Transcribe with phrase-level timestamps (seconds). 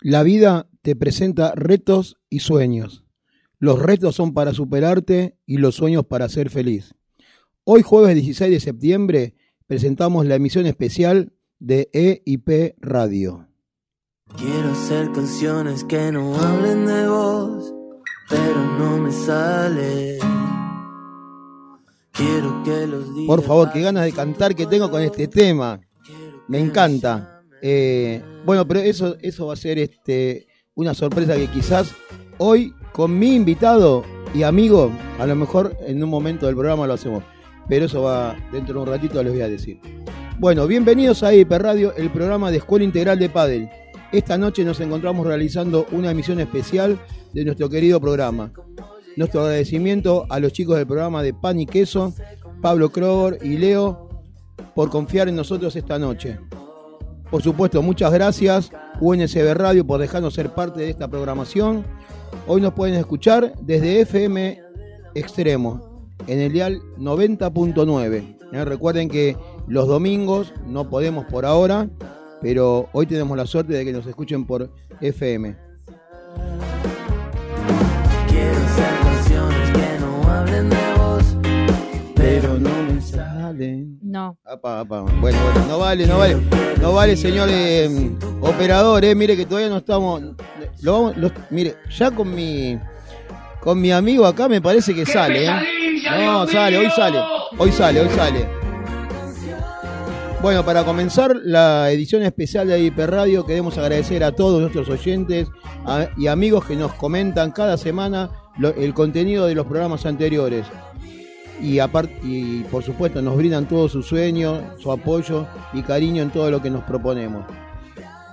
[0.00, 3.04] La vida te presenta retos y sueños.
[3.58, 6.94] Los retos son para superarte y los sueños para ser feliz.
[7.64, 9.34] Hoy jueves 16 de septiembre
[9.66, 13.48] presentamos la emisión especial de EIP Radio.
[14.36, 17.74] Quiero hacer canciones que no hablen de vos,
[18.28, 20.18] pero no me sale.
[22.12, 25.80] Quiero que los Por favor, qué ganas de cantar que tengo con este tema.
[26.48, 27.35] Me encanta.
[27.62, 31.92] Eh, bueno, pero eso, eso va a ser este, una sorpresa que quizás
[32.38, 34.04] hoy con mi invitado
[34.34, 37.22] y amigo, a lo mejor en un momento del programa lo hacemos.
[37.68, 39.80] Pero eso va dentro de un ratito les voy a decir.
[40.38, 43.68] Bueno, bienvenidos a IP Radio, el programa de Escuela Integral de Padel.
[44.12, 46.98] Esta noche nos encontramos realizando una emisión especial
[47.32, 48.52] de nuestro querido programa.
[49.16, 52.12] Nuestro agradecimiento a los chicos del programa de Pan y Queso,
[52.60, 54.10] Pablo Kroger y Leo,
[54.74, 56.38] por confiar en nosotros esta noche.
[57.30, 61.84] Por supuesto, muchas gracias UNSB Radio por dejarnos ser parte de esta programación.
[62.46, 64.60] Hoy nos pueden escuchar desde FM
[65.14, 68.36] Extremo, en el dial 90.9.
[68.52, 69.36] Eh, Recuerden que
[69.66, 71.88] los domingos no podemos por ahora,
[72.40, 74.70] pero hoy tenemos la suerte de que nos escuchen por
[75.00, 75.56] FM.
[78.28, 81.36] Quiero hacer canciones que no hablen de vos,
[82.14, 83.98] pero no salen.
[84.02, 84.38] No.
[84.44, 85.00] Apa, apa.
[85.20, 86.36] Bueno, bueno, no vale, no vale.
[86.80, 87.88] No vale, señor eh,
[88.40, 89.14] operador, eh.
[89.14, 90.22] Mire que todavía no estamos.
[90.82, 92.78] Lo vamos, lo- mire, ya con mi
[93.60, 95.50] con mi amigo acá me parece que sale, eh.
[96.24, 97.18] No, sale, hoy sale.
[97.58, 98.46] Hoy sale, hoy sale.
[100.42, 105.48] Bueno, para comenzar la edición especial de IP Radio, queremos agradecer a todos nuestros oyentes
[105.86, 110.64] a- y amigos que nos comentan cada semana lo- el contenido de los programas anteriores
[111.60, 116.30] y aparte y por supuesto nos brindan todo su sueño, su apoyo y cariño en
[116.30, 117.44] todo lo que nos proponemos.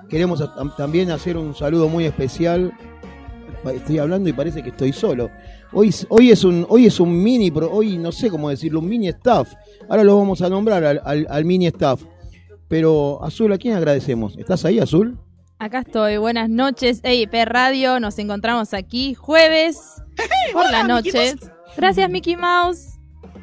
[0.09, 0.43] Queremos
[0.77, 2.71] también hacer un saludo muy especial.
[3.73, 5.29] Estoy hablando y parece que estoy solo.
[5.71, 8.89] Hoy, es- hoy es un hoy es un mini, hoy no sé cómo decirlo, un
[8.89, 9.51] mini staff.
[9.89, 12.03] Ahora lo vamos a nombrar al, al- al mini staff.
[12.67, 14.37] Pero Azul, ¿a quién agradecemos?
[14.37, 15.17] ¿Estás ahí, Azul?
[15.59, 16.17] Acá estoy.
[16.17, 17.99] Buenas noches, EIP Radio.
[17.99, 19.79] Nos encontramos aquí jueves
[20.53, 21.35] por la noche.
[21.77, 22.92] Gracias, Mickey Mouse.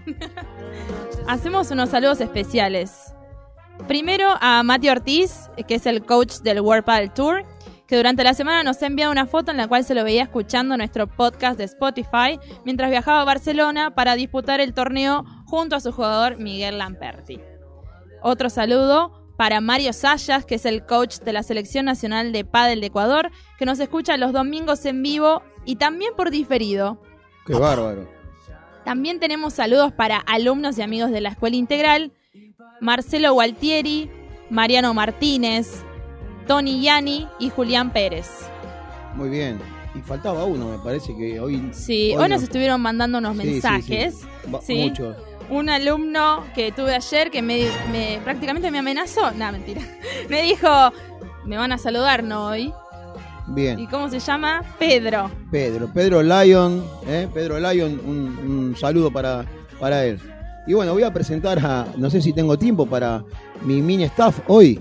[1.27, 3.15] Hacemos unos saludos especiales.
[3.89, 7.45] Primero a Mati Ortiz, que es el coach del World Padel Tour,
[7.87, 10.23] que durante la semana nos ha enviado una foto en la cual se lo veía
[10.23, 15.81] escuchando nuestro podcast de Spotify mientras viajaba a Barcelona para disputar el torneo junto a
[15.81, 17.41] su jugador Miguel Lamperti.
[18.23, 22.81] Otro saludo para Mario Sayas, que es el coach de la Selección Nacional de Padel
[22.81, 27.03] de Ecuador, que nos escucha los domingos en vivo y también por diferido.
[27.47, 28.20] Qué bárbaro.
[28.85, 32.13] También tenemos saludos para alumnos y amigos de la Escuela Integral,
[32.81, 34.11] Marcelo Gualtieri,
[34.49, 35.83] Mariano Martínez,
[36.47, 38.29] Tony Yani y Julián Pérez.
[39.15, 39.59] Muy bien.
[39.95, 41.69] Y faltaba uno, me parece que hoy.
[41.73, 43.53] Sí, hoy, no- nos estuvieron mandando unos Sí, sí, sí.
[43.53, 44.15] mensajes.
[44.63, 44.75] Sí.
[44.77, 45.17] Muchos.
[45.51, 49.33] Un alumno que tuve ayer que me, me- prácticamente me amenazó.
[49.33, 49.83] No, mentira.
[50.29, 50.69] Me dijo,
[51.45, 52.47] me van a saludar, ¿no?
[52.47, 52.73] Hoy.
[53.49, 53.87] ¿Y Bien.
[53.87, 54.63] cómo se llama?
[54.79, 55.31] Pedro.
[55.51, 57.29] Pedro, Pedro Lyon, ¿eh?
[57.33, 59.45] Pedro Lyon, un, un saludo para,
[59.79, 60.19] para él.
[60.67, 63.25] Y bueno, voy a presentar a, no sé si tengo tiempo para
[63.63, 64.81] mi mini staff hoy.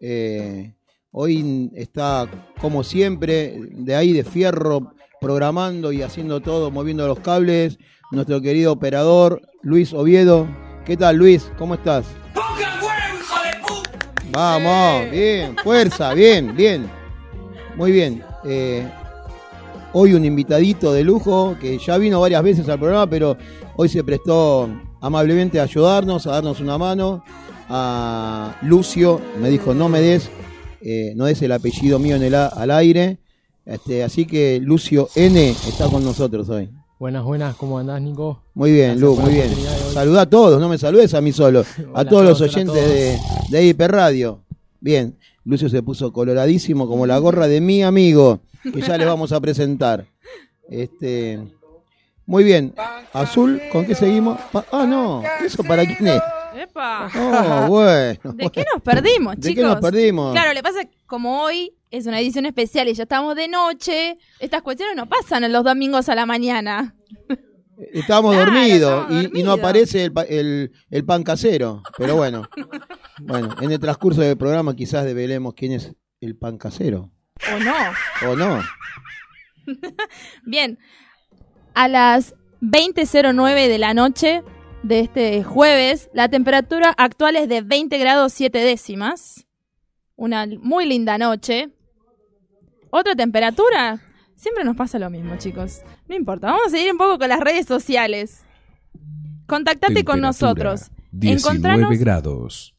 [0.00, 0.72] Eh,
[1.10, 2.26] hoy está,
[2.60, 7.78] como siempre, de ahí de fierro, programando y haciendo todo, moviendo los cables,
[8.12, 10.46] nuestro querido operador, Luis Oviedo.
[10.84, 11.50] ¿Qué tal, Luis?
[11.58, 12.06] ¿Cómo estás?
[14.30, 16.88] Vamos, bien, fuerza, bien, bien.
[17.76, 18.22] Muy bien.
[18.44, 18.86] eh,
[19.92, 23.36] hoy un invitadito de lujo que ya vino varias veces al programa, pero
[23.76, 24.68] hoy se prestó
[25.00, 27.22] amablemente a ayudarnos, a darnos una mano.
[27.68, 30.30] A Lucio me dijo, no me des,
[30.80, 33.18] eh, no des el apellido mío en el a- al aire.
[33.64, 36.70] Este, así que Lucio N está con nosotros hoy.
[36.98, 38.40] Buenas, buenas, ¿cómo andás, Nico?
[38.54, 39.50] Muy bien, Lu, muy bien.
[39.92, 41.64] Saluda a todos, no me saludes a mí solo,
[41.94, 43.18] a todos los a oyentes de,
[43.50, 44.40] de IP Radio.
[44.80, 49.30] Bien, Lucio se puso coloradísimo como la gorra de mi amigo, que ya le vamos
[49.32, 50.04] a presentar.
[50.68, 51.38] Este,
[52.26, 52.74] muy bien,
[53.12, 54.40] Azul, ¿con qué seguimos?
[54.52, 56.20] Pa- ah, no, ¿eso para quién es?
[56.58, 57.08] ¡Epa!
[57.16, 58.32] Oh, bueno.
[58.34, 59.54] ¿De qué nos perdimos, ¿De chicos?
[59.62, 60.32] qué nos perdimos?
[60.32, 64.18] Claro, le pasa que como hoy es una edición especial y ya estamos de noche,
[64.40, 66.94] estas cuestiones no pasan en los domingos a la mañana.
[67.92, 71.82] Estábamos Claro, dormidos y, y no aparece el, pa- el- el pan casero.
[71.98, 72.48] Pero bueno,
[73.20, 77.10] bueno, en el transcurso del programa quizás develemos quién es el pan casero.
[77.54, 77.74] ¿O no?
[78.32, 78.60] ¿O no?
[80.44, 80.78] Bien,
[81.74, 84.42] a las 20.09 de la noche
[84.82, 89.46] de este jueves, la temperatura actual es de 20 grados 7 décimas.
[90.14, 91.68] Una muy linda noche.
[92.90, 94.00] ¿Otra temperatura?
[94.36, 95.80] Siempre nos pasa lo mismo, chicos.
[96.08, 96.48] No importa.
[96.48, 98.42] Vamos a seguir un poco con las redes sociales.
[99.46, 100.90] Contactate con nosotros.
[101.12, 102.74] 19 Encontranos- grados.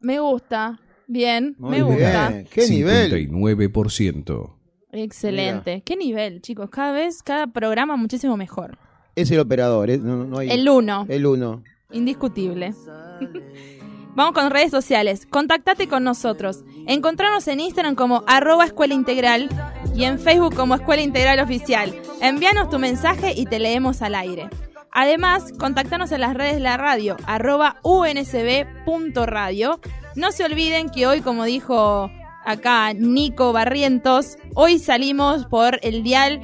[0.00, 0.80] Me gusta.
[1.08, 2.28] Bien, Muy me gusta.
[2.30, 2.46] bien.
[2.52, 3.10] ¿Qué nivel?
[3.12, 4.56] 59%.
[4.92, 5.82] Excelente.
[5.84, 6.70] ¿Qué nivel, chicos?
[6.70, 8.78] Cada vez, cada programa muchísimo mejor.
[9.16, 9.98] Es el operador, ¿eh?
[9.98, 10.50] No, no hay...
[10.50, 11.06] El 1.
[11.08, 11.62] El uno.
[11.90, 12.72] Indiscutible.
[14.14, 15.26] Vamos con redes sociales.
[15.28, 16.64] Contactate con nosotros.
[16.86, 19.48] Encontrarnos en Instagram como arroba escuela integral
[19.94, 21.94] y en Facebook como escuela integral oficial.
[22.20, 24.48] Envíanos tu mensaje y te leemos al aire.
[24.92, 29.80] Además, contactanos en las redes de la radio, arroba unsb.radio.
[30.16, 32.10] No se olviden que hoy, como dijo
[32.44, 36.40] acá Nico Barrientos, hoy salimos por el dial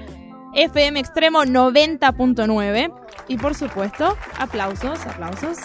[0.54, 2.93] FM Extremo 90.9.
[3.28, 5.58] Y por supuesto, aplausos, aplausos.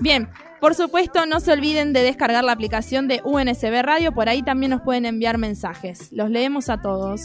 [0.00, 0.28] Bien,
[0.60, 4.70] por supuesto, no se olviden de descargar la aplicación de UNSB Radio, por ahí también
[4.70, 6.08] nos pueden enviar mensajes.
[6.12, 7.20] Los leemos a todos.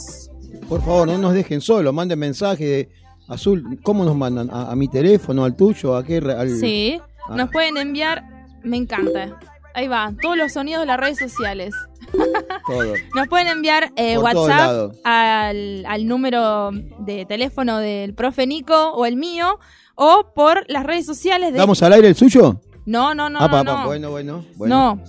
[0.69, 2.89] Por favor, no nos dejen solos, manden mensaje de
[3.27, 3.79] azul.
[3.83, 4.49] ¿Cómo nos mandan?
[4.51, 5.95] ¿A, a mi teléfono, al tuyo?
[5.95, 6.17] ¿A qué?
[6.17, 6.49] Al...
[6.57, 6.99] Sí,
[7.29, 7.37] Ah.
[7.37, 8.21] nos pueden enviar,
[8.63, 9.39] me encanta.
[9.73, 11.73] Ahí va, todos los sonidos de las redes sociales.
[12.67, 12.93] Todo.
[13.15, 19.15] Nos pueden enviar eh, WhatsApp al, al número de teléfono del profe Nico o el
[19.15, 19.57] mío,
[19.95, 21.59] o por las redes sociales de...
[21.59, 22.59] ¿Damos al aire el suyo?
[22.85, 23.85] No, no, no, ah, no, pa, no.
[23.85, 24.97] bueno, bueno, bueno.
[24.97, 25.03] No.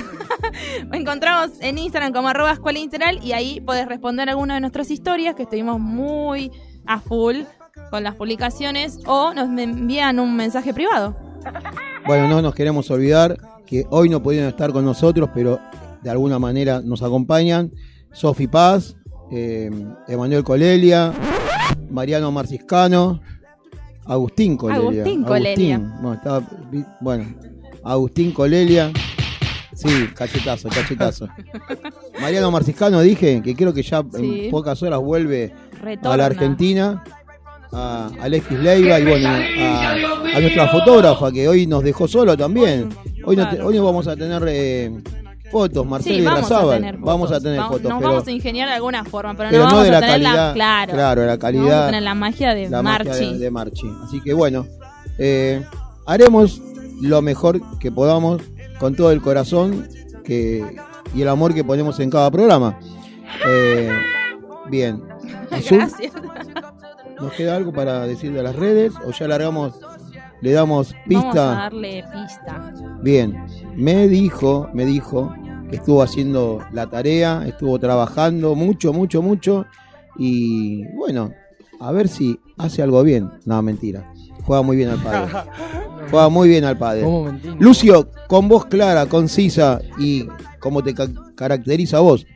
[0.90, 4.90] Me encontramos en Instagram como arroba escuela integral y ahí podés responder alguna de nuestras
[4.90, 6.50] historias que estuvimos muy
[6.86, 7.42] a full
[7.90, 11.16] con las publicaciones o nos envían un mensaje privado.
[12.06, 15.60] Bueno, no nos queremos olvidar que hoy no pudieron estar con nosotros, pero
[16.02, 17.72] de alguna manera nos acompañan.
[18.12, 18.96] Sofi Paz,
[19.32, 19.70] eh,
[20.06, 21.12] Emanuel Colelia,
[21.90, 23.20] Mariano Marciscano,
[24.06, 25.02] Agustín Colelia.
[25.02, 25.78] Agustín Colelia.
[25.78, 26.42] Bueno, estaba-
[27.00, 27.24] bueno,
[27.82, 28.92] Agustín Colelia.
[29.74, 31.28] Sí, cachetazo, cachetazo.
[32.20, 34.44] Mariano Marciscano dije que creo que ya Sí.
[34.46, 35.52] en pocas horas vuelve
[35.82, 36.14] Retorna.
[36.14, 37.04] a la Argentina,
[37.72, 39.90] a Alexis Leiva y bueno, a,
[40.36, 42.88] a nuestra fotógrafa que hoy nos dejó solo también.
[43.24, 44.92] Hoy no, te- hoy no vamos a tener eh,
[45.50, 47.06] fotos, Marcelo Sí, y vamos a tener fotos.
[47.06, 49.62] Vamos a tener Vamos- fotos, Nos pero, vamos a ingeniar de alguna forma, pero, pero
[49.64, 50.48] no no vamos de a la tener calidad.
[50.48, 50.54] la...
[50.54, 50.92] Claro.
[50.92, 51.86] claro, la No vamos a calidad.
[51.86, 53.32] tener la magia de la magia Marchi.
[53.32, 53.86] de, de Marchi.
[54.04, 54.66] Así que bueno,
[55.18, 55.64] eh,
[56.06, 56.60] haremos
[57.00, 58.42] lo mejor que podamos
[58.78, 59.88] con todo el corazón
[60.24, 60.64] que,
[61.14, 62.78] y el amor que ponemos en cada programa.
[63.46, 63.90] Eh,
[64.68, 65.02] bien.
[65.50, 66.12] Azul, Gracias.
[67.20, 69.74] ¿Nos queda algo para decir de las redes o ya largamos,
[70.40, 71.46] le damos Vamos a pista?
[71.46, 72.72] darle pista.
[73.02, 73.36] Bien,
[73.76, 75.32] me dijo, me dijo
[75.70, 79.66] que estuvo haciendo la tarea, estuvo trabajando mucho, mucho, mucho
[80.18, 81.32] y bueno,
[81.80, 83.30] a ver si hace algo bien.
[83.44, 84.12] No, mentira.
[84.44, 85.32] Juega muy bien al padre.
[86.10, 87.04] Juega muy bien al padre.
[87.58, 90.26] Lucio, con voz clara, concisa y
[90.60, 92.26] como te ca- caracteriza a vos,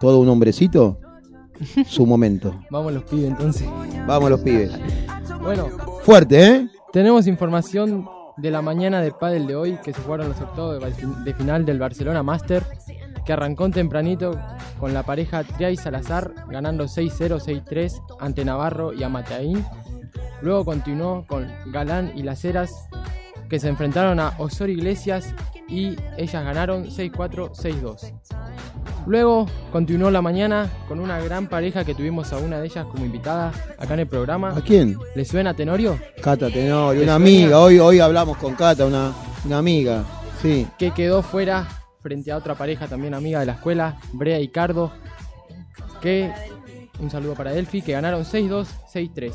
[0.00, 0.98] todo un hombrecito,
[1.86, 2.54] su momento.
[2.70, 3.68] Vamos los pibes entonces.
[4.06, 4.72] Vamos los pibes.
[5.42, 5.68] Bueno,
[6.02, 6.68] Fuerte, ¿eh?
[6.92, 8.08] tenemos información
[8.40, 10.80] de la mañana de pádel de hoy que se jugaron los octavos
[11.24, 12.64] de, final del Barcelona Master
[13.24, 14.38] que arrancó tempranito
[14.78, 19.64] con la pareja Triay Salazar ganando 6-0, 6-3 ante Navarro y Amateaín.
[20.40, 22.88] Luego continuó con Galán y Las Heras
[23.50, 25.34] que se enfrentaron a Osor Iglesias
[25.68, 28.12] y ellas ganaron 6-4, 6-2.
[29.06, 33.04] Luego continuó la mañana con una gran pareja que tuvimos a una de ellas como
[33.04, 34.50] invitada acá en el programa.
[34.56, 34.96] ¿A quién?
[35.16, 35.98] ¿Le suena Tenorio?
[36.22, 37.14] Cata Tenorio, ¿Te una suena?
[37.16, 37.58] amiga.
[37.58, 39.12] Hoy, hoy hablamos con Cata, una,
[39.44, 40.04] una amiga.
[40.40, 40.66] Sí.
[40.78, 41.66] que quedó fuera
[42.02, 44.90] frente a otra pareja también amiga de la escuela, Brea y Cardo,
[46.00, 46.32] que
[46.98, 49.32] un saludo para Delphi, que ganaron 6-2, 6-3.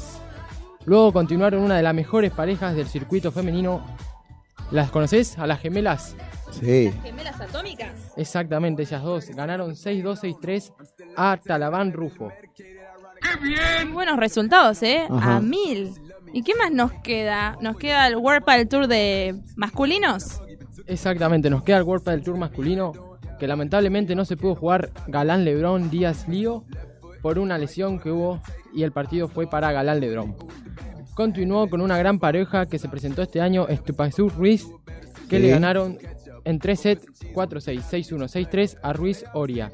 [0.86, 3.84] Luego continuaron una de las mejores parejas del circuito femenino.
[4.76, 5.40] ¿Las conoces?
[5.40, 6.18] A las gemelas.
[6.52, 6.92] Sí.
[7.02, 7.94] Gemelas atómicas.
[8.18, 9.30] Exactamente, ellas dos.
[9.30, 10.74] Ganaron 6-2, 6-3
[11.16, 12.30] a Talabán Rufo.
[13.94, 15.08] Buenos resultados, ¿eh?
[15.10, 15.38] Ajá.
[15.38, 15.94] A mil.
[16.34, 17.58] ¿Y qué más nos queda?
[17.62, 20.42] ¿Nos queda el World Padel Tour de masculinos?
[20.88, 22.92] Exactamente, nos queda el World del Tour masculino,
[23.40, 26.66] que lamentablemente no se pudo jugar Galán Lebrón Díaz Lío
[27.22, 28.42] por una lesión que hubo
[28.74, 30.36] y el partido fue para Galán Lebrón.
[31.16, 34.68] Continuó con una gran pareja que se presentó este año, Estupazú Ruiz,
[35.30, 35.44] que Sí.
[35.44, 35.98] le ganaron
[36.44, 39.72] en 3 sets 4-6, 6-1, 6-3 a Ruiz Oria.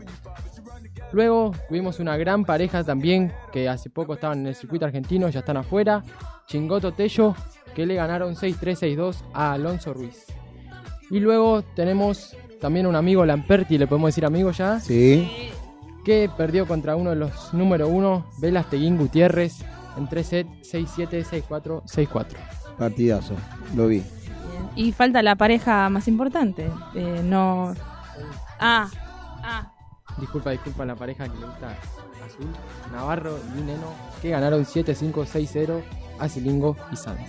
[1.12, 5.40] Luego tuvimos una gran pareja también que hace poco estaban en el circuito argentino, ya
[5.40, 6.04] están afuera,
[6.48, 7.36] Chingoto Tello,
[7.76, 10.26] que le ganaron 6-3, 6-2 a Alonso Ruiz.
[11.10, 15.30] Y luego tenemos también un amigo Lamperti, le podemos decir amigo ya, Sí.
[16.06, 19.66] que perdió contra uno de los número uno, Velas Teguín Gutiérrez,
[19.98, 22.26] en 3 sets, 6-7, 6-4, 6-4.
[22.78, 23.36] Partidazo.
[23.76, 24.04] Lo vi.
[24.76, 26.70] Y falta la pareja más importante.
[26.96, 27.74] Eh, no.
[28.60, 28.90] Ah,
[29.44, 29.72] ah.
[30.18, 31.76] disculpa, disculpa la pareja que le gusta
[32.26, 32.48] azul,
[32.92, 35.82] Navarro y Neno, que ganaron 7-5, 6-0
[36.20, 37.20] a Silingo y Sanz.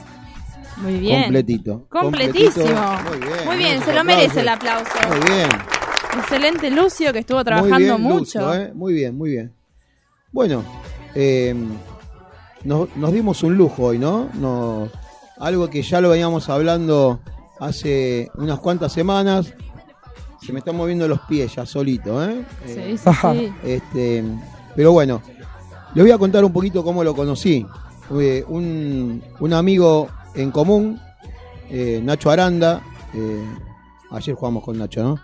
[0.78, 1.24] Muy bien.
[1.24, 1.86] Completito.
[1.88, 2.96] Completísimo.
[3.08, 3.44] Muy bien.
[3.46, 4.92] Muy bien, se lo merece el aplauso.
[5.08, 5.48] Muy bien.
[6.18, 8.40] Excelente Lucio que estuvo Muy trabajando bien, mucho.
[8.40, 8.72] Lucio, ¿eh?
[8.74, 9.54] Muy bien, muy bien.
[10.30, 10.64] Bueno,
[11.14, 11.54] eh,
[12.64, 14.28] nos, nos dimos un lujo hoy, ¿no?
[14.34, 14.90] Nos-
[15.38, 17.20] algo que ya lo veníamos hablando
[17.58, 19.52] hace unas cuantas semanas.
[20.44, 22.44] Se me están moviendo los pies ya solito, ¿eh?
[22.66, 23.52] Eh, Sí, sí, sí.
[23.64, 24.24] Este,
[24.76, 25.22] pero bueno,
[25.94, 27.64] les voy a contar un poquito cómo lo conocí.
[28.20, 31.00] Eh, un, un amigo en común,
[31.70, 32.82] eh, Nacho Aranda,
[33.14, 33.44] eh,
[34.10, 35.18] ayer jugamos con Nacho, ¿no?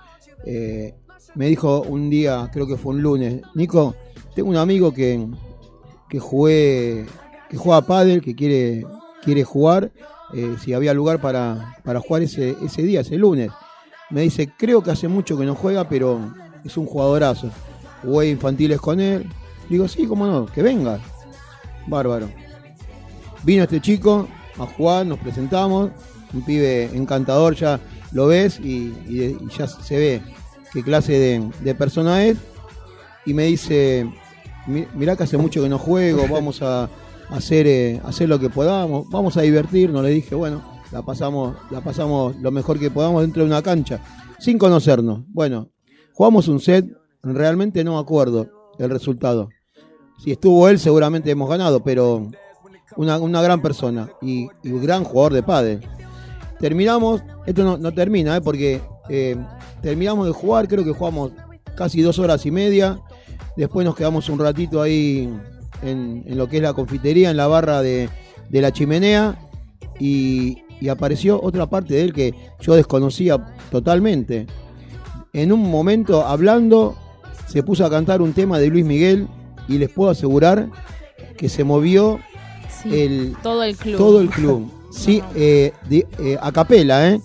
[1.34, 3.94] Me dijo un día, creo que fue un lunes, Nico,
[4.34, 5.26] tengo un amigo que,
[6.08, 7.06] que jugué,
[7.48, 8.86] que juega pádel, que quiere,
[9.22, 9.90] quiere jugar,
[10.34, 13.50] eh, si había lugar para, para jugar ese, ese día, ese lunes.
[14.10, 16.20] Me dice, creo que hace mucho que no juega, pero
[16.64, 17.50] es un jugadorazo.
[18.02, 19.26] Jugué infantiles con él.
[19.68, 20.98] Digo, sí, cómo no, que venga.
[21.86, 22.28] Bárbaro.
[23.42, 24.28] Vino este chico
[24.58, 25.90] a jugar, nos presentamos.
[26.32, 27.80] Un pibe encantador, ya
[28.12, 28.94] lo ves y,
[29.56, 30.22] ya se ve
[30.72, 32.36] qué clase de, de persona es.
[33.24, 34.06] Y me dice,
[34.66, 36.88] "Mi- mirá que hace mucho que no juego, vamos a
[37.30, 40.02] hacer, eh, hacer lo que podamos, vamos a divertirnos.
[40.02, 44.00] Le dije, bueno, la pasamos, la pasamos lo mejor que podamos dentro de una cancha,
[44.38, 45.24] sin conocernos.
[45.28, 45.70] Bueno,
[46.12, 46.86] jugamos un set,
[47.22, 49.48] realmente no me acuerdo el resultado.
[50.18, 52.28] Si estuvo él, seguramente hemos ganado, pero
[52.96, 55.80] una, una gran persona y, un gran jugador de pádel.
[56.58, 58.40] Terminamos, esto no, no termina, ¿eh?
[58.40, 59.36] porque eh,
[59.80, 61.32] terminamos de jugar, creo que jugamos
[61.76, 63.00] casi dos horas y media.
[63.56, 65.32] Después nos quedamos un ratito ahí
[65.82, 68.08] en, en lo que es la confitería, en la barra de,
[68.48, 69.38] de la chimenea.
[70.00, 74.46] Y, y apareció otra parte de él que yo desconocía totalmente.
[75.32, 76.96] En un momento, hablando,
[77.46, 79.26] se puso a cantar un tema de Luis Miguel
[79.68, 80.68] y les puedo asegurar
[81.36, 82.18] que se movió
[82.82, 83.96] Sí, el, todo el club.
[83.96, 84.70] todo el club.
[84.92, 87.20] Sí, eh, de- eh, a capela, ¿eh?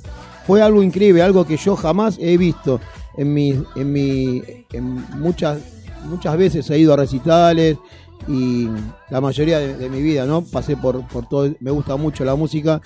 [0.48, 2.82] Fue algo increíble, algo que yo jamás he visto.
[3.18, 5.60] En mi, en mi, en muchas,
[6.06, 7.78] muchas veces he ido a recitales
[8.28, 8.70] y
[9.10, 10.42] la mayoría de, de mi vida, ¿no?
[10.44, 12.82] Pasé por, por todo, me gusta mucho la música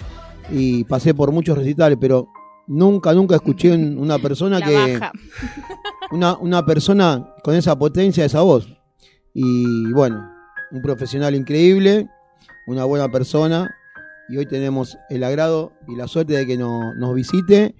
[0.52, 2.28] y pasé por muchos recitales, pero
[2.68, 5.12] nunca, nunca escuché un- una persona La que, baja.
[6.12, 8.68] una, una persona con esa potencia, esa voz.
[9.34, 10.28] Y bueno,
[10.72, 12.08] un profesional increíble,
[12.66, 13.70] una buena persona.
[14.30, 17.76] Y hoy tenemos el agrado y la suerte de que no- nos visite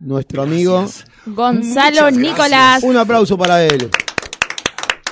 [0.00, 0.86] nuestro amigo.
[1.26, 2.82] Gonzalo Nicolás.
[2.84, 3.90] Un aplauso para él.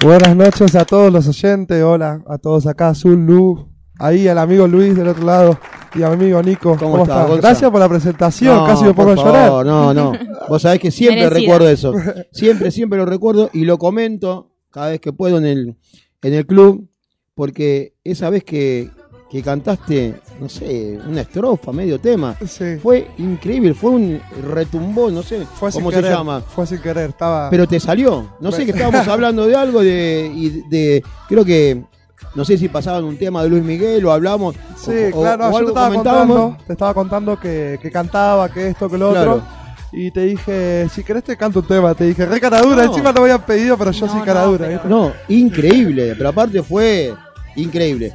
[0.03, 4.69] Buenas noches a todos los oyentes, hola a todos acá, Azul, Lu, ahí al amigo
[4.69, 5.59] Luis del otro lado
[5.95, 6.77] y al amigo Nico.
[6.79, 7.41] ¿Cómo estás, Gonza?
[7.49, 9.47] Gracias por la presentación, No, casi me pongo a llorar.
[9.49, 10.13] favor, No, no.
[10.49, 11.41] Vos sabés que siempre Merecida.
[11.41, 11.93] recuerdo eso.
[12.31, 15.77] Siempre, siempre lo recuerdo y lo comento cada vez que puedo en el,
[16.23, 16.89] en el club,
[17.35, 18.91] porque esa vez que,
[19.31, 24.21] que cantaste, no sé, una estrofa, medio tema, Sí, fue increíble, fue un
[24.53, 26.41] retumbón, no sé fue cómo se querer, llama.
[26.41, 27.49] Fue sin querer, estaba...
[27.51, 28.37] Pero te salió.
[28.41, 31.83] No sé que estábamos hablando de algo de, y de creo que
[32.35, 35.51] no sé si pasaban un tema de Luis Miguel o hablamos Sí, o, claro, o
[35.51, 36.37] yo te algo estaba comentábamos.
[36.37, 39.33] contando, te estaba contando que, que cantaba, que esto, que lo Claro.
[39.37, 39.47] otro.
[39.93, 42.91] Y te dije, si querés te canto un tema, te dije, re caradura, No.
[42.93, 44.83] encima me habían pedido, pero yo No, soy no, caradura.
[44.85, 47.15] No, increíble, pero aparte fue
[47.55, 48.13] increíble.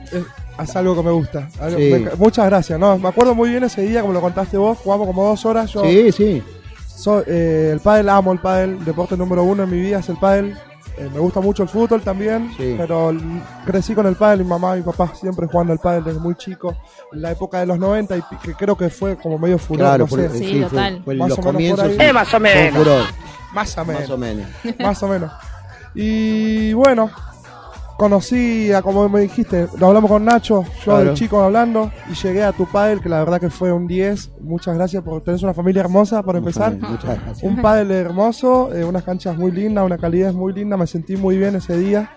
[0.59, 1.47] Es algo que me gusta.
[1.59, 1.89] algo- Sí.
[1.91, 2.79] me- muchas gracias.
[2.79, 5.71] No, me acuerdo muy bien ese día, como lo contaste vos, jugamos como dos horas.
[5.71, 6.43] Yo, Sí, sí.
[6.87, 10.17] So- eh, el pádel, amo el pádel, deporte número uno en mi vida es el
[10.17, 10.55] pádel.
[10.97, 12.75] Eh, me gusta mucho el fútbol también, Sí.
[12.77, 13.21] pero l-
[13.65, 16.35] crecí con el pádel, mi mamá y mi papá siempre jugando al pádel desde muy
[16.35, 16.75] chico,
[17.13, 19.79] en la época de los 90 y pi- que creo que fue como medio furor,
[19.79, 21.01] Claro, no fue, sé, Sí, fue- total.
[21.03, 21.85] fue Más los o menos por comienzos.
[21.85, 21.91] ahí.
[21.95, 22.77] sí, Eh, más o fue menos.
[22.77, 23.01] furor,
[23.53, 24.47] más o menos, más o menos.
[24.79, 25.31] más o menos.
[25.95, 27.09] Y bueno,
[28.01, 31.03] conocí a, como me dijiste, lo hablamos con Nacho, yo Claro.
[31.11, 34.31] de chico hablando, y llegué a tu pádel, que la verdad que fue un 10.
[34.41, 36.73] Muchas gracias por tener una familia hermosa, por empezar.
[36.79, 37.43] Muchas gracias.
[37.43, 41.37] Un pádel hermoso, eh, unas canchas muy lindas, una calidad muy linda, me sentí muy
[41.37, 42.09] bien ese día.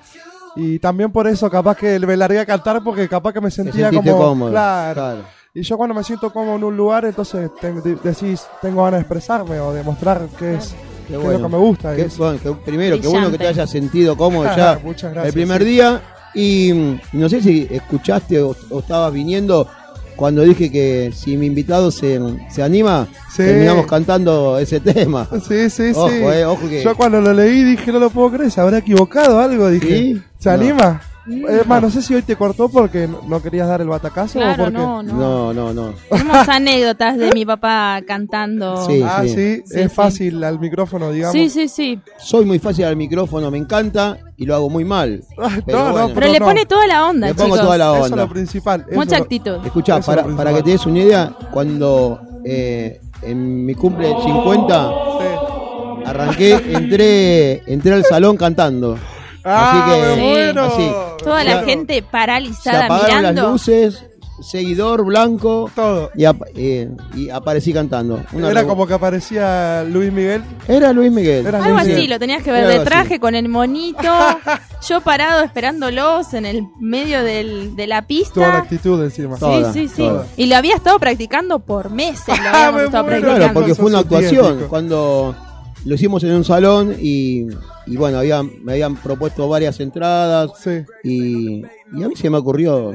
[0.57, 3.91] Y también por eso capaz que me largué a cantar porque capaz que me sentía
[3.91, 4.17] como...
[4.17, 4.51] cómodo.
[4.53, 5.19] Claro.
[5.53, 8.99] Y yo cuando me siento cómodo en un lugar, entonces te- de- decís, tengo ganas
[8.99, 10.75] de expresarme o demostrar qué es,
[11.09, 11.39] Qué es bueno.
[11.39, 11.97] lo que me gusta.
[11.97, 15.27] Qué- bueno, que- primero, qué bueno que te hayas sentido cómodo ya Muchas gracias.
[15.27, 15.69] el primer sí.
[15.69, 16.03] día.
[16.35, 19.69] Y mm, no sé si escuchaste o, o estabas viniendo
[20.17, 22.21] cuando dije que si mi invitado se,
[22.51, 23.39] se anima, Sí.
[23.43, 25.29] terminamos cantando ese tema.
[25.49, 26.17] Sí, sí, Ojo, sí.
[26.17, 26.83] eh, ojo que.
[26.83, 29.87] Yo cuando lo leí dije, no lo puedo creer, se habrá equivocado algo, dije.
[29.89, 30.23] ¿Sí?
[30.39, 30.55] ¿Se No.
[30.57, 31.03] anima?
[31.27, 34.43] Es más, no sé si hoy te cortó porque no- querías dar el batacazo o
[34.43, 34.79] Claro, porque...
[34.79, 35.13] no, no.
[35.15, 35.95] No, no, no.
[36.11, 38.77] Tenemos anécdotas de mi papá cantando.
[38.87, 39.03] Sí.
[39.03, 39.89] Ah, sí, Sí, es sí.
[39.89, 41.33] fácil al micrófono, digamos.
[41.33, 41.99] sí, sí, sí.
[42.19, 45.23] Soy muy fácil al micrófono, me encanta y lo hago muy mal.
[45.39, 46.07] Ah, Pero no, no, bueno.
[46.09, 46.47] Pero pero le no.
[46.47, 47.61] pone toda la onda, Le pongo chicos.
[47.63, 48.17] toda la Eso es onda.
[48.25, 48.85] lo principal.
[48.89, 49.57] eso Mucha lo- actitud.
[49.65, 53.75] Escuchá, Eso para, es lo para que te des una idea, cuando eh, en mi
[53.75, 56.05] cumple de 50 Sí.
[56.07, 58.99] arranqué, entré, entré al salón cantando.
[59.47, 60.63] Ah, Así que, muero.
[60.65, 60.91] así.
[61.25, 63.51] Toda la gente Se paralizada apagaron las mirando.
[63.53, 64.05] luces,
[64.43, 66.11] seguidor blanco Todo.
[66.17, 68.21] y, ap- eh, y aparecí cantando.
[68.33, 70.43] Una Era como que aparecía Luis Miguel.
[70.67, 71.47] Era Luis Miguel.
[71.47, 72.11] Era Algo Luis así, Miguel.
[72.11, 73.19] lo tenías que ver Era de traje así.
[73.21, 74.03] con el monito,
[74.89, 78.59] yo parado esperándolos en el medio del- de la Toda la pista.
[78.59, 79.35] actitud encima.
[79.37, 79.97] Sí, Toda, sí, sí.
[79.99, 80.27] toda.
[80.37, 82.27] Y lo había estado practicando por meses.
[82.27, 83.21] Lo habíamos me estado muero.
[83.21, 83.61] Claro, practicando.
[83.61, 84.67] porque fue una actuación.
[84.69, 85.37] Cuando
[85.85, 87.47] lo hicimos en un salón y,
[87.87, 90.83] y bueno, había, me habían propuesto varias entradas Sí.
[91.03, 91.65] y,
[91.95, 92.93] y a mí se me ocurrió.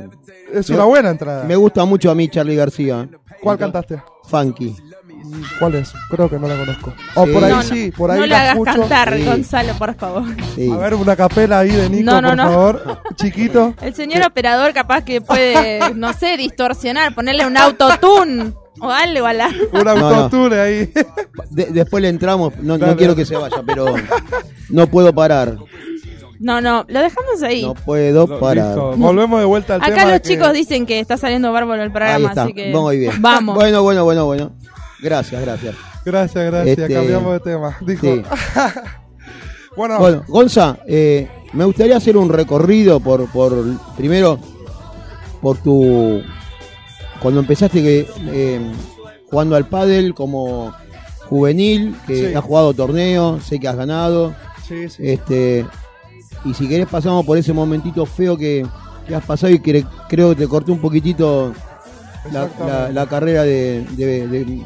[0.54, 1.44] Es Me- una buena entrada.
[1.46, 3.08] Me gusta mucho a mí Charlie García.
[3.42, 4.04] ¿Cuál Entonces, cantaste?
[4.24, 4.76] Funky.
[5.60, 5.92] ¿Cuál es?
[6.10, 6.94] Creo que no la conozco.
[7.16, 7.32] O Sí.
[7.34, 8.80] por ahí No, no, sí, por ahí no la hagas escucho.
[8.80, 9.26] cantar, Sí.
[9.26, 10.24] Gonzalo, por favor.
[10.56, 10.72] Sí.
[10.72, 12.44] A ver, una capela ahí de Nico, No, no, por no.
[12.46, 13.02] favor.
[13.16, 13.74] Chiquito.
[13.82, 19.34] El señor operador capaz que puede, no sé, distorsionar, ponerle un autotune o algo a
[19.34, 19.48] la...
[19.48, 20.08] Un no.
[20.08, 20.92] autotune ahí.
[21.50, 23.94] De- después le entramos, no, no quiero que se vaya, pero
[24.70, 25.58] no puedo parar.
[26.40, 27.62] No, no, lo dejamos ahí.
[27.64, 28.68] No puedo parar.
[28.68, 28.94] Listo.
[28.98, 29.94] Volvemos de vuelta al tema.
[29.94, 32.54] Acá de los que- chicos dicen que está saliendo bárbaro el Ahí programa, está, así
[32.54, 33.22] que muy bien.
[33.22, 33.56] vamos.
[33.56, 34.52] Bueno, bueno, bueno, bueno.
[35.02, 35.76] Gracias, gracias.
[36.06, 36.78] Gracias, gracias.
[36.80, 37.78] Este- Cambiamos de tema.
[37.82, 38.02] Dijo.
[38.06, 38.24] Sí.
[39.76, 43.54] bueno, Bueno, Gonza, eh, me gustaría hacer un recorrido por, por
[43.98, 44.40] primero,
[45.42, 46.22] por tu,
[47.22, 48.60] cuando empezaste que, eh,
[49.30, 50.74] jugando al pádel como
[51.28, 52.36] juvenil, que Sí.
[52.36, 54.34] has jugado torneos, sé que has ganado,
[54.68, 55.04] sí, sí.
[55.06, 55.66] este,
[56.46, 58.66] y si querés pasamos por ese momentito feo que,
[59.08, 61.54] que has pasado y que creo que te corté un poquitito
[62.32, 62.66] la, Exactamente.
[62.66, 64.62] la- la carrera de, de, de,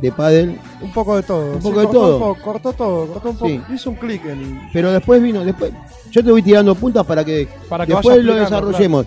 [0.00, 1.52] de pádel, Un poco de todo.
[1.52, 2.18] Un Sí, poco de cortó todo.
[2.18, 3.06] poco, cortó todo.
[3.06, 3.48] Cortó un poco.
[3.50, 3.60] Sí.
[3.72, 4.60] Hizo un clic en.
[4.72, 5.70] pero después vino, después,
[6.10, 9.06] yo te voy tirando puntas para que Para que después lo desarrollemos.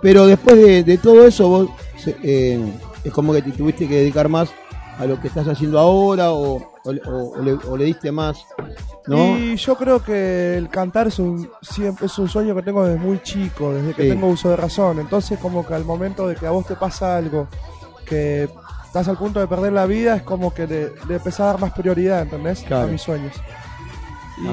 [0.00, 1.68] Pero después de, de todo eso, vos
[2.06, 2.60] eh,
[3.04, 4.50] es como que te tuviste que dedicar más
[4.98, 8.10] a lo que estás haciendo ahora o, o le- o- o le, o le diste
[8.10, 8.44] más,
[9.06, 9.38] ¿no?
[9.38, 12.98] Y yo creo que el cantar es un siempre es un sueño que tengo desde
[12.98, 14.08] muy chico, desde que Sí.
[14.08, 14.98] tengo uso de razón.
[14.98, 17.46] Entonces como que al momento de que a vos te pasa algo
[18.06, 18.48] que
[18.86, 21.60] estás al punto de perder la vida, es como que le, le empezás a dar
[21.60, 22.62] más prioridad, ¿entendés?
[22.62, 22.88] Claro.
[22.88, 23.34] A mis sueños.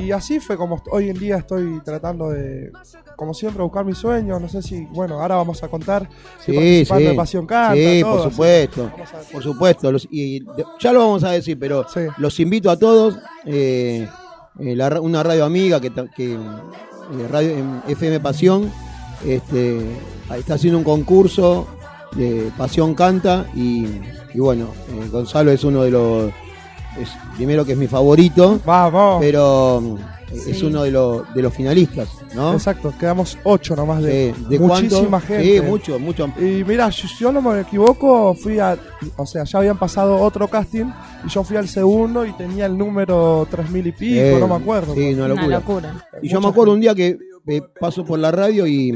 [0.01, 2.71] Y así fue como hoy en día estoy tratando de,
[3.15, 4.41] como siempre, buscar mis sueños.
[4.41, 6.09] No sé si, bueno, ahora vamos a contar.
[6.43, 7.07] Sí, Estoy participando sí.
[7.09, 8.83] de Pasión Canta, Sí, todo, por supuesto.
[8.95, 10.43] A- Por supuesto, los- y
[10.79, 12.01] ya lo vamos a decir, pero Sí.
[12.17, 13.17] los invito a todos.
[13.45, 14.07] eh,
[14.59, 16.37] eh, la una radio amiga que, que eh,
[17.29, 18.71] radio, FM Pasión
[19.25, 19.79] este,
[20.35, 21.67] está haciendo un concurso
[22.15, 23.85] de Pasión Canta y,
[24.33, 26.31] y bueno, eh, Gonzalo es uno de los,
[26.99, 29.17] es, primero que es mi favorito, Vamos.
[29.19, 29.97] pero mm,
[30.49, 32.53] es uno de, los de los finalistas, ¿no?
[32.53, 35.27] Exacto, quedamos ocho nomás de, Eh, ¿De muchísima cuánto?
[35.27, 35.43] gente.
[35.43, 36.27] Sí, mucho, mucho.
[36.39, 38.77] Y mira, si yo no me equivoco, fui a.
[39.17, 40.85] O sea, ya habían pasado otro casting
[41.25, 44.55] y yo fui al segundo y tenía el número 3000 y pico, Eh, no me
[44.55, 44.93] acuerdo.
[44.93, 45.59] Sí, una Una locura.
[45.59, 46.07] locura.
[46.21, 48.91] Y yo me acuerdo un día que eh, paso por la radio y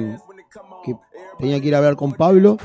[0.84, 0.96] que
[1.38, 2.58] tenía que ir a hablar con Pablo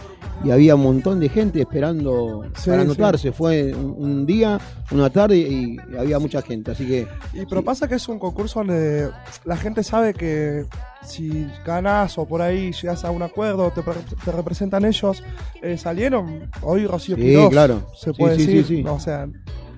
[0.43, 2.85] y había un montón de gente esperando Sí, para sí.
[2.87, 3.33] anotarse.
[3.33, 4.59] Fue un, un día,
[4.91, 6.73] una tarde y había mucha gente.
[6.73, 9.11] Así que Y pero pasa que es un concurso donde
[9.45, 10.67] la gente sabe que
[11.03, 15.23] si ganas o por ahí llegas a un acuerdo, te, te representan ellos,
[15.63, 17.87] eh, salieron hoy Rocío Sí, Quirós, claro.
[17.97, 19.29] se puede decir, o sea,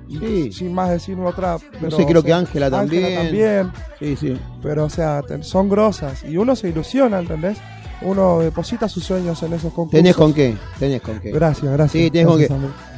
[0.08, 0.52] Sí.
[0.52, 1.56] sin más decir otra.
[1.80, 3.14] Pero, sé, creo o que Ángela también.
[3.16, 4.38] también, sí, sí.
[4.62, 7.58] pero o sea, son grosas y uno se ilusiona, ¿entendés?
[8.02, 9.98] Uno deposita sus sueños en esos concursos.
[9.98, 10.54] ¿Tenés con qué?
[10.78, 11.30] Tenés con qué.
[11.30, 11.92] Gracias, gracias.
[12.04, 12.48] Sí, tenés con qué.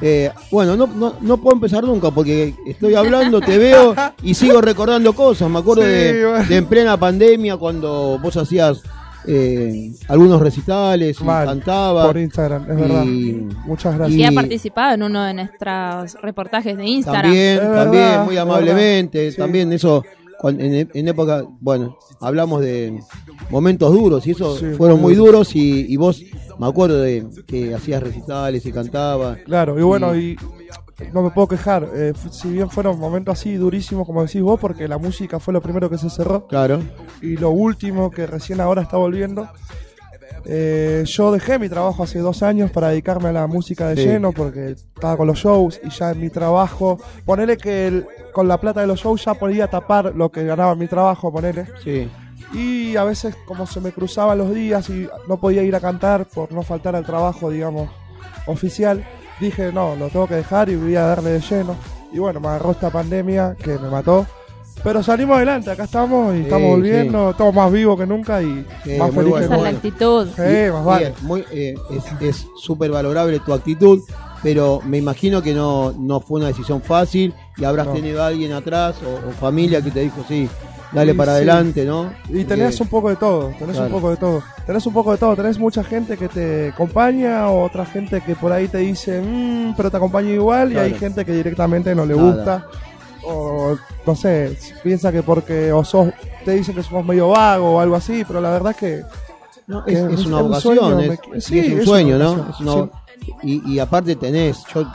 [0.01, 4.61] Eh, bueno, no, no, no puedo empezar nunca porque estoy hablando, te veo y sigo
[4.61, 5.49] recordando cosas.
[5.49, 6.45] Me acuerdo Sí, de, bueno.
[6.49, 8.83] de en plena pandemia cuando vos hacías
[9.27, 12.07] eh, algunos recitales y cantabas.
[12.07, 13.05] Por Instagram, es verdad.
[13.05, 14.29] Y Muchas Y gracias.
[14.29, 17.23] ha Y- participado en uno de nuestros reportajes de Instagram.
[17.25, 19.37] también, Es también, verdad, muy amablemente, sí.
[19.37, 20.03] también eso,
[20.45, 23.01] en, en época, bueno, hablamos de
[23.51, 26.23] momentos duros y eso Sí, fueron muy duros y, y vos,
[26.59, 29.39] me acuerdo de que hacías recitales y cantabas.
[29.45, 30.37] Claro, y bueno, y
[31.13, 31.89] no me puedo quejar.
[31.95, 35.61] eh, si bien fueron momentos así durísimos, como decís vos, porque la música fue lo
[35.61, 36.81] primero que se cerró Claro,
[37.23, 39.49] y lo último que recién ahora está volviendo.
[40.49, 44.05] Eh, yo dejé mi trabajo hace dos años para dedicarme a la música de Sí.
[44.09, 48.49] lleno porque estaba con los shows y ya en mi trabajo, ponele que el- con
[48.49, 51.67] la plata de los shows ya podía tapar lo que ganaba en mi trabajo, ponele.
[51.85, 52.09] sí.
[52.55, 56.25] Y a veces como se me cruzaban los días y no podía ir a cantar
[56.25, 57.91] por no faltar al trabajo, digamos,
[58.47, 59.05] oficial,
[59.39, 61.77] dije, no, lo tengo que dejar y voy a darle de lleno.
[62.11, 64.27] Y bueno, me agarró esta pandemia que me mató.
[64.85, 68.65] Pero salimos adelante, acá estamos y Sí, estamos volviendo, estamos más vivos que nunca y
[68.85, 69.49] Sí, más muy felices.
[69.49, 69.63] bueno.
[69.65, 70.29] La actitud.
[70.37, 71.01] Sí, más vale.
[71.07, 71.75] Bien, muy, eh,
[72.21, 74.01] es- súper valorable tu actitud,
[74.43, 77.93] pero me imagino que no, no fue una decisión fácil y habrás No.
[77.95, 80.49] tenido a alguien atrás o, o familia que te dijo, sí,
[80.93, 81.37] dale Y para sí.
[81.39, 82.13] adelante, ¿no?
[82.29, 83.87] Y tenés Porque- un poco de todo, tenés Claro.
[83.87, 84.43] un poco de todo.
[84.65, 88.35] Tenés un poco de todo, tenés mucha gente que te acompaña, o otra gente que
[88.37, 92.07] por ahí te dice, "Mm, pero te acompaña igual, y hay gente que directamente no
[92.07, 92.31] le Nada.
[92.33, 92.67] gusta.
[93.31, 96.09] O no sé, piensa que porque o sos,
[96.45, 99.03] te dicen que somos medio vago o algo así, pero la verdad es que
[99.67, 102.17] No, es, es es una un vocación, sueño, es, me- es sí, un es sueño,
[102.17, 102.91] una ¿no?
[103.43, 104.87] y, y aparte tenés, yo,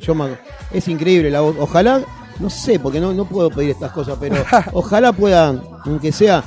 [0.00, 0.36] yo me-
[0.72, 1.56] es increíble la voz.
[1.60, 2.00] Ojalá,
[2.40, 4.36] no sé, porque no, no puedo pedir estas cosas, pero
[4.72, 6.42] ojalá puedan, aunque sea,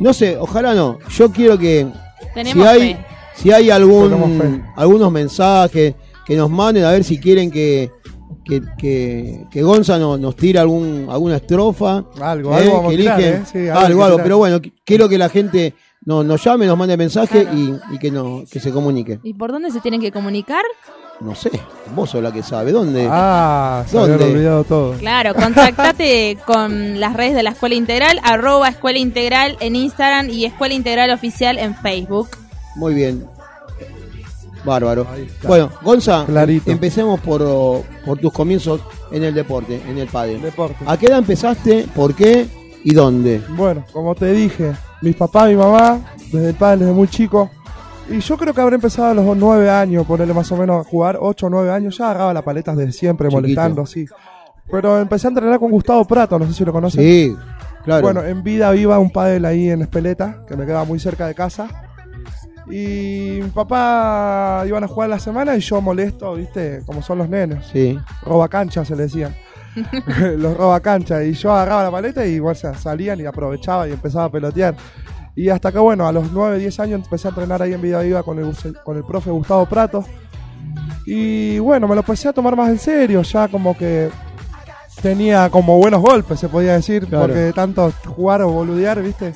[0.00, 0.98] no sé, ojalá no.
[1.10, 1.86] Yo quiero que
[2.32, 3.06] Tenemos si hay, fe.
[3.36, 7.90] si hay algún, algunos mensajes que nos manden a ver si quieren que
[8.44, 12.04] que, que, que Gonza nos, nos tire algún, alguna estrofa.
[12.20, 13.42] algo, eh, algo vamos que a tirar, eligen.
[13.42, 13.46] ¿eh?
[13.50, 16.96] Sí, algo, algo, pero bueno, qu- quiero que la gente nos, nos llame, nos mande
[16.96, 19.18] mensaje y, y que, no, que se comunique.
[19.22, 20.62] ¿Y por dónde se tienen que comunicar?
[21.20, 21.48] No sé,
[21.94, 22.72] vos sos la que sabe.
[22.72, 23.06] ¿Dónde?
[23.08, 24.24] Ah, se ¿Dónde?
[24.24, 24.92] olvidado todo.
[24.94, 30.44] Claro, contactate con las redes de la Escuela Integral, arroba Escuela Integral en Instagram y
[30.44, 32.28] Escuela Integral Oficial en Facebook.
[32.76, 33.24] Muy bien.
[34.64, 35.06] Bárbaro.
[35.46, 36.70] Bueno, Gonza, Clarito.
[36.70, 37.42] empecemos por,
[38.04, 40.40] por tus comienzos en el deporte, en el pádel.
[40.42, 40.76] Deporte.
[40.86, 41.86] ¿A qué edad empezaste?
[41.94, 42.46] ¿Por qué?
[42.82, 43.42] ¿Y dónde?
[43.50, 44.72] Bueno, como te dije,
[45.02, 46.00] mis papás, mi mamá,
[46.32, 47.50] desde el padre, desde muy chico.
[48.10, 50.88] Y yo creo que habré empezado a los nueve años, ponerle más o menos a
[50.88, 53.40] jugar, ocho o nueve años, ya agarraba las paletas desde siempre, Chiquito.
[53.40, 54.06] molestando, sí.
[54.70, 57.02] Pero empecé a entrenar con Gustavo Prato, no sé si lo conocen.
[57.02, 57.36] Sí,
[57.84, 58.02] claro.
[58.02, 61.34] Bueno, en vida viva un pádel ahí en Espeleta, que me quedaba muy cerca de
[61.34, 61.68] casa.
[62.70, 67.28] Y mi papá iban a jugar la semana y yo molesto, viste, como son los
[67.28, 67.66] nenes.
[67.72, 67.98] sí.
[68.22, 69.34] Roba cancha se le decían.
[70.38, 71.22] los roba cancha.
[71.24, 74.74] Y yo agarraba la paleta y igual se salían y aprovechaba y empezaba a pelotear.
[75.36, 78.00] Y hasta que bueno, a los 9, 10 años empecé a entrenar ahí en Vida
[78.02, 78.52] Viva con el,
[78.84, 80.04] con el profe Gustavo Prato.
[81.06, 84.08] Y bueno, me lo empecé a tomar más en serio, ya como que
[85.02, 87.26] tenía como buenos golpes, se podía decir, Claro.
[87.26, 89.34] porque tanto jugar o boludear, ¿viste?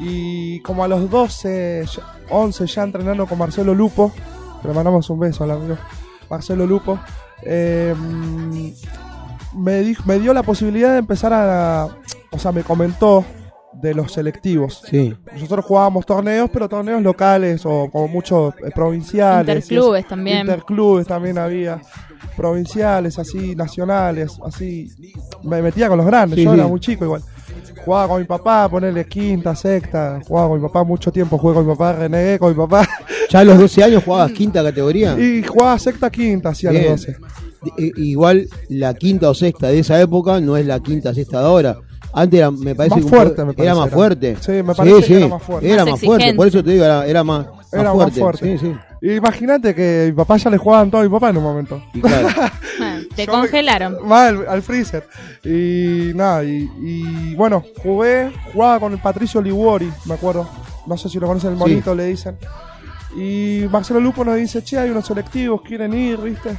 [0.00, 4.12] Y como a los 12, ya- 11 ya entrenando con Marcelo Lupo,
[4.64, 5.76] le mandamos un beso al amigo
[6.30, 6.98] Marcelo Lupo,
[7.42, 7.94] eh,
[9.56, 11.88] me, dijo, me dio la posibilidad de empezar a...
[12.32, 13.24] O sea, me comentó
[13.72, 14.82] de los selectivos.
[14.88, 15.14] Sí.
[15.32, 19.64] Nosotros jugábamos torneos, pero torneos locales o como muchos eh, provinciales.
[19.64, 20.40] Interclubes también.
[20.42, 21.80] Interclubes también había.
[22.36, 24.88] Provinciales, así, nacionales, así.
[25.42, 26.58] Me metía con los grandes, Sí, yo sí.
[26.58, 27.22] era muy chico igual.
[27.84, 30.20] Jugaba con mi papá, ponerle quinta, sexta.
[30.26, 32.86] Jugaba con mi papá mucho tiempo, jugué con mi papá, renegué con mi papá.
[33.30, 35.18] ¿Ya a los 12 años jugabas quinta categoría?
[35.18, 36.92] Y jugaba sexta, quinta, así a los Bien.
[36.96, 37.16] 12.
[37.78, 41.40] I- igual la quinta o sexta de esa época no es la quinta o sexta
[41.40, 41.76] de ahora.
[42.12, 43.96] Antes era, me parece Más que un fuerte, me era parece, más era.
[43.96, 44.36] fuerte.
[44.40, 45.68] Sí, me parece que era más fuerte.
[45.72, 48.58] Era Más más fuerte, por eso te digo, era, era más, más Era más fuerte.
[48.58, 48.66] Sí,
[49.00, 49.06] sí.
[49.14, 51.82] Imagínate que mi papá ya le jugaban todo a mi papá en un momento.
[51.94, 52.28] Y claro,
[52.82, 53.98] Ah, Te Yo me- congelaron.
[54.06, 55.06] Mal, al freezer.
[55.44, 60.48] Y nada, y, y bueno, jugué, jugaba con el Patricio Liguori, me acuerdo.
[60.86, 61.60] No sé si lo conocen, el Sí.
[61.62, 62.36] monito le dicen.
[63.16, 66.56] Y Marcelo Lupo nos dice, che, hay unos selectivos, quieren ir, ¿viste?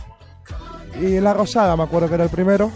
[1.02, 2.72] Y La Rosada, me acuerdo que era el primero.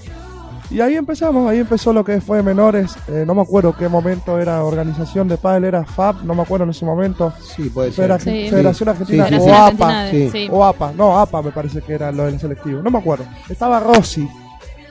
[0.71, 2.95] Y ahí empezamos, ahí empezó lo que fue menores.
[3.07, 6.63] eh, no me acuerdo qué momento era organización de pádel, era FAB, no me acuerdo
[6.63, 7.31] en ese momento.
[7.39, 8.19] sí, puede ser.
[8.19, 8.49] Sí.
[8.49, 10.05] Federación Argentina Sí, sí, o APA.
[10.51, 13.25] O APA, no, APA me parece que era lo del selectivo, no me acuerdo.
[13.47, 14.27] Estaba Rossi,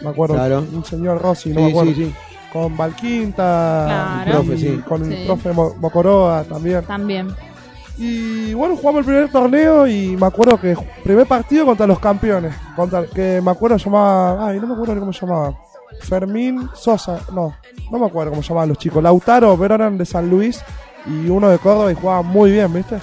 [0.02, 0.64] me acuerdo, Claro.
[0.72, 1.92] un señor Rossi, no Sí, me acuerdo.
[1.92, 2.14] sí, sí.
[2.52, 4.44] Con Valquinta, Claro.
[4.86, 5.24] con el Sí.
[5.26, 6.82] profe Mo- Mocoroa también.
[6.84, 7.28] También.
[7.98, 12.54] Y bueno, jugamos el primer torneo y me acuerdo que primer partido contra los campeones,
[12.74, 15.54] contra que me acuerdo llamaba, ay, no me acuerdo ni cómo se llamaba.
[16.00, 17.54] Fermín Sosa, no,
[17.90, 19.02] no me acuerdo cómo se llamaban los chicos.
[19.02, 20.60] Lautaro, pero eran de San Luis
[21.06, 22.96] y uno de Córdoba y jugaban muy bien, ¿viste?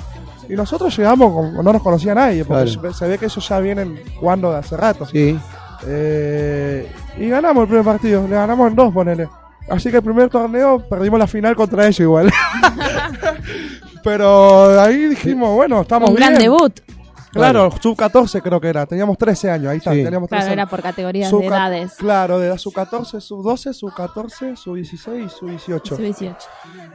[0.49, 2.93] Y nosotros llegamos, con- no nos conocía nadie, porque Claro.
[2.93, 5.05] se- ve que ellos ya vienen jugando de hace rato.
[5.05, 5.39] Sí.
[5.87, 9.27] Eh, y ganamos el primer partido, le ganamos en dos, ponele.
[9.69, 12.31] Así que el primer torneo perdimos la final contra ellos igual.
[14.03, 16.29] Pero ahí dijimos, bueno, estamos Un bien.
[16.29, 16.79] gran debut.
[17.31, 18.85] Claro, sub 14 creo que era.
[18.85, 19.93] Teníamos 13 años, ahí está.
[19.93, 20.03] Sí.
[20.03, 20.69] Teníamos 13 Claro, era años.
[20.69, 21.93] por categorías Sub de edades.
[21.95, 25.95] Claro, de edad sub 14, sub 12, sub 14, sub 16 y sub 18.
[25.95, 26.37] Sub 18.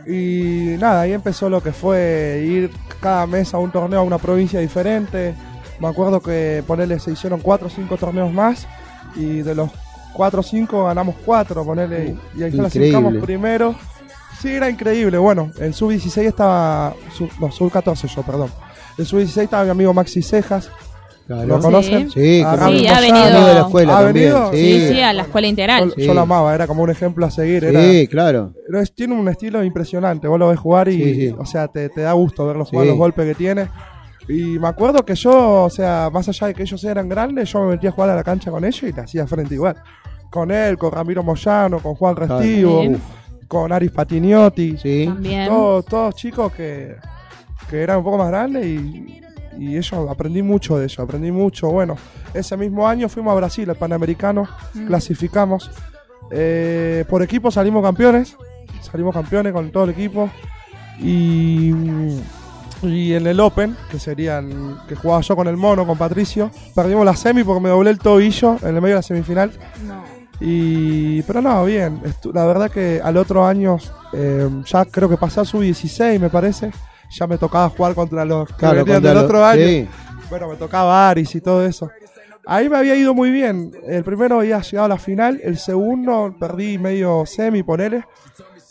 [0.07, 2.71] Y nada, ahí empezó lo que fue ir
[3.01, 5.35] cada mes a un torneo a una provincia diferente.
[5.81, 8.67] Me acuerdo que ponerle se hicieron 4 o 5 torneos más
[9.15, 9.71] y de los
[10.13, 13.75] 4 o 5 ganamos 4, ponerle y ahí clasificamos primero.
[14.41, 15.17] Sí, era increíble.
[15.19, 16.95] Bueno, en sub-16 estaba.
[17.17, 18.51] sub- no, sub-14 yo, perdón.
[18.99, 20.71] En sub-16 estaba mi amigo Maxi Cejas.
[21.27, 21.45] Claro.
[21.47, 22.09] ¿Lo conocen?
[22.11, 23.01] Sí, Ah, Sí, ha Moyano.
[23.01, 23.25] venido.
[23.25, 24.25] amigo de la escuela ¿Ha también.
[24.33, 24.51] venido?
[24.53, 25.89] Sí, Sí, sí, a la escuela integral.
[25.89, 26.03] Yo, Sí.
[26.07, 27.65] yo lo amaba, era como un ejemplo a seguir.
[27.65, 28.53] Era, Sí, claro.
[28.65, 30.29] Pero es- tiene un estilo impresionante.
[30.29, 31.35] Vos lo ves jugar y, Sí, sí.
[31.37, 32.91] o sea, te, te da gusto verlo jugar Sí.
[32.91, 33.69] los golpes que tiene.
[34.29, 37.61] Y me acuerdo que yo, o sea, más allá de que ellos eran grandes, yo
[37.63, 39.75] me metía a jugar a la cancha con ellos y le hacía frente igual.
[40.31, 42.15] Con él, con Ramiro Moyano, con Juan.
[42.17, 42.83] Restivo,
[43.49, 44.77] con Aris Patiniotti.
[44.81, 45.05] Sí.
[45.07, 45.49] También.
[45.49, 46.95] Todos, todos chicos que,
[47.71, 49.21] que eran un poco más grandes y,
[49.59, 51.69] y ellos aprendí mucho de ellos, aprendí mucho.
[51.71, 51.97] Bueno,
[52.35, 54.87] ese mismo año fuimos a Brasil, al Panamericano, Mm.
[54.87, 55.71] clasificamos.
[56.31, 58.37] Eh, por equipo salimos campeones,
[58.83, 60.29] salimos campeones con todo el equipo.
[61.01, 61.73] Y,
[62.83, 67.05] y en el Open, que serían que jugaba yo con el mono, con Patricio, perdimos
[67.05, 69.53] la semi porque me doblé el tobillo en el medio de la semifinal.
[69.87, 70.05] No.
[70.41, 72.01] Y, pero no, bien.
[72.35, 73.79] La verdad que al otro año,
[74.13, 76.71] eh, ya creo que pasé a su 16, me parece.
[77.11, 79.67] Ya me tocaba jugar contra los que Claro, venían contra del lo- otro año.
[79.67, 79.89] sí.
[80.29, 81.89] Bueno, me tocaba Aris y todo eso.
[82.47, 83.71] Ahí me había ido muy bien.
[83.87, 85.41] El primero había llegado a la final.
[85.43, 88.05] El segundo perdí medio semi, ponele.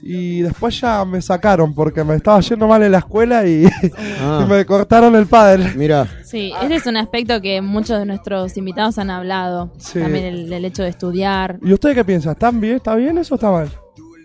[0.01, 3.65] Y después ya me sacaron porque me estaba yendo mal en la escuela y,
[4.21, 5.71] Ah, y me cortaron el padre.
[5.75, 9.71] Mira, Sí, ese es un aspecto que muchos de nuestros invitados han hablado.
[9.77, 9.99] Sí.
[9.99, 11.57] También el, el hecho de estudiar.
[11.61, 12.31] ¿Y usted qué piensa?
[12.33, 12.75] ¿Están bien?
[12.75, 13.69] ¿Está bien eso o está mal?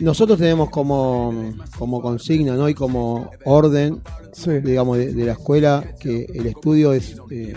[0.01, 1.33] Nosotros tenemos como,
[1.79, 2.69] como consigna, ¿no?
[2.69, 4.01] Y como orden,
[4.33, 4.61] Sí.
[4.61, 7.55] digamos, de, de la escuela, que el estudio es eh,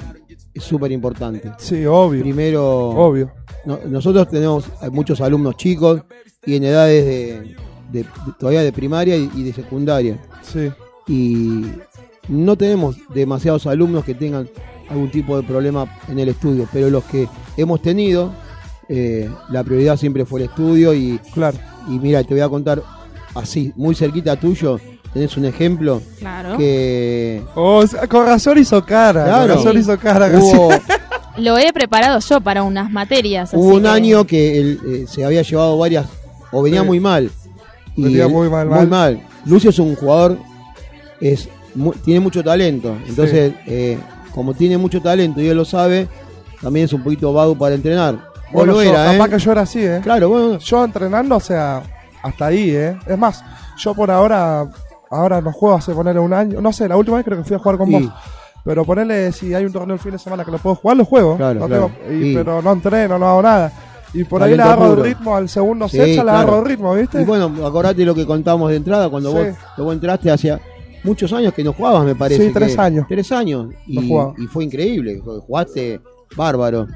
[0.53, 1.51] es súper importante.
[1.57, 2.21] Sí, obvio.
[2.21, 3.31] Primero, Obvio.
[3.65, 6.01] no- nosotros tenemos muchos alumnos chicos
[6.45, 7.55] y en edades de,
[7.91, 8.05] de- de-
[8.39, 10.19] todavía de primaria y, y de secundaria.
[10.41, 10.69] Sí.
[11.07, 11.65] Y
[12.27, 14.47] no tenemos demasiados alumnos que tengan
[14.89, 17.27] algún tipo de problema en el estudio, pero los que
[17.57, 18.31] hemos tenido,
[18.89, 21.57] eh, la prioridad siempre fue el estudio y, Claro.
[21.87, 22.81] Y mira, te voy a contar
[23.35, 24.79] así, muy cerquita tuyo,
[25.13, 26.57] tenés un ejemplo Claro.
[26.57, 29.25] que Oh, o sea, con razón hizo cara.
[29.25, 29.47] Claro.
[29.55, 29.79] Con razón Sí.
[29.79, 30.27] hizo cara.
[30.39, 30.69] hubo,
[31.37, 33.49] Lo he preparado yo para unas materias.
[33.53, 36.05] hubo así un que- año que él, eh, se había llevado varias,
[36.51, 36.85] o venía Sí.
[36.87, 37.31] muy mal.
[37.95, 38.87] Y Venía él- muy mal, muy mal.
[38.87, 39.21] mal.
[39.45, 40.37] Lucio es un jugador,
[41.19, 43.97] es mu- tiene mucho talento, entonces eh,
[44.33, 46.07] como tiene mucho talento y él lo sabe,
[46.61, 48.31] también es un poquito vago para entrenar.
[48.53, 49.29] O lo era, ¿eh?
[49.29, 49.99] que yo era así, ¿eh?
[50.03, 51.81] Claro, bueno, Yo entrenando, o sea,
[52.21, 52.97] hasta ahí, ¿eh?
[53.07, 53.43] Es más,
[53.77, 54.67] yo por ahora,
[55.09, 56.61] ahora no juego hace ponerle un año.
[56.61, 58.03] No sé, la última vez creo que fui a jugar con vos.
[58.65, 61.03] Pero ponerle, si hay un torneo el fin de semana que lo puedo jugar, lo
[61.05, 61.35] juego.
[61.35, 61.91] Claro, No claro.
[62.07, 62.33] tengo- y- Sí.
[62.35, 63.71] Pero no entreno, no hago nada.
[64.13, 66.37] Y por ahí le agarro el ritmo al segundo Sí, set, ya le claro.
[66.37, 67.21] agarro el ritmo, ¿viste?
[67.21, 69.35] y bueno, acordate lo que contamos de entrada, cuando Sí.
[69.37, 69.47] vos,
[69.85, 70.61] vos entraste hacia
[71.03, 72.45] muchos años que no jugabas, me parece.
[72.47, 73.05] Sí, tres que- años.
[73.09, 73.73] Tres años.
[73.87, 75.99] Y, No y fue increíble, jugaste
[76.37, 76.87] bárbaro.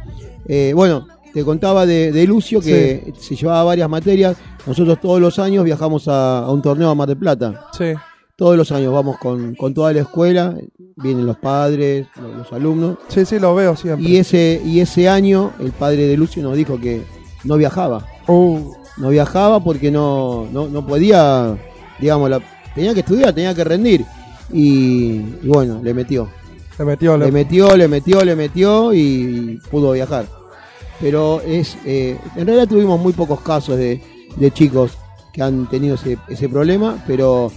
[0.48, 1.06] Eh, bueno,
[1.38, 4.36] te contaba de, de Lucio que se llevaba varias materias.
[4.66, 7.68] Nosotros todos los años viajamos a, a un torneo a Mar del Plata.
[7.78, 7.94] Sí.
[8.36, 10.56] Todos los años vamos con, con toda la escuela,
[10.96, 12.98] vienen los padres, los, los alumnos.
[13.10, 14.10] Sí, sí, lo veo siempre.
[14.10, 17.04] Y ese, y ese año el padre de Lucio nos dijo que
[17.44, 18.04] no viajaba.
[18.28, 21.56] Uh, No viajaba porque no, no, no podía,
[22.00, 22.42] digamos, la,
[22.74, 24.06] tenía que estudiar, tenía que rendir.
[24.52, 26.28] Y, y bueno, le metió.
[26.80, 30.26] le metió, Le le, metió, le metió, le metió y, y pudo viajar.
[31.00, 34.02] Pero es eh, en realidad tuvimos muy pocos casos de,
[34.36, 34.98] de chicos
[35.32, 37.52] que han tenido ese, ese problema, pero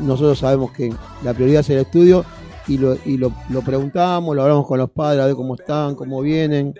[0.00, 2.24] nosotros sabemos que la prioridad es el estudio
[2.68, 5.94] y lo, y lo, lo preguntamos, lo hablamos con los padres a ver cómo están,
[5.94, 6.74] cómo vienen.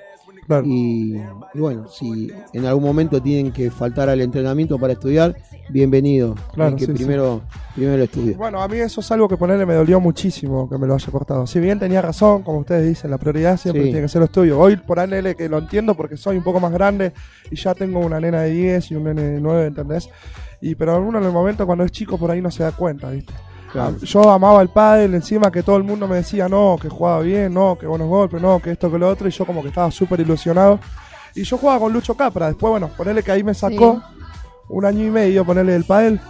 [0.47, 0.65] Claro.
[0.67, 1.17] Y,
[1.55, 5.37] y bueno, si en algún momento tienen que faltar al entrenamiento para estudiar,
[5.71, 6.35] bienvenido.
[6.55, 6.97] Claro, que sí, sí.
[6.99, 7.43] primero,
[7.75, 8.37] primero estudio.
[8.37, 11.11] Bueno, a mí eso es algo que ponerle me dolió muchísimo que me lo haya
[11.11, 11.47] cortado.
[11.47, 13.89] Si bien tenía razón, como ustedes dicen, la prioridad siempre Sí.
[13.91, 14.59] tiene que ser lo estudio.
[14.59, 17.13] Hoy por ANL que lo entiendo porque soy un poco más grande
[17.51, 20.09] y ya tengo una nena de 10 y un nene de 9, ¿entendés?
[20.61, 23.11] Y pero uno en el momento cuando es chico por ahí no se da cuenta,
[23.11, 23.33] ¿viste?
[23.73, 23.97] Claro.
[24.03, 27.55] Yo amaba el pádel, encima que todo el mundo me decía, no, que jugaba bien,
[27.55, 29.91] no, que buenos golpes, no, que esto, que lo otro, y yo como que estaba
[29.91, 30.79] súper ilusionado.
[31.35, 34.03] Y yo jugaba con Lucho Capra, después, bueno, ponerle que ahí me sacó
[34.69, 36.21] un año y medio, ponerle el pádel,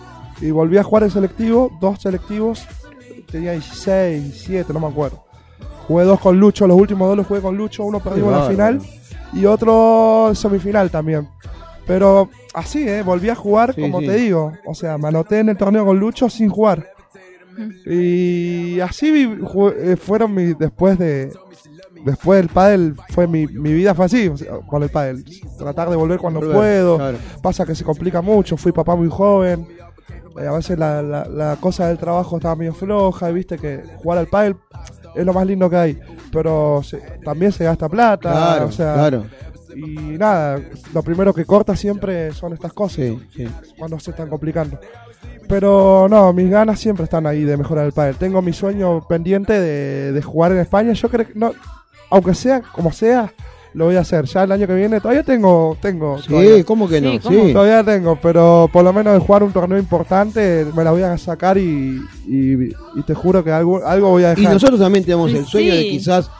[0.41, 2.65] y volví a jugar el selectivo, dos selectivos,
[3.31, 5.25] tenía 16, 17, no me acuerdo.
[5.89, 8.55] Jugué dos con Lucho, los últimos dos los jugué con Lucho, uno perdimos la bárbaro.
[8.81, 8.81] final
[9.33, 11.29] y otro semifinal también.
[11.87, 13.03] Pero así, ¿eh?
[13.03, 14.07] Volví a jugar, Sí, como sí.
[14.07, 14.53] te digo.
[14.65, 16.92] O sea, me anoté en el torneo con Lucho sin jugar.
[17.87, 19.39] Y así
[19.79, 20.59] eh, fueron mis.
[20.59, 21.33] Después de.
[22.05, 25.25] Después del pádel, fue mi, mi vida fue así, o sea, con el pádel.
[25.57, 26.97] Tratar de volver cuando Volver, puedo.
[26.97, 27.19] claro.
[27.41, 28.57] Pasa que se complica mucho.
[28.57, 29.69] Fui papá muy joven.
[30.41, 33.31] eh, a veces la, la- la cosa del trabajo estaba medio floja.
[33.31, 34.57] Y viste que jugar al pádel
[35.15, 36.01] es lo más lindo que hay.
[36.33, 38.33] Pero se- también se gasta plata.
[38.33, 39.25] Claro, o sea, claro.
[39.77, 40.61] Y nada,
[40.93, 43.49] lo primero que corta siempre son estas cosas Sí, sí.
[43.79, 44.79] cuando se están complicando.
[45.49, 48.17] Pero no, mis ganas siempre están ahí de mejorar el pádel.
[48.17, 50.93] Tengo mi sueño pendiente de, de jugar en España.
[50.93, 51.53] Yo creo que no,
[52.11, 53.33] aunque sea como sea,
[53.75, 54.25] lo voy a hacer.
[54.27, 56.19] Ya el año que viene todavía tengo, tengo.
[56.23, 57.13] Sí, todavía, ¿cómo que no?
[57.13, 57.47] Sí, ¿cómo?
[57.47, 57.53] Sí.
[57.53, 61.19] todavía tengo, pero por lo menos de jugar un torneo importante me la voy a
[61.19, 62.55] sacar y, y,
[62.95, 64.55] y te juro que algo, algo voy a Y dejar.
[64.55, 66.31] nosotros también tenemos el sueño de quizás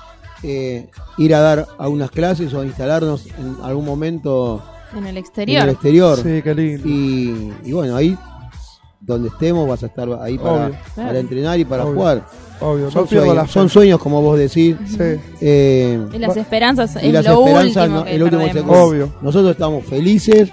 [0.43, 5.63] eh, ir a dar algunas clases o instalarnos en algún momento En el en exterior.
[5.65, 6.19] el exterior.
[6.23, 6.89] Sí, qué lindo.
[6.89, 8.17] Y, y bueno, ahí
[9.05, 11.95] donde estemos vas a estar ahí para, para entrenar y para Obvio.
[11.95, 12.25] jugar.
[12.61, 13.53] Obvio, Son no pierdo la sueños, fe.
[13.53, 14.77] son sueños, como vos decís.
[14.87, 14.97] Sí,
[15.41, 18.83] eh, Y las esperanzas y es las lo esperanzas, último no, que el último segundo.
[18.85, 19.13] obvio.
[19.21, 20.51] Nosotros estamos felices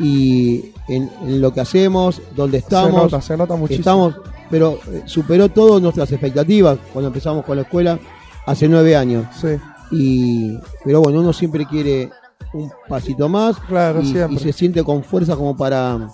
[0.00, 3.80] y en, en lo que hacemos, donde Se estamos, nota, se nota muchísimo.
[3.80, 4.14] estamos,
[4.50, 7.98] pero eh, superó todas nuestras expectativas cuando empezamos con la escuela
[8.46, 9.26] hace nueve años.
[9.40, 9.48] Sí,
[9.90, 12.10] Y, pero bueno, uno siempre quiere
[12.54, 16.08] un pasito más claro, y, y se siente con fuerza como para,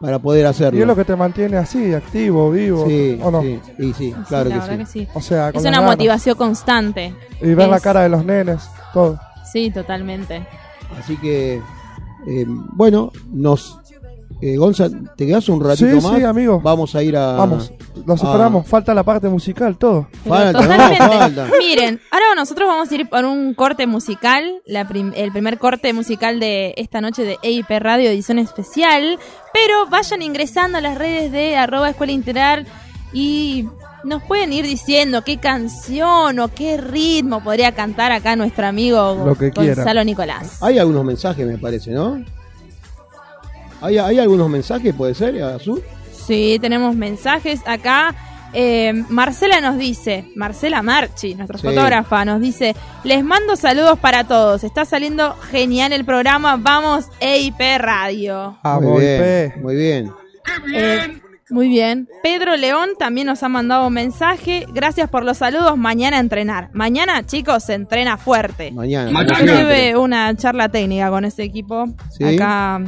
[0.00, 0.78] para poder hacerlo.
[0.78, 3.42] Y es lo que te mantiene así, activo, vivo, sí, ¿o no?
[3.42, 4.76] sí, y sí, Sí, claro la que sí.
[4.78, 5.08] que sí.
[5.14, 7.14] O sea, con Es una motivación constante.
[7.40, 9.18] Y ver la cara de los nenes, todo.
[9.52, 10.46] Sí, totalmente.
[10.98, 11.60] Así que,
[12.26, 13.78] eh, bueno, nos.
[14.42, 16.16] Eh, Gonza, ¿te quedas un ratito Sí, más?
[16.18, 16.60] sí, amigo.
[16.60, 17.32] Vamos a ir a.
[17.34, 17.72] Vamos,
[18.06, 18.26] los ah.
[18.26, 18.66] esperamos.
[18.66, 20.08] Falta la parte musical, todo.
[20.26, 20.68] Falta, no,
[21.18, 21.46] falta.
[21.58, 25.92] Miren, ahora nosotros vamos a ir por un corte musical, la prim- el primer corte
[25.92, 29.18] musical de esta noche de EIP Radio edición especial,
[29.52, 32.66] pero vayan ingresando a las redes de arroba escuela integral
[33.12, 33.66] y
[34.04, 39.34] nos pueden ir diciendo qué canción o qué ritmo podría cantar acá nuestro amigo Lo
[39.34, 39.50] que.
[39.50, 40.62] Gonzalo Nicolás.
[40.62, 42.24] Hay algunos mensajes, me parece, ¿no?
[43.80, 45.82] ¿Hay, hay algunos mensajes, puede ser, Azul?
[46.12, 48.14] Sí, tenemos mensajes acá.
[48.52, 51.66] Eh, Marcela nos dice, Marcela Marchi, nuestra Sí.
[51.68, 57.78] fotógrafa, nos dice, les mando saludos para todos, está saliendo genial el programa, vamos EIP
[57.78, 58.58] Radio.
[58.64, 59.54] A muy bien, Volpe.
[59.62, 60.12] muy bien.
[60.74, 62.08] Eh, muy bien.
[62.24, 66.70] Pedro León también nos ha mandado un mensaje, gracias por los saludos, mañana a entrenar.
[66.72, 68.72] Mañana, chicos, se entrena fuerte.
[68.72, 69.10] Mañana.
[69.26, 71.86] Yo tuve una charla técnica con ese equipo.
[72.10, 72.24] Sí.
[72.24, 72.80] Acá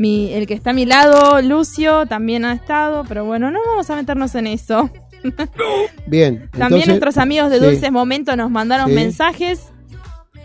[0.00, 3.90] mi, el que está a mi lado, Lucio, también ha estado, pero bueno, no vamos
[3.90, 4.88] a meternos en eso.
[6.06, 6.48] Bien.
[6.56, 7.64] También nuestros amigos de sí.
[7.66, 8.94] Dulces Momentos nos mandaron Sí.
[8.94, 9.60] mensajes.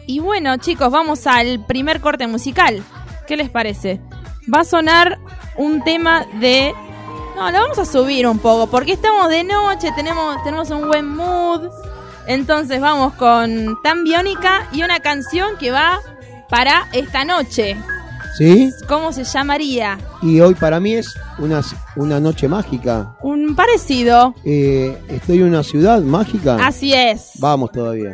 [0.08, 2.84] Y bueno, chicos, vamos al primer corte musical.
[3.28, 4.02] ¿Qué les parece?
[4.54, 5.20] Va a sonar
[5.56, 6.74] un tema de...
[7.38, 11.08] No, lo vamos a subir un poco, porque estamos de noche, tenemos, tenemos un buen
[11.08, 11.70] mood.
[12.28, 16.02] Entonces vamos con Tan Biónica y una canción que va
[16.50, 17.78] para esta noche.
[18.38, 19.98] Sí, ¿Cómo se llamaría?
[20.22, 21.62] y hoy para mí es una,
[21.96, 23.16] una noche mágica.
[23.22, 24.36] Un parecido.
[24.44, 26.58] Eh, estoy en una ciudad mágica.
[26.66, 27.32] Así es.
[27.40, 28.14] Vamos todavía.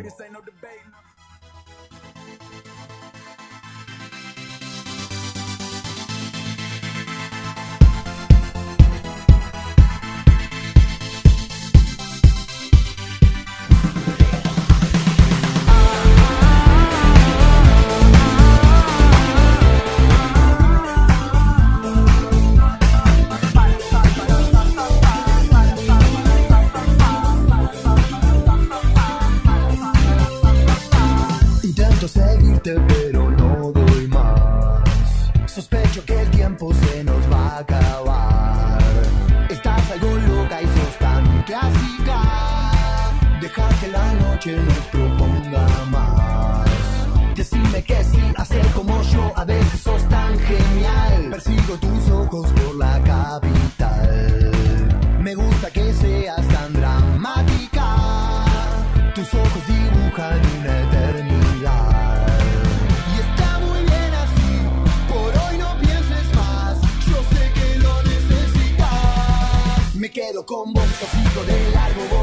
[70.32, 72.21] Quedo con vos, lo sigo de largo,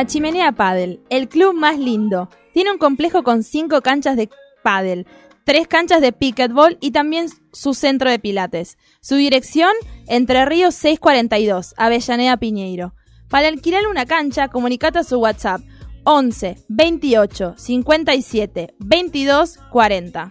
[0.00, 2.30] La Chimenea Paddle, el club más lindo.
[2.54, 4.30] Tiene un complejo con cinco canchas de
[4.62, 5.04] paddle,
[5.44, 8.78] tres canchas de pickleball y también su centro de pilates.
[9.02, 9.72] Su dirección,
[10.06, 12.94] Entre Ríos 642, Avellaneda Piñeiro.
[13.28, 15.60] Para alquilar una cancha, comunicate a su WhatsApp
[16.04, 20.30] 11 28 57 22 40.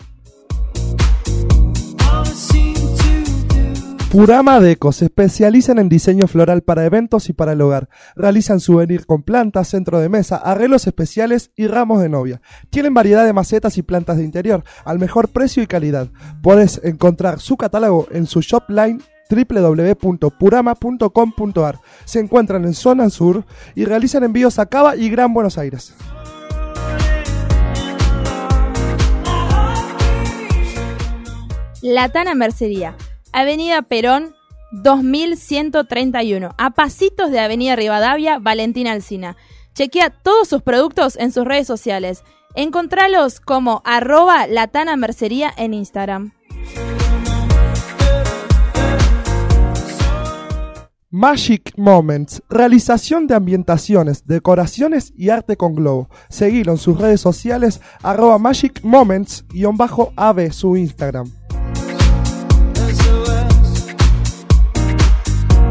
[4.12, 7.90] Purama Deco se especializan en diseño floral para eventos y para el hogar.
[8.16, 12.42] Realizan souvenir con plantas, centro de mesa, arreglos especiales y ramos de novia.
[12.72, 16.08] Tienen variedad de macetas y plantas de interior al mejor precio y calidad.
[16.42, 19.00] Puedes encontrar su catálogo en su shop line
[19.30, 21.80] www.purama.com.ar.
[22.06, 23.46] Se encuentran en zona sur
[23.76, 25.94] y realizan envíos a Cava y Gran Buenos Aires.
[31.84, 32.96] Latana Mercería,
[33.32, 34.36] Avenida Perón
[34.72, 39.38] 2131, a pasitos de Avenida Rivadavia, Valentina Alsina.
[39.74, 42.24] Chequea todos sus productos en sus redes sociales.
[42.56, 46.32] Encontralos como arroba Latana Mercería en Instagram.
[51.12, 56.10] Magic Moments, realización de ambientaciones, decoraciones y arte con globo.
[56.30, 61.39] Seguilo en sus redes sociales, arroba Magic Moments-AB, su Instagram.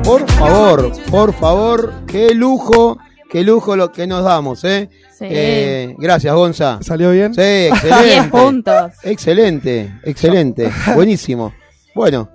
[0.09, 2.99] Por favor, por favor, qué lujo,
[3.31, 4.89] qué lujo lo que nos damos, ¿eh?
[5.13, 5.27] Sí.
[5.29, 6.79] Eh, gracias, Gonza.
[6.81, 7.35] ¿Salió bien?
[7.35, 8.29] Sí, 10 excelente.
[8.31, 8.93] puntos.
[9.03, 11.53] Excelente, excelente, buenísimo.
[11.95, 12.31] Bueno,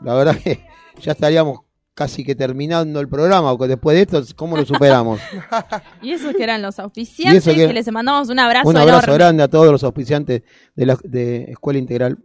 [0.00, 0.64] la verdad que
[1.02, 1.58] ya estaríamos
[1.92, 5.20] casi que terminando el programa, porque después de esto, ¿cómo lo superamos?
[6.00, 9.14] Y esos que eran los auspiciantes, que- que les mandamos un abrazo, Un abrazo enorme.
[9.14, 10.42] grande a todos los auspiciantes
[10.74, 12.16] de la de Escuela Integral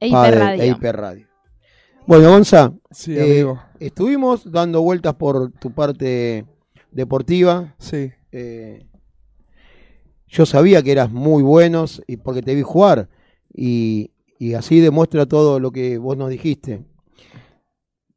[0.00, 0.62] E Padre Hiperradio.
[0.62, 1.29] e Hiperradio.
[2.10, 3.62] Bueno, Gonza, Sí, eh, amigo.
[3.78, 6.44] estuvimos dando vueltas por tu parte
[6.90, 7.76] deportiva.
[7.78, 8.10] Sí.
[8.32, 8.84] eh,
[10.26, 13.08] yo sabía que eras muy buenos y porque te vi jugar
[13.54, 16.84] y, y así demuestra todo lo que vos nos dijiste.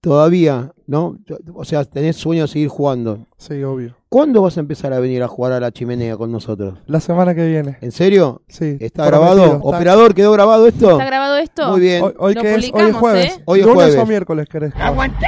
[0.02, 1.20] Todavía, ¿no?
[1.54, 3.28] O sea, tenés sueño de seguir jugando.
[3.38, 3.96] Sí, obvio.
[4.14, 6.78] ¿Cuándo vas a empezar a venir a jugar a la chimenea con nosotros?
[6.86, 7.80] La semana que viene.
[7.82, 8.44] ¿En serio?
[8.48, 8.78] Sí.
[8.80, 9.44] ¿Está grabado?
[9.44, 10.92] está- ¿Operador quedó grabado esto?
[10.92, 11.72] ¿Está grabado esto?
[11.72, 12.04] Muy bien.
[12.04, 13.38] Hoy, hoy que es, hoy es jueves.
[13.38, 13.42] ¿eh?
[13.46, 14.00] Hoy es Lunes jueves.
[14.00, 14.72] o miércoles querés.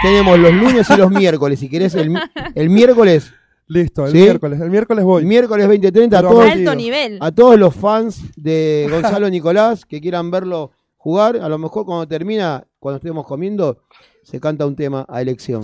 [0.03, 1.59] Tenemos los lunes y los miércoles.
[1.59, 2.15] Si querés, el,
[2.53, 3.33] el miércoles,
[3.65, 4.19] Listo, el ¿Sí?
[4.19, 4.61] miércoles.
[4.61, 5.23] El miércoles voy.
[5.23, 6.47] el miércoles 20.30 a todos.
[6.51, 7.17] Alto nivel.
[7.21, 11.38] a todos los fans de Gonzalo Nicolás que quieran verlo jugar.
[11.38, 13.79] A lo mejor cuando termina, cuando estemos comiendo,
[14.21, 15.63] se canta un tema a elección.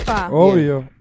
[0.00, 0.30] Epa.
[0.32, 0.95] Obvio.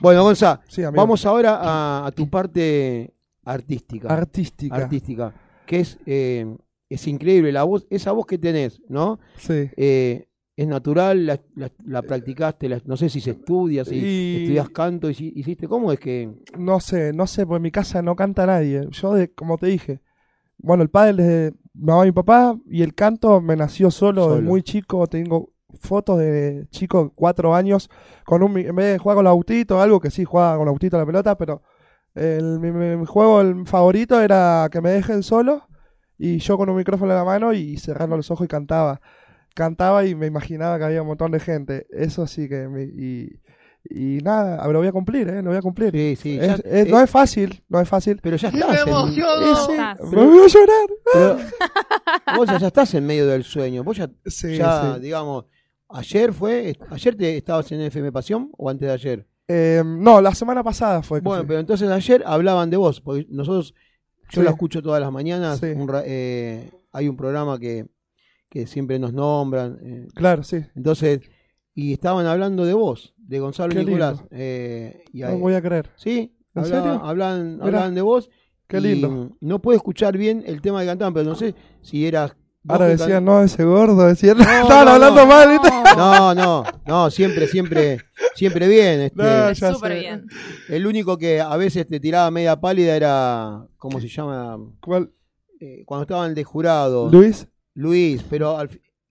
[0.00, 4.08] Bueno, Gonza, Sí, vamos ahora a, a tu parte artística.
[4.08, 4.76] Artística.
[4.76, 5.34] artística.
[5.66, 6.56] Que es, eh,
[6.88, 7.52] es increíble.
[7.52, 9.18] La voz, esa voz que tenés, ¿no?
[9.36, 9.70] Sí.
[9.76, 14.36] Eh, es natural, la, la- la practicaste, la- no sé si se estudia, si Y-
[14.42, 16.30] estudias canto, si- hiciste, ¿cómo es que?
[16.58, 18.88] No sé, no sé, porque en mi casa no canta nadie.
[18.90, 20.00] Yo, de, como te dije,
[20.58, 24.36] bueno, el padre de mamá y mi papá y el canto me nació solo, de
[24.38, 24.48] Solo.
[24.48, 25.06] muy chico.
[25.06, 27.90] Tengo fotos de chico de cuatro años
[28.24, 30.72] con un en vez de jugar con el autito, algo que sí jugaba con el
[30.72, 31.62] autito a la pelota, pero
[32.14, 35.68] el, mi, mi- mi juego el favorito era que me dejen solo
[36.18, 39.00] y yo con un micrófono en la mano y cerrando los ojos y cantaba.
[39.54, 41.86] Cantaba y me imaginaba que había un montón de gente.
[41.90, 43.40] Eso sí que me, y,
[43.90, 45.42] Y nada, lo voy a cumplir, ¿eh?
[45.42, 45.92] Lo voy a cumplir.
[45.92, 46.38] Sí, sí.
[46.40, 48.18] Es- ya- es- eh, no es fácil, no es fácil.
[48.22, 48.86] pero ya estás.
[48.86, 49.20] en- Y sí,
[49.72, 50.00] Estás.
[50.00, 50.88] me voy a llorar.
[51.12, 51.36] pero
[52.36, 53.82] vos ya, ya estás en medio del sueño.
[53.84, 55.00] Vos ya, Sí, ya sí.
[55.00, 55.44] digamos,
[55.88, 56.76] ayer fue.
[56.90, 59.26] ¿Ayer te estabas en FM Pasión o antes de ayer?
[59.48, 61.20] Eh, no, la semana pasada fue.
[61.20, 63.74] Bueno, pero entonces ayer hablaban de vos, porque nosotros,
[64.30, 64.42] yo Sí.
[64.42, 65.66] lo escucho todas las mañanas, Sí.
[65.74, 67.86] un eh, hay un programa que,
[68.50, 70.58] que siempre nos nombran, eh, Claro, sí.
[70.76, 71.20] entonces,
[71.74, 74.22] y estaban hablando de vos, de Gonzalo Qué Nicolás.
[74.30, 75.90] eh, y No voy a creer.
[75.96, 77.00] Sí, ¿En serio?
[77.04, 78.28] hablaban, hablaban de vos.
[78.66, 79.34] Qué lindo.
[79.40, 82.36] No puedo escuchar bien el tema que cantaban, pero no sé si eras...
[82.68, 84.06] Ahora decían, no, ese gordo.
[84.06, 84.90] Decían, no, estaban no.
[84.92, 85.48] hablando mal.
[85.50, 85.68] ¿viste?
[85.96, 87.98] No, no, no, siempre, siempre,
[88.34, 89.00] siempre bien.
[89.00, 89.98] Este, No, ya Súper sé.
[90.00, 90.26] bien.
[90.68, 94.58] El único que a veces te tiraba media pálida era, ¿cómo se llama?
[94.80, 95.10] ¿Cuál?
[95.60, 98.68] Eh, cuando estaban de jurado, Luis, Luis, pero al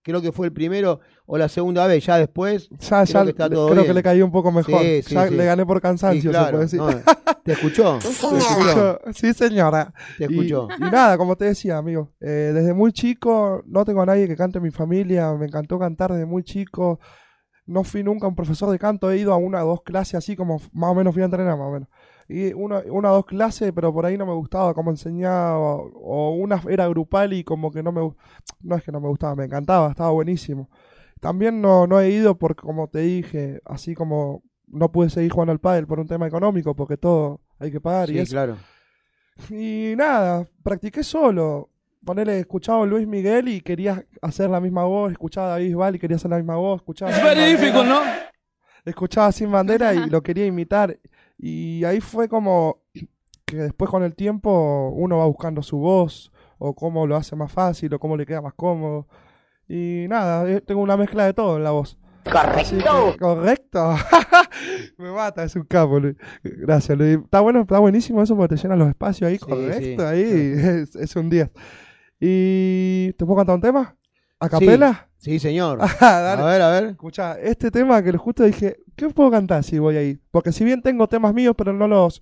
[0.07, 2.69] creo que fue el primero o la segunda vez, ya después.
[2.79, 3.87] ya, ya, Creo que está le- todo creo bien.
[3.87, 4.81] que le caí un poco mejor.
[4.81, 5.35] Sí, sí, ya sí.
[5.35, 6.79] le gané por cansancio, se claro, puede decir.
[6.79, 6.87] no,
[7.43, 7.99] ¿Te escuchó?
[9.13, 9.93] Sí, señora.
[10.17, 10.67] Te escuchó.
[10.77, 14.35] y nada, como te decía, amigo, eh, desde muy chico no tengo a nadie que
[14.35, 16.99] cante en mi familia, me encantó cantar desde muy chico,
[17.65, 20.35] no fui nunca un profesor de canto, he ido a una o dos clases así
[20.35, 21.89] como más o menos fui a entrenar, más o menos.
[22.29, 26.31] Y una, una o dos clases, pero por ahí no me gustaba cómo enseñaba, o,
[26.31, 28.01] una era grupal y como que no me,
[28.61, 30.69] no es que no me gustaba, me encantaba, estaba buenísimo.
[31.21, 35.53] También no, no he ido porque, como te dije, así como no pude seguir jugando
[35.53, 38.31] al pádel por un tema económico, porque todo hay que pagar y Sí, eso.
[38.33, 38.57] claro.
[39.49, 41.69] Y nada, practiqué solo.
[42.03, 45.95] Ponele, escuchaba a Luis Miguel y quería hacer la misma voz, escuchaba a David Bisbal
[45.95, 48.01] y quería hacer la misma voz, escuchaba Sin Bandera, ¿no?
[48.85, 50.97] escuchaba Sin Bandera y lo quería imitar.
[51.37, 52.79] Y ahí fue como
[53.45, 57.51] que después con el tiempo uno va buscando su voz, o cómo lo hace más
[57.51, 59.07] fácil, o cómo le queda más cómodo.
[59.69, 61.97] Y nada, eh, tengo una mezcla de todo en la voz.
[62.29, 63.15] Correcto.
[63.19, 63.95] correcto.
[64.97, 66.15] Me mata, es un capo, Luis.
[66.43, 67.19] Gracias, Luis.
[67.23, 70.05] Está bueno, está buenísimo eso porque te llenan los espacios ahí, Sí, correcto, sí.
[70.05, 70.23] ahí.
[70.83, 71.49] Es, es un 10.
[72.19, 73.95] ¿Y te puedo cantar un tema?
[74.39, 74.91] ¿A capela?
[74.93, 75.79] Sí, señor.
[76.01, 76.83] Ah, A ver, a ver.
[76.91, 80.19] Escucha, este tema que justo dije, ¿qué puedo cantar si voy ahí?
[80.31, 82.21] Porque si bien tengo temas míos, pero no los,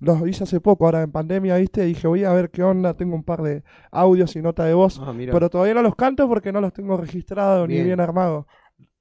[0.00, 1.82] los hice hace poco, ahora en pandemia, ¿viste?
[1.84, 5.00] Dije, voy a ver qué onda, tengo un par de audios y nota de voz,
[5.02, 8.00] Ah, pero todavía no los canto porque no los tengo registrados ni Bien.
[8.00, 8.46] armados.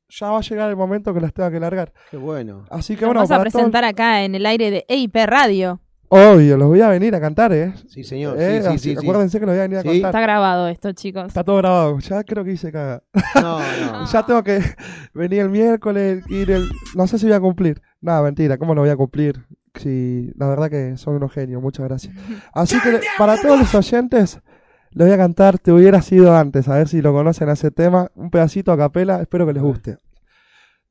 [0.09, 1.91] Ya va a llegar el momento que las tenga que largar.
[2.11, 2.65] Qué bueno.
[2.69, 5.81] Así que Nos bueno, vamos a presentar acá en el aire de EIP Radio.
[6.13, 7.73] Obvio, los voy a venir a cantar, ¿eh?
[7.87, 8.37] Sí, señor.
[8.39, 8.97] Eh, sí, sí, así- sí, sí.
[9.05, 9.87] Acuérdense que los voy a venir a Sí.
[9.87, 10.09] cantar.
[10.09, 11.25] Está grabado esto, chicos.
[11.27, 13.03] Está todo grabado, ya creo que hice caga.
[13.35, 14.05] No, no.
[14.13, 14.59] Ya tengo que
[15.13, 16.69] venir el miércoles, ir el...
[16.95, 17.81] No sé si voy a cumplir.
[18.01, 19.43] Nada, mentira, ¿cómo no voy a cumplir?
[19.75, 22.13] Sí, la verdad que son unos genios, muchas gracias.
[22.53, 24.39] Así que para todos los oyentes,
[24.91, 27.71] les voy a cantar Te hubiera sido antes, a ver si lo conocen a ese
[27.71, 28.11] tema.
[28.13, 29.97] Un pedacito a capela, espero que les guste.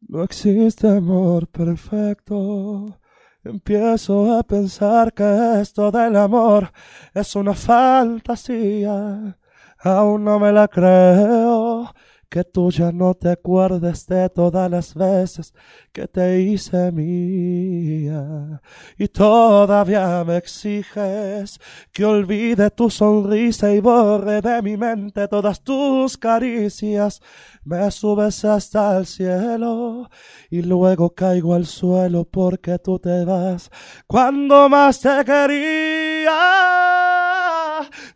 [0.08, 2.98] No existe amor perfecto.
[3.44, 6.72] Empiezo a pensar que esto del amor
[7.12, 9.36] es una fantasía.
[9.78, 11.92] Aún no me la creo.
[12.32, 15.52] Que tú ya no te acuerdes de todas las veces
[15.92, 18.62] que te hice mía.
[18.96, 21.60] Y todavía me exiges
[21.92, 27.20] que olvide tu sonrisa y borre de mi mente todas tus caricias.
[27.64, 30.08] Me subes hasta el cielo
[30.48, 33.70] y luego caigo al suelo porque tú te vas
[34.06, 36.61] cuando más te quería.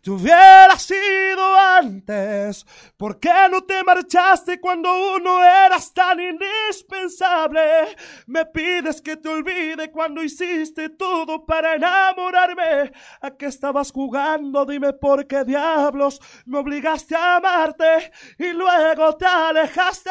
[0.01, 2.65] Te hubiera sido antes.
[2.97, 7.95] ¿Por qué no te marchaste cuando uno eras tan indispensable?
[8.25, 12.91] Me pides que te olvide cuando hiciste todo para enamorarme.
[13.21, 14.65] ¿A qué estabas jugando?
[14.65, 20.09] Dime por qué diablos me obligaste a amarte y luego te alejaste.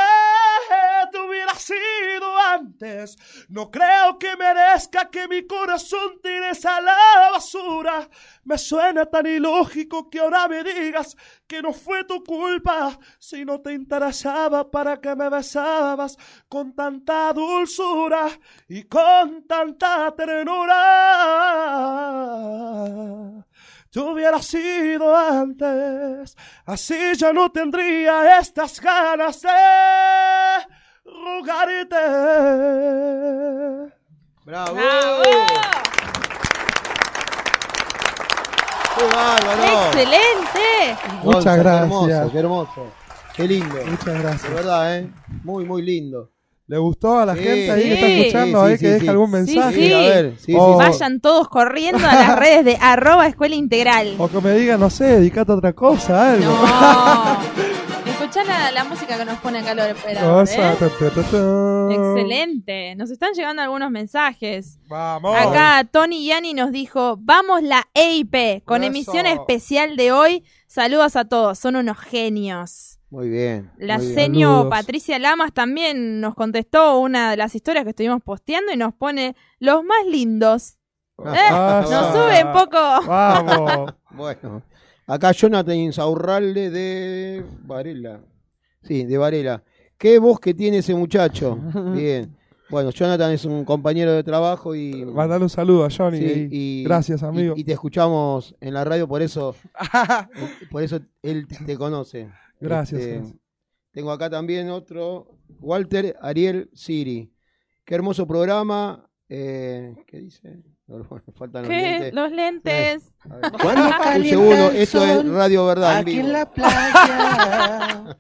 [1.11, 3.17] Te hubiera sido antes.
[3.49, 8.09] No creo que merezca que mi corazón tires a la basura.
[8.45, 11.17] Me suena tan ilógico que ahora me digas
[11.47, 16.19] que no fue tu culpa si no te interesaba para que me besabas
[16.49, 18.29] con tanta dulzura
[18.69, 20.83] y con tanta ternura.
[23.91, 26.37] Te hubiera sido antes,
[26.67, 29.49] así ya no tendría estas ganas de
[31.05, 31.97] rogarte.
[34.45, 34.75] ¡Bravo!
[34.75, 35.23] ¡Bravo!
[38.97, 39.63] ¡Qué bárbaro!
[39.87, 40.97] ¡Excelente!
[41.23, 41.83] Muchas Gonza, Qué gracias.
[41.83, 42.87] hermoso, qué hermoso.
[43.35, 43.77] Qué lindo.
[43.87, 44.55] Muchas De gracias.
[44.55, 45.11] verdad, ¿eh?
[45.45, 46.31] Muy, muy lindo.
[46.69, 48.67] ¿Le gustó a la Sí, gente ahí que está sí, escuchando?
[48.67, 49.09] sí, sí, que deje sí.
[49.09, 49.75] algún Sí, mensaje.
[49.87, 49.93] sí.
[49.93, 50.31] a ver.
[50.39, 50.59] Sí, sí, sí.
[50.77, 54.15] Vayan todos corriendo a las redes de arroba escuela integral.
[54.19, 56.51] O que me digan, no sé, dedicate a otra cosa, algo.
[56.51, 57.37] No.
[58.41, 59.75] escuchá la, la música que nos pone acá
[60.23, 60.77] Cosa, ¿eh?
[61.91, 62.95] Excelente.
[62.97, 64.79] Nos están llegando algunos mensajes.
[64.89, 65.37] Vamos.
[65.37, 68.89] Acá Tony Yani nos dijo, vamos la EIP con Eso.
[68.91, 70.45] emisión especial de hoy.
[70.67, 72.99] Saludos a todos, son unos genios.
[73.09, 73.71] Muy bien.
[73.79, 74.71] La muy seño Saludos.
[74.71, 79.37] Patricia Lamas también nos contestó una de las historias que estuvimos posteando y nos pone
[79.61, 80.77] los más lindos.
[81.19, 82.13] Eh, Ah, nos sí.
[82.13, 83.07] sube un poco.
[83.07, 83.95] Vamos.
[84.11, 84.63] Bueno,
[85.07, 88.21] acá Jonathan Insaurralde de Varela.
[88.83, 89.63] Sí, de Varela.
[89.99, 91.57] ¿Qué voz que tiene ese muchacho?
[91.95, 92.37] Bien.
[92.69, 95.05] Bueno, Jonathan es un compañero de trabajo y.
[95.05, 96.19] Mandale un saludo a Johnny.
[96.19, 97.55] sí, y y- gracias, amigo.
[97.57, 99.55] Y, te escuchamos en la radio, por eso.
[100.71, 102.29] por eso él te, te conoce.
[102.61, 103.37] Gracias, Este, gracias.
[103.93, 105.29] tengo acá también otro.
[105.61, 107.31] Walter Ariel Siri.
[107.85, 109.09] Qué hermoso programa.
[109.29, 110.61] Eh, ¿Qué dice?
[111.39, 112.15] Faltan los lentes.
[112.15, 113.15] Los lentes.
[114.29, 115.93] Segundo, el esto es sol, Radio Verdad.
[115.93, 116.27] en aquí vivo.
[116.27, 118.17] en la playa.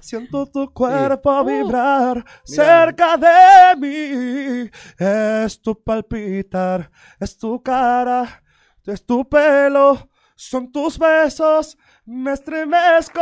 [0.00, 2.24] Siento tu cuerpo vibrar Mira.
[2.44, 4.70] cerca de mí.
[4.98, 6.90] Es tu palpitar,
[7.20, 8.42] es tu cara,
[8.86, 11.76] es tu pelo, son tus besos.
[12.04, 13.20] Me estremezco.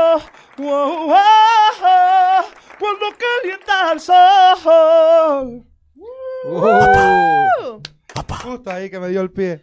[0.58, 1.16] Wow, wow,
[2.78, 5.66] cuando calienta el sol.
[6.44, 7.80] Uh.
[8.44, 9.62] Justo ahí que me dio el pie.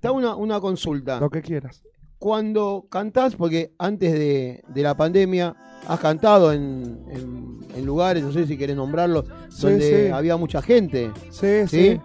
[0.00, 1.20] Te hago una, una consulta.
[1.20, 1.82] Lo que quieras.
[2.18, 5.54] Cuando cantás, porque antes de, de la pandemia
[5.86, 10.12] has cantado en, en- en lugares, no sé si querés nombrarlos, Sí, donde sí.
[10.12, 11.68] había mucha gente, Sí, ¿sí?
[11.68, 12.00] sí.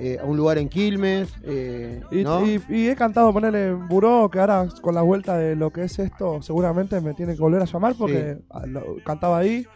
[0.00, 2.46] Eh, a un lugar en Quilmes, eh, Y, ¿no?
[2.46, 5.82] y- y he cantado ponerle en buró, que ahora con la vuelta de lo que
[5.84, 9.66] es esto, seguramente me tiene que volver a llamar porque lo- cantaba ahí.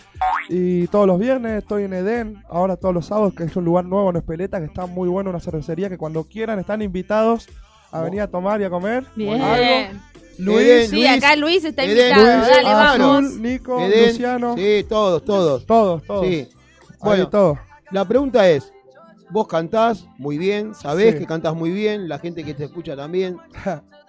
[0.48, 3.84] Y todos los viernes estoy en Edén, ahora todos los sábados, que es un lugar
[3.84, 7.48] nuevo en Espeleta, que está muy bueno, una cervecería, que cuando quieran están invitados
[7.90, 9.04] a venir a tomar y a comer.
[9.16, 9.40] Bien.
[9.42, 9.98] Algo.
[10.38, 12.14] Luis, Luis, Sí, acá Luis está invitado.
[12.22, 13.24] Luis, Dale, ah, vamos.
[13.26, 15.66] Azul, Nico, Luciano, Sí, todos, todos.
[15.66, 16.26] todos, todos.
[16.26, 16.48] Sí.
[17.00, 17.58] Bueno, todos.
[17.90, 18.72] la pregunta es,
[19.32, 21.18] vos cantás muy bien, sabés Sí.
[21.20, 23.38] que cantás muy bien, la gente que te escucha también.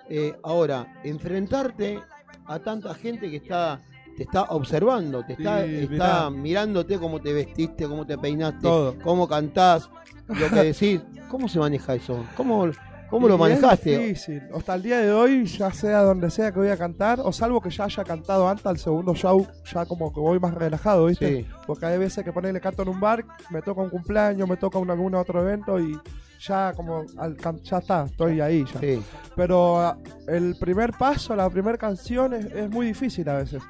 [0.09, 2.01] Eh, ahora, enfrentarte
[2.45, 3.79] a tanta gente que está
[4.17, 6.29] te está observando, te está, Sí, está mirá.
[6.29, 8.95] mirándote cómo te vestiste, cómo te peinaste, Todo.
[9.03, 9.89] cómo cantás,
[10.27, 11.01] lo que decís.
[11.29, 12.23] ¿Cómo se maneja eso?
[12.37, 12.67] ¿Cómo,
[13.13, 13.93] cómo lo manejaste?
[13.93, 14.41] Es difícil.
[14.55, 17.61] Hasta el día de hoy, ya sea donde sea que voy a cantar, o salvo
[17.61, 21.43] que ya haya cantado antes al segundo show, ya como que voy más relajado, ¿viste?
[21.43, 21.47] Sí.
[21.67, 24.79] Porque hay veces que ponerle canto en un bar, me toca un cumpleaños, me toca
[24.79, 25.95] un, algún otro evento y
[26.39, 28.79] ya como al ya está, estoy ahí ya.
[28.79, 29.03] Sí.
[29.35, 29.95] Pero ah,
[30.27, 33.61] el primer paso, la primera canción es, es muy difícil a veces.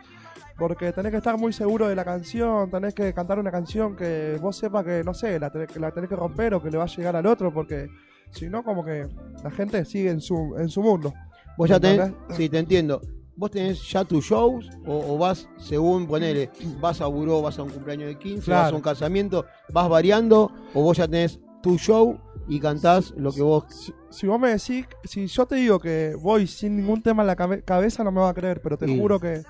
[0.58, 4.38] Porque tenés que estar muy seguro de la canción, tenés que cantar una canción que
[4.40, 6.86] vos sepas que, no sé, la tenés, la tenés que romper o que le va
[6.86, 7.90] a llegar al otro, porque
[8.34, 9.08] si no, como que
[9.44, 11.14] la gente sigue en su, en su mundo.
[11.58, 13.02] Vos ya tenés, sí, te entiendo.
[13.36, 17.64] ¿Vos tenés ya tus shows o, o vas según ponele, vas a buró, vas a
[17.64, 21.78] un cumpleaños de 15, vas a un casamiento, vas variando o vos ya tenés tu
[21.80, 23.64] show y cantás lo que vos...
[23.70, 27.28] Si, si vos me decís, si yo te digo que voy sin ningún tema en
[27.28, 29.00] la cabe- cabeza, no me va a creer, pero te Sí.
[29.00, 29.42] juro que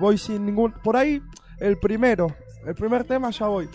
[0.00, 0.72] voy sin ningún.
[0.82, 1.22] Por ahí,
[1.60, 2.26] el primero,
[2.66, 3.68] el primer tema ya voy.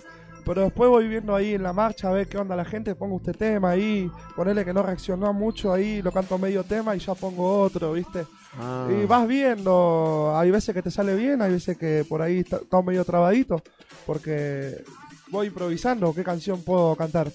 [0.46, 3.18] Pero después voy viendo ahí en la marcha a ver qué onda la gente, pongo
[3.18, 7.16] este tema ahí, ponerle que no reaccionó mucho ahí, lo canto medio tema y ya
[7.16, 8.26] pongo otro, ¿viste?
[8.60, 8.88] Ah.
[8.92, 12.58] Y vas viendo, hay veces que te sale bien, hay veces que por ahí está,
[12.58, 13.62] está medio trabadito,
[14.06, 14.84] porque
[15.30, 17.32] voy improvisando qué canción puedo cantar.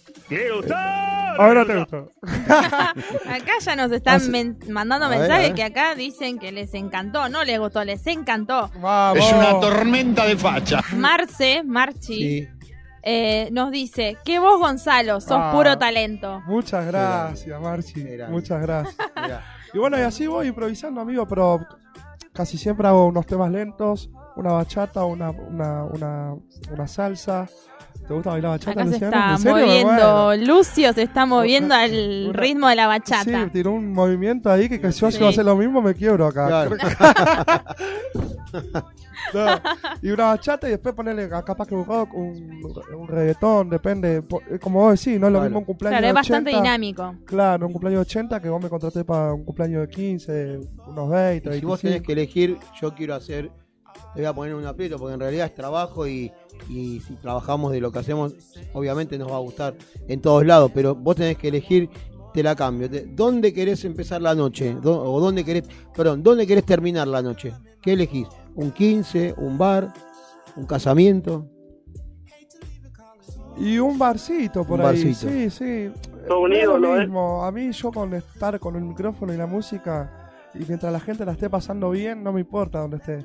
[1.39, 2.13] Ahora te gustó.
[2.49, 5.55] Acá ya nos están Así- men- mandando mensajes ver.
[5.55, 7.29] que acá dicen que les encantó.
[7.29, 8.71] No les gustó, les encantó.
[8.81, 9.25] Vamos.
[9.25, 10.81] Es una tormenta de facha.
[10.97, 12.49] Marce, Marchi, Sí.
[13.03, 15.53] Eh, nos dice, que vos Gonzalo, sos Ah.
[15.55, 16.41] puro talento.
[16.47, 18.05] Muchas gracias, Marchi.
[18.29, 18.97] Muchas gracias.
[19.17, 19.43] Mirá.
[19.73, 21.61] Y bueno, y así voy improvisando, amigo, pero
[22.33, 26.35] casi siempre hago unos temas lentos, una bachata, una, una, una,
[26.71, 27.47] una salsa.
[28.09, 29.55] ¿Te gusta bailar bachata, Acá se está ¿En serio?
[29.57, 30.37] Me moviendo.
[30.47, 33.51] Lucio se está moviendo al Una- ritmo de la Sí, bachata.
[33.53, 35.21] tiró un movimiento ahí que, yo si Sí.
[35.21, 36.47] va a hacer lo mismo me quiebro acá.
[36.47, 36.77] Claro.
[39.35, 39.47] No,
[40.01, 42.63] y una bachata y después ponerle a- capaz que un rock, un,
[42.97, 44.23] un reggaetón, depende.
[44.23, 45.45] Po- eh, Como vos decís, no es lo Claro.
[45.45, 46.63] mismo un cumpleaños Claro, es bastante 80.
[46.63, 47.15] dinámico.
[47.27, 51.11] Claro, un cumpleaños de 80 que vos me contraté para un cumpleaños de 15, unos
[51.11, 51.83] 20, Y si vos 25.
[51.83, 53.51] tenés que elegir, yo quiero hacer,
[54.15, 56.33] te voy a poner un aprieto porque en realidad es trabajo y,
[56.69, 58.35] y si trabajamos de lo que hacemos,
[58.73, 59.75] obviamente nos va a gustar
[60.07, 61.89] en todos lados, pero vos tenés que elegir,
[62.35, 62.89] te la cambio.
[63.15, 64.75] ¿Dónde querés empezar la noche?
[64.83, 67.53] Do- o dónde querés, perdón, ¿dónde querés terminar la noche?
[67.81, 68.29] ¿Qué elegís?
[68.55, 69.93] ¿Un 15, un bar,
[70.57, 71.47] un casamiento?
[73.57, 75.05] Y un barcito por Un ahí.
[75.05, 75.29] barcito.
[75.33, 75.91] Sí, sí.
[76.29, 77.01] Todo un Es lo ¿eh?
[77.01, 77.45] mismo.
[77.45, 81.25] A mí, yo con estar con el micrófono y la música, y mientras la gente
[81.25, 83.25] la esté pasando bien, no me importa donde esté.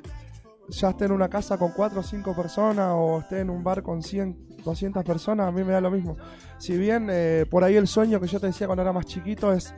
[0.68, 3.82] Ya esté en una casa con 4 o 5 personas o esté en un bar
[3.82, 6.16] con 100, 200 personas, a mí me da lo mismo.
[6.58, 9.52] Si bien eh, por ahí el sueño que yo te decía cuando era más chiquito
[9.52, 9.74] es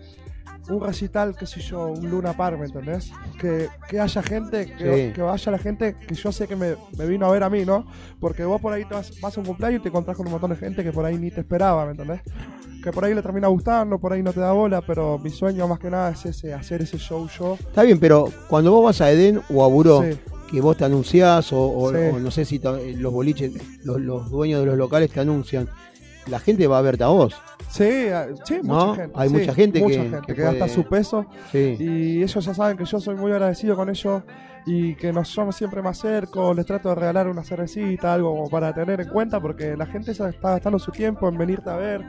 [0.69, 3.13] un recital, qué sé yo, un Luna Park, ¿me entendés?
[3.41, 5.13] Que, que haya gente, que, Sí.
[5.13, 7.65] que vaya la gente que yo sé que me, me vino a ver a mí,
[7.65, 7.87] ¿no?
[8.21, 10.33] Porque vos por ahí te vas, vas a un cumpleaños y te encontrás con un
[10.33, 12.21] montón de gente que por ahí ni te esperaba, ¿me entendés?
[12.83, 15.67] Que por ahí le termina gustando, por ahí no te da bola, pero mi sueño
[15.69, 17.55] más que nada es ese, hacer ese show yo.
[17.55, 20.19] Está bien, pero cuando vos vas a Edén o a Buró, Sí.
[20.51, 21.97] Que vos te anunciás o, o- Sí.
[22.15, 23.53] o no sé si ta- los boliches,
[23.85, 25.69] los, los dueños de los locales te anuncian,
[26.29, 27.35] la gente va a verte a vos.
[27.71, 28.89] Sí, eh, sí, ¿No?
[28.89, 29.13] mucha gente.
[29.19, 31.77] Hay sí, mucha gente mucha que- gente que que gasta puede- su peso Sí.
[31.79, 34.23] y ellos ya saben que yo soy muy agradecido con ellos
[34.67, 38.73] y que nos, yo siempre me acerco, les trato de regalar una cervecita, algo para
[38.75, 42.03] tener en cuenta porque la gente está gastando su tiempo en venirte a ver,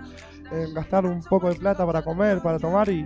[0.52, 3.06] en gastar un poco de plata para comer, para tomar y,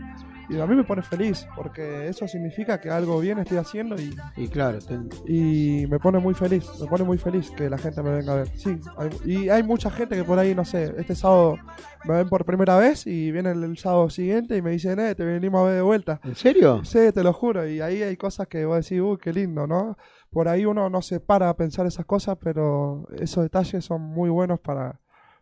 [0.51, 4.15] y a mí me pone feliz porque eso significa que algo bien estoy haciendo y,
[4.37, 4.99] Y claro, te-
[5.31, 8.35] y me pone muy feliz, me pone muy feliz que la gente me venga a
[8.37, 8.47] ver.
[8.55, 11.57] Sí, hay- y hay mucha gente que por ahí, no sé, este sábado
[12.05, 15.23] me ven por primera vez y vienen el sábado siguiente y me dicen, eh, te
[15.23, 16.19] venimos a ver de vuelta.
[16.23, 16.81] ¿En serio?
[16.83, 19.97] Sí, te lo juro, y ahí hay cosas que vos decís, uy, qué lindo, ¿no?
[20.31, 24.29] Por ahí uno no se para a pensar esas cosas, pero esos detalles son muy
[24.29, 25.00] buenos para,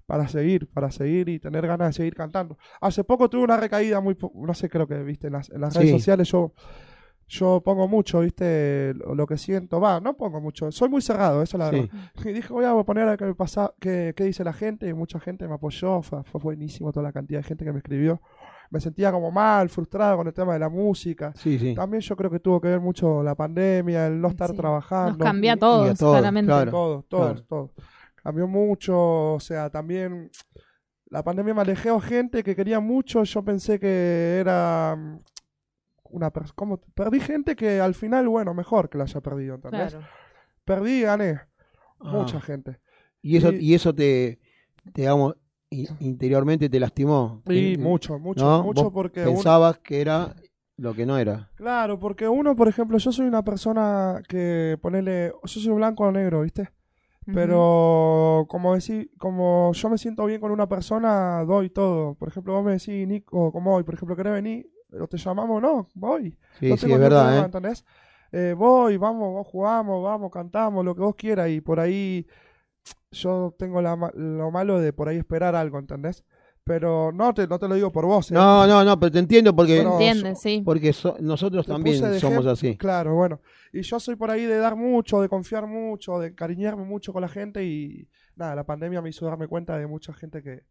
[0.09, 2.57] para seguir, para seguir y tener ganas de seguir cantando.
[2.81, 5.61] Hace poco tuve una recaída muy, po- no sé, creo que viste en las, en
[5.61, 5.79] las Sí.
[5.81, 6.51] redes sociales, yo,
[7.27, 11.43] yo pongo mucho, viste, lo, lo que siento, va, no pongo mucho, soy muy cerrado,
[11.43, 11.75] eso es la Sí.
[11.75, 12.25] verdad.
[12.25, 14.87] Y dije, voy a poner a ver qué, me pasa, qué, qué dice la gente,
[14.87, 17.77] y mucha gente me apoyó, fue, fue buenísimo toda la cantidad de gente que me
[17.77, 18.19] escribió.
[18.71, 21.33] Me sentía como mal, frustrado con el tema de la música.
[21.35, 21.73] Sí, sí.
[21.75, 24.55] También yo creo que tuvo que ver mucho la pandemia, el no estar Sí.
[24.57, 25.17] trabajando.
[25.17, 26.47] Nos cambia a y todos, a todos, claramente.
[26.49, 26.71] claro.
[26.71, 27.43] Todo, todo, claro.
[27.45, 27.71] todo.
[28.29, 30.29] Cambió mucho, o sea, también
[31.07, 35.19] la pandemia me alejé de gente que quería mucho, yo pensé que era mm,
[36.11, 39.93] una persona, como perdí gente que al final, bueno, mejor que la haya perdido, ¿entendés?
[39.95, 40.07] Claro.
[40.63, 41.39] Perdí y gané,
[42.01, 42.11] Ah.
[42.11, 42.79] mucha gente.
[43.23, 44.37] Y eso, Y- y eso te,
[44.93, 45.33] te digamos,
[45.71, 47.41] interiormente te lastimó.
[47.47, 48.61] Y En- mucho, mucho, ¿no?
[48.63, 50.35] mucho Vos porque uno- pensabas que era
[50.77, 51.49] lo que no era.
[51.55, 56.11] Claro, porque uno, por ejemplo, yo soy una persona que ponele, yo soy blanco o
[56.11, 56.69] negro, ¿viste?
[57.25, 62.15] Pero como decir, como yo me siento bien con una persona, doy todo.
[62.15, 63.83] Por ejemplo, vos me decís, Nico, ¿cómo voy?
[63.83, 64.69] Por ejemplo, ¿querés venir?
[64.99, 65.61] ¿O te llamamos?
[65.61, 66.35] No, voy.
[66.59, 67.45] Sí, no sí, tengo es verdad, problema, ¿eh?
[67.45, 67.85] ¿entendés?
[68.31, 71.49] Eh, voy, vamos, vos jugamos, vamos, cantamos, lo que vos quieras.
[71.49, 72.25] Y por ahí
[73.11, 76.23] yo tengo la ma- lo malo de por ahí esperar algo, ¿entendés?
[76.63, 78.29] Pero no te, no te lo digo por vos.
[78.31, 78.33] ¿eh?
[78.35, 80.61] No, no, no, pero te entiendo porque, Pero- Entienden, sí.
[80.63, 82.77] porque so- nosotros Te también somos así.
[82.77, 83.39] Claro, bueno.
[83.73, 87.21] Y yo soy por ahí de dar mucho, de confiar mucho, de encariñarme mucho con
[87.21, 90.63] la gente y nada, la pandemia me hizo darme cuenta de mucha gente que,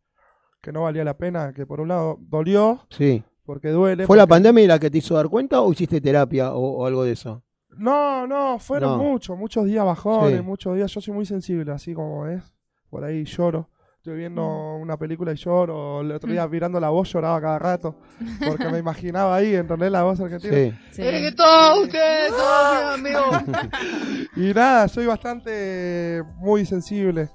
[0.61, 3.22] que no valía la pena, que por un lado dolió, Sí.
[3.44, 4.07] porque duele.
[4.07, 7.05] ¿Fue la pandemia la que te hizo dar cuenta o hiciste terapia o, o algo
[7.05, 7.44] de eso?
[7.76, 9.05] No, no, fueron No.
[9.05, 10.42] muchos, muchos días bajones, Sí.
[10.42, 10.90] muchos días.
[10.92, 12.42] Yo soy muy sensible, así como es.
[12.90, 13.68] Por ahí lloro.
[13.99, 14.82] Estoy viendo Mm.
[14.82, 16.01] una película y lloro.
[16.03, 17.96] El otro día mirando la voz lloraba cada rato.
[18.46, 19.90] Porque me imaginaba ahí, ¿entendés?
[19.90, 20.55] La voz argentina.
[20.55, 20.72] Sí.
[20.92, 21.03] Sí.
[21.03, 23.42] que todos ustedes, todos mis amigos.
[24.36, 27.28] Y nada, soy bastante muy sensible.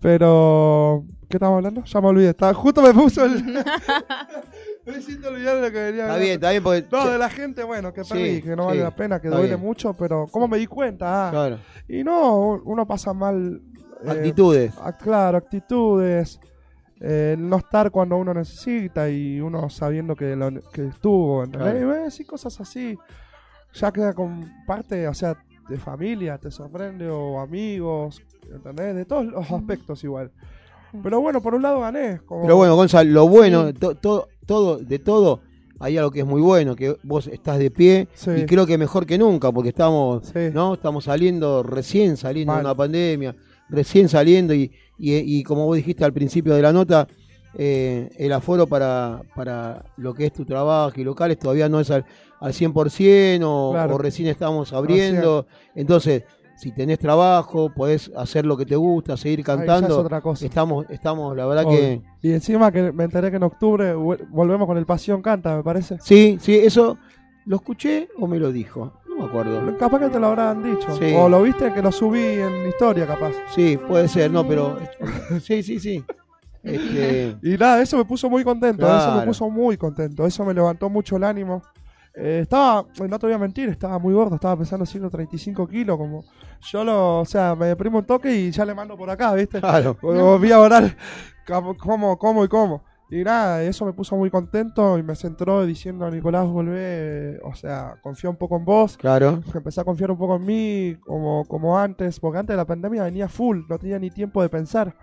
[0.00, 1.04] Pero.
[1.30, 1.82] ¿Qué estamos hablando?
[1.84, 2.28] Ya me olvidé.
[2.30, 3.42] Estaba- justo me puso el.
[4.86, 6.84] me hiciste olvidar de lo que venía Está bien, está bien porque...
[6.92, 9.28] No, de la gente, bueno, que Sí, perdí, que no sí, vale la pena, que
[9.28, 9.66] está duele bien.
[9.66, 11.28] mucho, pero ¿cómo me di cuenta?
[11.28, 11.58] Ah, Claro.
[11.88, 13.62] Y no, uno pasa mal.
[14.04, 14.74] Eh, Actitudes.
[14.80, 16.40] ah, claro, actitudes.
[17.04, 21.82] eh, no estar cuando uno necesita y uno sabiendo que, lo, que estuvo, ¿entendés?
[21.82, 22.08] Claro.
[22.16, 22.96] Y cosas así.
[23.74, 25.36] Ya queda con parte, o sea,
[25.68, 28.22] de familia, te sorprende, o amigos,
[28.52, 28.94] ¿entendés?
[28.94, 30.30] De todos los aspectos igual.
[31.02, 32.20] Pero bueno, por un lado gané.
[32.24, 33.72] Como, Pero bueno, Gonzalo, lo bueno, Sí.
[33.74, 35.40] to- to- todo, de todo,
[35.80, 38.30] hay algo que es muy bueno, que vos estás de pie Sí.
[38.30, 40.50] y creo que mejor que nunca, porque estamos, Sí.
[40.52, 40.74] ¿no?
[40.74, 43.34] Estamos saliendo, recién saliendo de una pandemia,
[43.72, 47.08] recién saliendo y, y, y como vos dijiste al principio de la nota,
[47.54, 51.90] eh, el aforo para, para lo que es tu trabajo y locales todavía no es
[51.90, 52.04] al,
[52.40, 53.94] al 100% o, Claro.
[53.94, 55.46] o recién estamos abriendo.
[55.74, 56.22] Entonces,
[56.56, 59.98] si tenés trabajo, podés hacer lo que te gusta, seguir ahí ya es cantando.
[60.00, 60.46] otra cosa.
[60.46, 61.76] Estamos, estamos, la verdad Obvio.
[61.78, 62.02] que...
[62.22, 65.96] Y encima que me enteré que en octubre volvemos con el Pasión Canta, me parece.
[66.00, 66.98] Sí, sí, eso
[67.46, 68.92] lo escuché o me lo dijo.
[69.22, 69.78] Me acuerdo.
[69.78, 70.96] Capaz que te lo habrán dicho.
[70.96, 71.14] Sí.
[71.16, 73.32] O lo viste que lo subí en historia, capaz.
[73.54, 74.78] Sí, puede ser, no, pero.
[75.40, 76.04] Sí, sí, sí.
[76.62, 78.86] Este, Y nada, eso me puso muy contento.
[78.86, 80.26] Eso me puso muy contento.
[80.26, 81.62] Eso me levantó mucho el ánimo.
[82.14, 84.34] Eh, estaba, no te voy a mentir, estaba muy gordo.
[84.34, 85.96] Estaba pesando 135 kilos.
[85.96, 86.24] Como
[86.70, 89.60] yo lo, o sea, me deprimo un toque y ya le mando por acá, ¿viste?
[89.60, 89.96] claro.
[90.02, 90.96] Volví a orar.
[91.46, 92.82] Como, como, como y como.
[93.12, 97.96] Y nada, eso me puso muy contento y me centró diciendo, Nicolás, volvé, o sea,
[98.00, 98.96] confía un poco en vos.
[98.96, 99.42] Claro.
[99.52, 103.04] Empecé a confiar un poco en mí, como, como antes, porque antes de la pandemia
[103.04, 104.96] venía full, no tenía ni tiempo de pensar.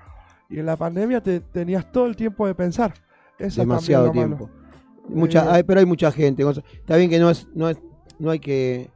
[0.50, 2.96] Y en la pandemia te, tenías todo el tiempo de pensar.
[3.38, 4.50] Eso Demasiado tiempo.
[5.08, 6.44] Mucha, Eh, hay- pero hay mucha gente.
[6.74, 7.78] Está bien que no es, no es,
[8.18, 8.90] no hay que,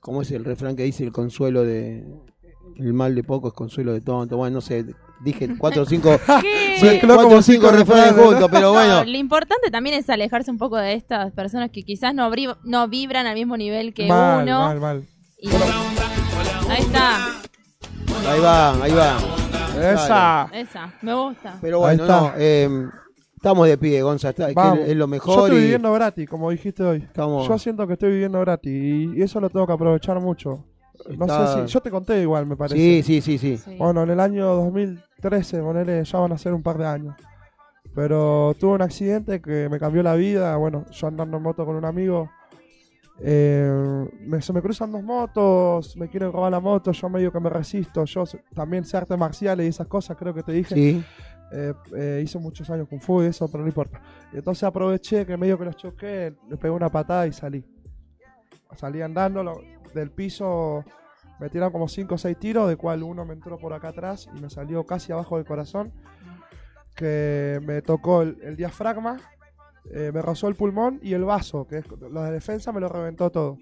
[0.00, 2.06] como es el refrán que dice el consuelo de,
[2.76, 4.38] el mal de poco es consuelo de tonto.
[4.38, 4.86] Bueno, no sé,
[5.20, 6.10] dije cuatro o cinco,
[6.80, 9.04] sí, cuatro o cinco refranes juntos, pero No, bueno.
[9.04, 12.30] lo importante también es alejarse un poco de estas personas que quizás no,
[12.88, 14.58] vibran al mismo nivel que mal, uno.
[14.60, 15.04] mal, mal.
[15.38, 15.48] y-
[16.68, 17.16] Ahí está,
[18.28, 19.16] Ahí va, ahí va.
[19.92, 20.48] Esa.
[20.52, 21.58] esa, me gusta.
[21.60, 22.20] Pero Ahí bueno, está.
[22.20, 22.68] no, eh,
[23.36, 24.78] estamos de pie, Gonza, está- es, que Vamos.
[24.80, 26.98] es lo Yo mejor estoy y viviendo gratis, como dijiste hoy.
[26.98, 28.72] estamos, Yo siento que estoy viviendo gratis
[29.14, 30.64] y eso lo tengo que aprovechar mucho.
[31.16, 31.72] No está- sé si.
[31.72, 32.76] Yo te conté igual, me parece.
[32.76, 33.56] sí, sí, sí, sí.
[33.58, 33.76] Sí.
[33.78, 37.14] Bueno, en el año 2013, ponele, ya van a ser un par de años.
[37.94, 40.54] Pero tuve un accidente que me cambió la vida.
[40.56, 42.30] Bueno, yo andando en moto con un amigo.
[43.18, 47.40] eh, me- se me cruzan dos motos, me quieren robar la moto, yo medio que
[47.40, 48.04] me resisto.
[48.04, 50.74] Yo sé- también sé artes marciales y esas cosas, creo que te dije.
[50.74, 51.04] Sí,
[51.52, 54.02] Eh, eh, hice muchos años Kung Fu y eso, pero no importa.
[54.34, 57.64] Y entonces aproveché que medio que los choqué, le pegué una patada y salí.
[58.76, 59.60] Salí andando lo-
[59.96, 60.84] del piso,
[61.40, 64.28] me tiraron como 5 o 6 tiros, de cual uno me entró por acá atrás
[64.36, 65.92] y me salió casi abajo del corazón,
[66.94, 69.18] que me tocó el, el diafragma,
[69.90, 72.88] eh, me rozó el pulmón y el vaso, que es lo de defensa, me lo
[72.88, 73.58] reventó todo.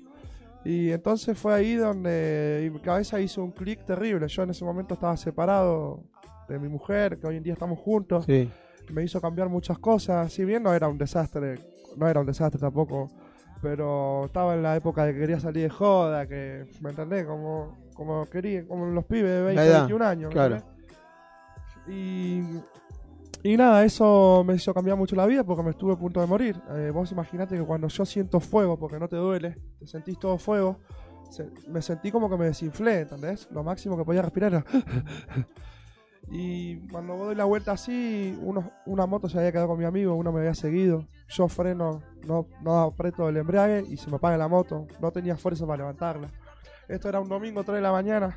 [0.65, 4.27] Y entonces fue ahí donde mi cabeza hizo un clic terrible.
[4.29, 6.03] Yo en ese momento estaba separado
[6.49, 8.25] de mi mujer, que hoy en día estamos juntos.
[8.25, 8.51] sí.
[8.93, 10.31] Me hizo cambiar muchas cosas.
[10.31, 11.59] Si bien no era un desastre,
[11.97, 13.11] no era un desastre tampoco,
[13.65, 17.25] pero estaba en la época de que quería salir de joda, que, ¿me entendés?
[17.25, 20.29] Como, como quería, como los pibes de 20, La edad, 21 años.
[20.29, 20.63] ¿me claro.
[21.87, 22.43] Y,
[23.43, 26.27] y nada, eso me hizo cambiar mucho la vida porque me estuve a punto de
[26.27, 26.61] morir.
[26.73, 30.37] Eh, vos imaginate que cuando yo siento fuego, porque no te duele, te sentís todo
[30.37, 30.79] fuego,
[31.31, 33.49] se- me sentí como que me desinflé, ¿entendés?
[33.51, 34.65] Lo máximo que podía respirar era...
[36.31, 40.15] Y cuando doy la vuelta así, uno, una moto se había quedado con mi amigo,
[40.15, 41.07] uno me había seguido.
[41.29, 44.87] Yo freno, no, no aprieto el embrague y se me apaga la moto.
[45.01, 46.29] No tenía fuerza para levantarla.
[46.89, 48.37] Esto era un domingo 3 de la mañana.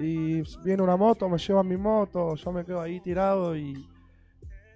[0.00, 3.88] Y viene una moto, me lleva mi moto, yo me quedo ahí tirado y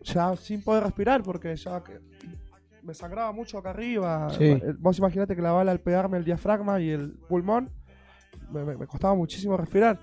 [0.03, 2.01] ya sin poder respirar porque ya que
[2.82, 4.28] me sangraba mucho acá arriba.
[4.37, 4.61] Sí.
[4.80, 7.70] Vos imaginate que la bala al pegarme el diafragma y el pulmón,
[8.51, 9.99] me, me- me costaba muchísimo respirar.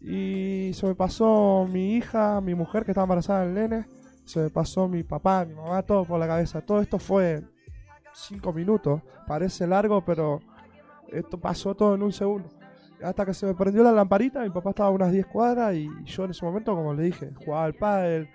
[0.00, 3.86] Y se me pasó mi hija, mi mujer que estaba embarazada del nene,
[4.24, 6.60] se me pasó mi papá, mi mamá, todo por la cabeza.
[6.60, 7.42] Todo esto fue
[8.14, 9.00] cinco minutos.
[9.26, 10.40] Parece largo, pero
[11.10, 12.48] esto pasó todo en un segundo.
[13.02, 15.88] Hasta que se me prendió la lamparita, mi papá estaba a unas 10 cuadras y
[16.04, 18.28] yo en ese momento, como le dije, jugaba al pádel,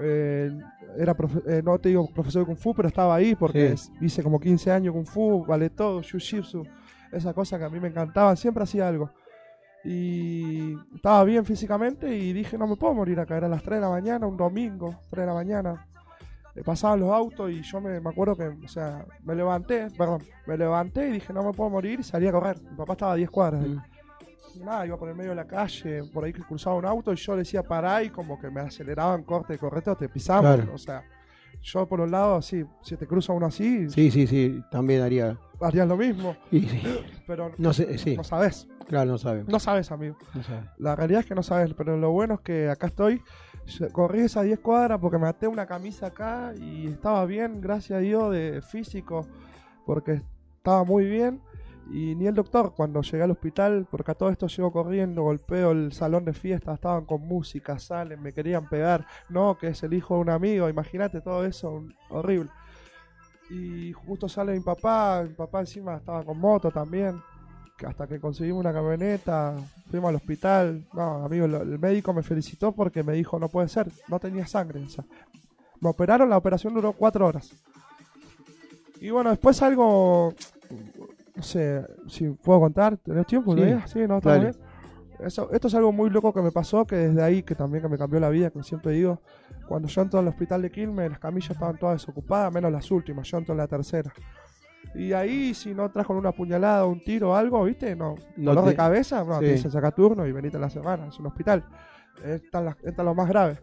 [0.00, 0.50] eh,
[0.96, 3.92] era profe- eh, no te digo profesor de Kung Fu, pero estaba ahí porque Sí.
[4.00, 6.68] hice como 15 años Kung Fu, vale todo, Jiu-Jitsu,
[7.12, 9.10] esa cosa que a mí me encantaban, siempre hacía algo.
[9.84, 13.76] Y estaba bien físicamente y dije, no me puedo morir acá, era a las 3
[13.76, 15.86] de la mañana, un domingo, 3 de la mañana.
[16.54, 20.22] Eh, pasaban los autos y yo me, me acuerdo que, o sea, me levanté, perdón,
[20.46, 22.60] me levanté y dije, no me puedo morir y salí a correr.
[22.60, 23.66] Mi papá estaba a 10 cuadras.
[23.66, 23.78] Mm.
[24.56, 27.12] Y nada, iba por el medio de la calle, por ahí que cruzaba un auto
[27.12, 30.56] y yo le decía pará y como que me aceleraban corte, correcto, te pisamos.
[30.56, 30.74] Claro.
[30.74, 31.04] O sea,
[31.62, 35.38] yo por un lado, sí, si te cruza uno así, Sí, sí, sí, también haría.
[35.60, 36.80] harías lo mismo, y sí.
[37.26, 39.44] pero No sé, sí, no sabes, claro, no sabe.
[39.46, 40.16] no sabes, amigo.
[40.34, 40.68] no sabe.
[40.78, 43.22] La realidad es que no sabes, pero lo bueno es que acá estoy.
[43.92, 48.00] Corrí esas 10 cuadras porque me até una camisa acá y estaba bien, gracias a
[48.00, 49.26] Dios, de físico,
[49.84, 50.22] porque
[50.56, 51.40] estaba muy bien.
[51.90, 55.70] Y ni el doctor, cuando llegué al hospital, porque a todo esto llego corriendo, golpeo
[55.70, 59.06] el salón de fiesta, estaban con música, salen, me querían pegar.
[59.30, 62.50] No, que es el hijo de un amigo, imagínate todo eso, horrible.
[63.50, 67.18] Y justo sale mi papá, mi papá encima estaba con moto también
[67.86, 69.54] hasta que conseguimos una camioneta,
[69.90, 70.86] fuimos al hospital.
[70.92, 74.84] No, amigo, el médico me felicitó porque me dijo, no puede ser, no tenía sangre.
[75.80, 77.52] me operaron, la operación duró cuatro horas.
[79.00, 80.34] Y bueno, después algo,
[81.38, 83.54] no sé, si puedo contar, ¿tenés tiempo?
[83.56, 83.62] Sí?
[83.86, 84.52] Sí, no, está bien.
[85.20, 87.88] Eso, esto es algo muy loco que me pasó, que desde ahí, que también que
[87.88, 89.20] me cambió la vida, como siempre digo,
[89.66, 93.26] cuando yo entro al hospital de Quilmes, las camillas estaban todas desocupadas, menos las últimas,
[93.28, 94.12] yo entro en la tercera.
[94.94, 97.94] Y ahí, si no entras con una puñalada, un tiro o algo, ¿viste?
[97.96, 99.44] No, No dolor te- de cabeza, no, Sí.
[99.46, 101.64] te dicen saca turno y venite a la semana, es un hospital.
[102.24, 103.60] Están las, están los más graves.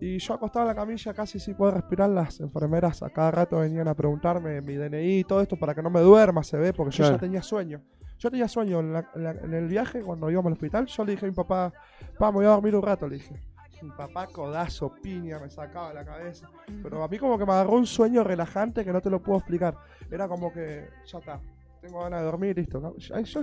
[0.00, 3.58] Y yo acostado en la camilla casi sin poder respirar, las enfermeras a cada rato
[3.58, 6.72] venían a preguntarme mi DNI y todo esto para que no me duerma, se ve,
[6.72, 7.80] porque yo ya tenía sueño.
[8.18, 10.86] Yo tenía sueño en, la- en la- en el viaje cuando íbamos al hospital.
[10.86, 11.72] Yo le dije a mi papá,
[12.14, 13.34] papá, me voy a dormir un rato, le dije.
[13.82, 16.48] Mi papá codazo, piña, me sacaba la cabeza.
[16.84, 19.38] Pero a mí como que me agarró un sueño relajante que no te lo puedo
[19.38, 19.76] explicar.
[20.08, 21.40] Era como que, ya está,
[21.80, 22.94] tengo ganas de dormir, listo.
[22.96, 23.40] Yo, yo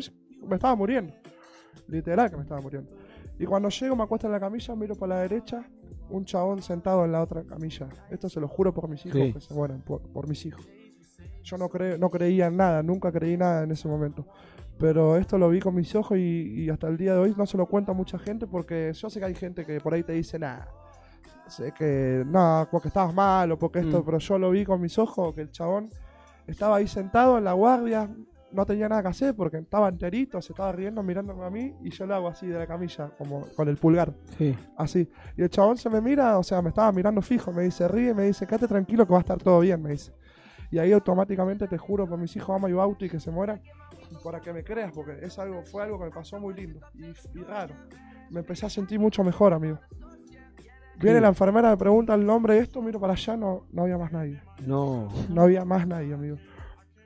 [0.47, 1.13] me estaba muriendo.
[1.87, 2.89] Literal que me estaba muriendo.
[3.37, 5.61] Y cuando llego, me acuesto en la camilla, miro para la derecha,
[6.10, 7.88] un chabón sentado en la otra camilla.
[8.10, 9.34] Esto se lo juro por mis hijos Sí.
[9.34, 10.68] que se mueren, por, por mis hijos.
[11.43, 14.26] Yo no, cre- no creía en nada, nunca creí nada en ese momento.
[14.78, 17.45] Pero esto lo vi con mis ojos y, y hasta el día de hoy no
[17.45, 20.14] se lo cuenta mucha gente porque yo sé que hay gente que por ahí te
[20.14, 20.68] dice nada.
[21.47, 24.05] Sé que no, porque estabas mal o porque esto, Mm.
[24.05, 25.89] pero yo lo vi con mis ojos que el chabón
[26.47, 28.10] estaba ahí sentado en la guardia,
[28.51, 31.89] no tenía nada que hacer porque estaba enterito, se estaba riendo mirándome a mí y
[31.91, 34.55] yo lo hago así de la camilla, como con el pulgar, Sí.
[34.77, 35.09] así.
[35.37, 38.13] Y el chabón se me mira, o sea, me estaba mirando fijo, me dice, ríe,
[38.13, 40.11] me dice, quédate tranquilo que va a estar todo bien, me dice.
[40.71, 43.61] Y ahí automáticamente te juro por mis hijos ama y Bauti y que se mueran,
[44.23, 47.05] para que me creas, porque es algo, fue algo que me pasó muy lindo y,
[47.37, 47.73] y raro.
[48.29, 49.79] Me empecé a sentir mucho mejor, amigo.
[50.99, 51.21] Viene Sí.
[51.21, 54.11] la enfermera, me pregunta el nombre de esto, miro para allá, no, no había más
[54.11, 54.41] nadie.
[54.67, 55.07] No.
[55.29, 56.37] No había más nadie, amigo.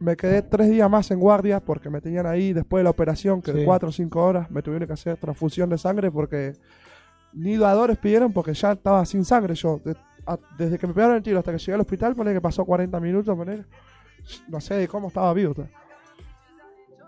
[0.04, 3.42] Me quedé tres días más en guardia porque me tenían ahí después de la operación,
[3.42, 3.60] que Sí.
[3.60, 6.54] de cuatro o cinco horas me tuvieron que hacer transfusión de sangre porque
[7.32, 9.80] ni doadores pidieron porque ya estaba sin sangre yo.
[9.84, 9.96] De-
[10.26, 12.66] a- desde que me pegaron el tiro hasta que llegué al hospital, poner que pasó
[12.66, 13.66] 40 minutos, poner
[14.50, 15.54] no sé de cómo estaba vivo.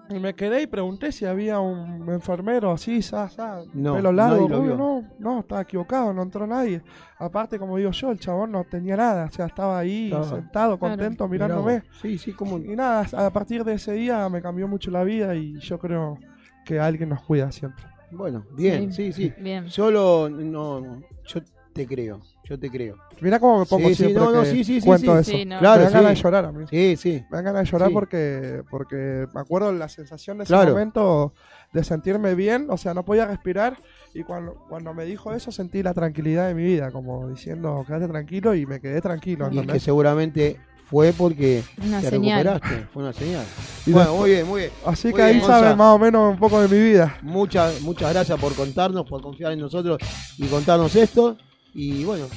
[0.10, 4.36] Y me quedé y pregunté si había un enfermero así, sa, sa, No, pelo largo.
[4.36, 4.76] nadie lo rubio.
[4.76, 4.78] vio.
[4.78, 6.82] no, no, estaba equivocado, no entró nadie.
[7.18, 10.78] Aparte, como digo yo, el chabón no tenía nada, o sea, estaba ahí Estaba- sentado,
[10.80, 11.84] contento, Mirá mirándome.
[12.02, 12.58] Sí, sí, como.
[12.60, 16.20] Y nada, a partir de ese día me cambió mucho la vida y yo creo
[16.66, 17.86] que alguien nos cuida siempre.
[18.12, 19.34] Bueno, bien, sí, sí.
[19.40, 19.66] Bien.
[19.66, 20.30] Yo lo.
[20.30, 21.42] No, no, yo
[21.76, 22.22] te creo.
[22.46, 22.96] Yo te creo.
[23.20, 25.20] Mira cómo me pongo Sí, sí, siempre no, no, que sí, sí, sí, cuento sí.
[25.32, 25.32] eso.
[25.40, 25.60] Sí, no.
[25.60, 25.94] Claro, me dan sí.
[25.98, 26.66] ganas de llorar a mí.
[26.70, 27.26] Sí, sí.
[27.30, 27.94] Me dan ganas de llorar Sí.
[27.94, 30.72] porque, porque me acuerdo la sensación de ese Claro.
[30.72, 31.34] momento
[31.74, 33.76] de sentirme bien, o sea, no podía respirar
[34.14, 38.08] y cuando, cuando me dijo eso sentí la tranquilidad de mi vida, como diciendo, quédate
[38.08, 39.50] tranquilo y me quedé tranquilo.
[39.52, 40.58] Y que seguramente
[40.90, 42.46] fue porque Una te señal.
[42.46, 42.88] recuperaste.
[42.94, 43.44] Fue una señal.
[43.86, 44.72] Y bueno, después- muy bien, muy bien.
[44.86, 45.76] Así Muy que ahí saben Gonza.
[45.76, 47.18] más o menos un poco de mi vida.
[47.24, 49.98] Muchas, muchas gracias por contarnos, por confiar en nosotros
[50.38, 51.36] y contarnos esto.
[51.78, 52.28] Y bueno,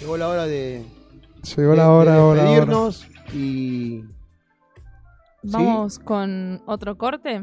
[0.00, 0.84] llegó la hora de,
[1.56, 2.50] Llegó de- la hora, de hora, hora.
[2.50, 4.02] despedirnos y
[5.44, 7.42] Vamos con otro corte.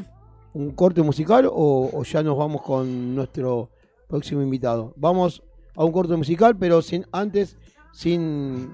[0.53, 3.69] un corte musical o, o ya nos vamos con nuestro
[4.09, 4.93] próximo invitado.
[4.97, 5.41] Vamos
[5.75, 7.57] a un corte musical, pero sin antes,
[7.93, 8.71] sin...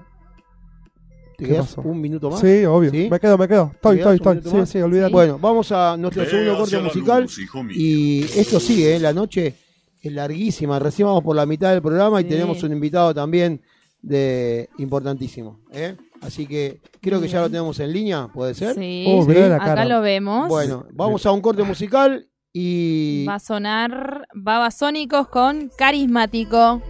[1.36, 1.82] ¿Te ¿Qué quedas pasó?
[1.88, 2.40] un minuto más?
[2.40, 2.90] Sí, obvio.
[2.90, 3.06] ¿Sí?
[3.08, 3.70] Me quedo, me quedo.
[3.72, 4.66] Estoy, ¿Te quedas estoy, estoy.
[4.66, 5.12] Sí, sí, olvídate.
[5.12, 7.22] Bueno, vamos a nuestro segundo corte musical.
[7.22, 7.38] luz.
[7.76, 8.98] Y esto sigue, ¿eh?
[8.98, 9.54] la noche
[10.02, 10.78] es larguísima.
[10.78, 12.30] Recién vamos por la mitad del programa y Sí.
[12.30, 13.60] tenemos un invitado también
[14.02, 15.60] de importantísimo.
[15.72, 15.96] ¿eh?
[16.20, 18.74] Así que creo que ya lo tenemos en línea, ¿puede ser?
[18.74, 19.04] Sí.
[19.08, 19.84] Oh, la Acá cara.
[19.84, 20.48] lo vemos.
[20.48, 23.24] Bueno, vamos a un corte musical y...
[23.26, 26.80] Va a sonar Babasónicos con Carismático.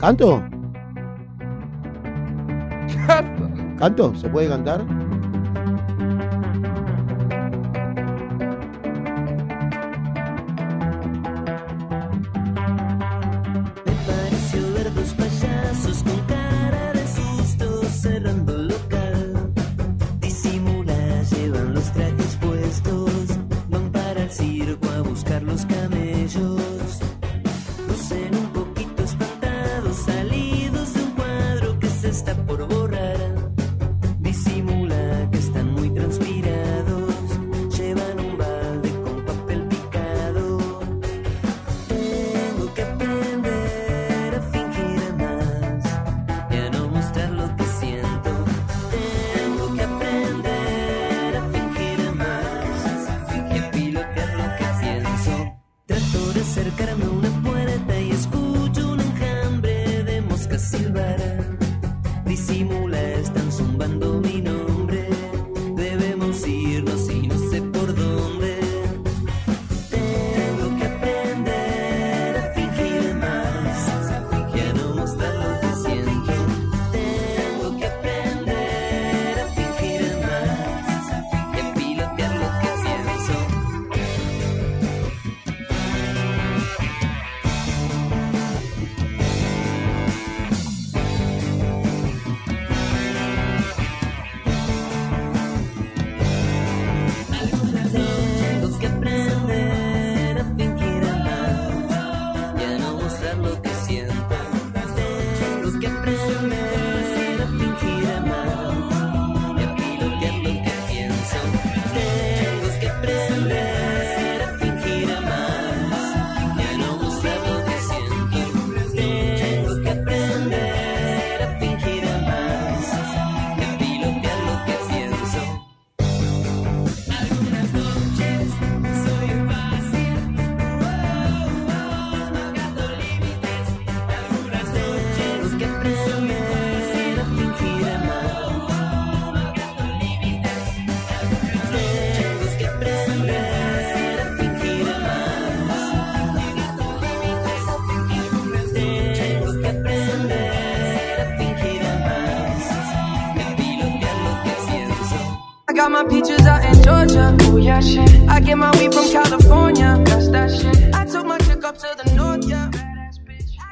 [0.00, 0.42] ¿Canto?
[3.78, 4.14] ¿Canto?
[4.16, 4.84] ¿Se puede cantar?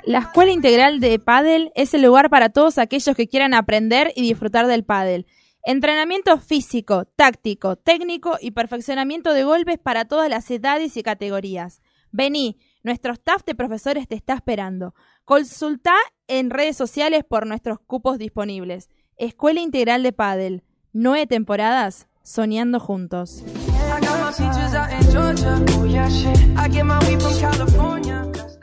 [0.05, 4.23] La Escuela Integral de Padel es el lugar para todos aquellos que quieran aprender y
[4.23, 5.27] disfrutar del pádel.
[5.65, 11.83] Entrenamiento físico, táctico, técnico y perfeccionamiento de golpes para todas las edades y categorías.
[12.13, 14.95] Vení, nuestro staff de profesores te está esperando.
[15.25, 15.95] Consulta
[16.29, 18.89] en redes sociales por nuestros cupos disponibles.
[19.17, 20.63] Escuela Integral de Padel.
[20.93, 23.45] Nueve temporadas, soñando juntos.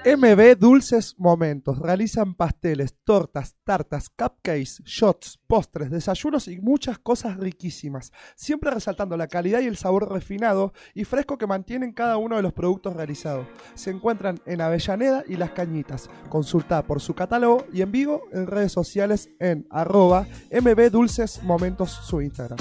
[0.06, 1.80] MB Dulces Momentos.
[1.80, 8.12] Realizan pasteles, tortas, tartas, cupcakes, shots, postres, desayunos y muchas cosas riquísimas.
[8.36, 12.42] Siempre resaltando la calidad y el sabor refinado y fresco que mantienen cada uno de
[12.42, 13.48] los productos realizados.
[13.76, 16.10] Se encuentran en Avellaneda y Las Cañitas.
[16.28, 21.92] Consulta por su catálogo y en vivo en redes sociales en arroba MB Dulces Momentos
[21.92, 22.60] su Instagram.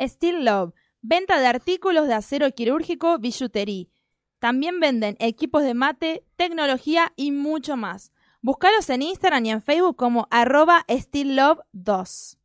[0.00, 0.72] Steel Love,
[1.02, 3.86] venta de artículos de acero quirúrgico, billutería.
[4.38, 8.12] También venden equipos de mate, tecnología y mucho más.
[8.40, 12.38] Búscalos en Instagram y en Facebook como arroba steellove2.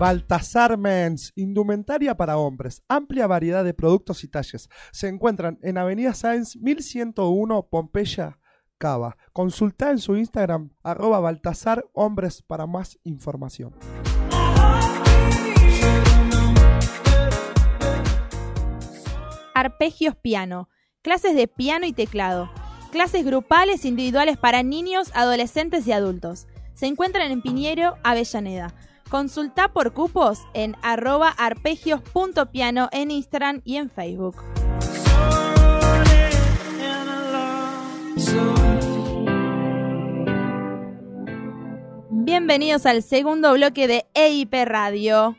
[0.00, 4.70] Baltasar Mens, indumentaria para hombres, amplia variedad de productos y talles.
[4.92, 8.38] Se encuentran en Avenida Sáenz 1101 Pompeya,
[8.80, 9.18] Cava.
[9.34, 13.74] Consulta en su Instagram arroba Baltasar Hombres para más información.
[19.54, 20.70] Arpegios Piano,
[21.02, 22.50] clases de piano y teclado,
[22.90, 26.46] clases grupales e individuales para niños, adolescentes y adultos.
[26.72, 28.72] Se encuentran en Piñero, Avellaneda.
[29.10, 34.36] Consulta por cupos en arroba arpegios.piano en Instagram y en Facebook.
[42.30, 45.36] Bienvenidos al segundo bloque de EIP Radio.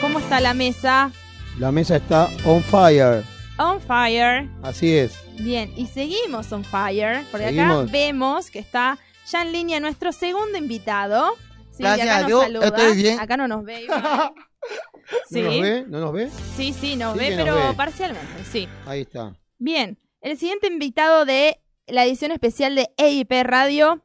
[0.00, 1.12] ¿Cómo está la mesa?
[1.60, 3.22] La mesa está on fire.
[3.58, 4.50] On fire.
[4.60, 5.14] Así es.
[5.38, 8.98] Bien, y seguimos on fire, porque acá vemos que está
[9.30, 11.30] ya en línea nuestro segundo invitado.
[11.70, 12.66] Sí, Gracias que acá nos Dios, saluda.
[12.66, 13.20] estoy bien.
[13.20, 13.86] Acá no nos ve.
[15.30, 15.84] ¿No nos ve?
[15.86, 16.28] ¿No nos ve?
[16.56, 17.74] sí, sí, nos Sí ve, nos pero ve.
[17.76, 18.68] parcialmente, sí.
[18.84, 19.36] Ahí está.
[19.58, 24.02] Bien, el siguiente invitado de la edición especial de EIP Radio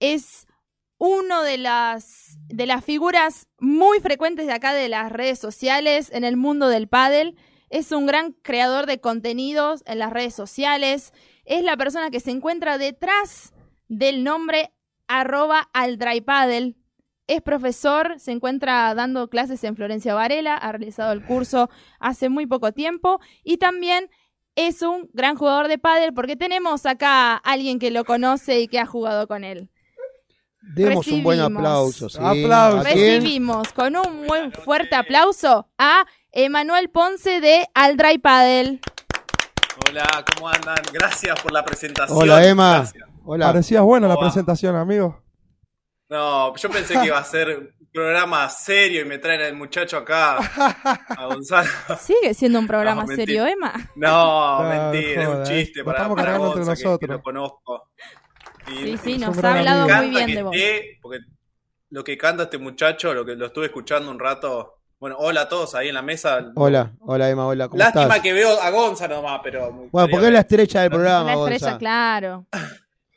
[0.00, 0.46] es
[1.04, 6.24] uno de las, de las figuras muy frecuentes de acá de las redes sociales en
[6.24, 7.36] el mundo del pádel.
[7.68, 11.12] Es un gran creador de contenidos en las redes sociales.
[11.44, 13.52] Es la persona que se encuentra detrás
[13.86, 14.72] del nombre
[15.06, 16.74] arroba aldrypaddle.
[17.26, 21.68] Es profesor, se encuentra dando clases en Florencia Varela, ha realizado el curso
[22.00, 24.08] hace muy poco tiempo y también
[24.56, 28.68] es un gran jugador de pádel porque tenemos acá a alguien que lo conoce y
[28.68, 29.70] que ha jugado con él.
[30.74, 32.08] Demos un buen aplauso.
[32.08, 32.18] ¿sí?
[32.20, 32.82] Aplauso.
[32.84, 38.80] Recibimos con un muy fuerte aplauso a Emanuel Ponce de Aldray Paddle.
[39.88, 40.76] Hola, ¿cómo andan?
[40.92, 42.18] Gracias por la presentación.
[42.18, 42.78] Hola, Emma.
[42.78, 43.04] Gracias.
[43.24, 43.46] Hola.
[43.46, 45.20] Parecía buena la presentación, amigo.
[46.08, 49.96] No, yo pensé que iba a ser un programa serio y me traen al muchacho
[49.96, 50.36] acá,
[51.08, 51.68] a Gonzalo.
[51.98, 53.72] Sigue siendo un programa No, serio, Emma.
[53.96, 55.82] No, No, mentira, es un chiste eh.
[55.82, 57.10] Lo para, estamos para cargando entre Gonza, que- que, nosotros.
[57.10, 57.88] lo conozco.
[58.68, 60.54] Y Sí, sí, nos ha hablado muy bien que de vos.
[60.56, 61.18] esté, porque
[61.90, 64.74] lo que canta este muchacho, lo que lo estuve escuchando un rato.
[64.98, 66.50] Bueno, hola a todos ahí en la mesa.
[66.54, 68.20] Hola, hola Emma, hola, ¿cómo Lástima estás?
[68.20, 69.70] que veo a Gonza nomás, pero.
[69.92, 71.78] Bueno, porque es la estrella del programa, La estrella, Gonza.
[71.78, 72.46] claro.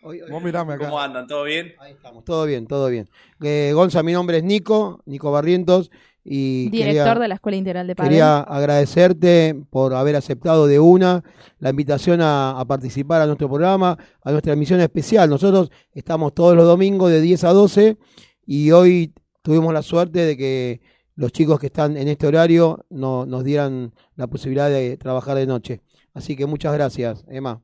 [0.03, 0.85] Hoy- hoy- Vos mirame acá.
[0.85, 1.27] ¿Cómo andan?
[1.27, 1.73] ¿Todo bien?
[1.79, 3.09] Ahí estamos, todo bien, todo bien.
[3.41, 5.89] Eh, Gonza, mi nombre es Nico, Nico Barrientos,
[6.29, 8.09] y Director quería, de la Escuela Integral de Padel.
[8.09, 11.23] quería agradecerte por haber aceptado de una
[11.59, 15.29] la invitación a, a participar a nuestro programa, a nuestra emisión especial.
[15.29, 17.97] Nosotros estamos todos los domingos de 10 a 12
[18.45, 20.81] y hoy tuvimos la suerte de que
[21.15, 25.47] los chicos que están en este horario no- nos dieran la posibilidad de trabajar de
[25.47, 25.81] noche.
[26.13, 27.61] Así que muchas gracias, Emma,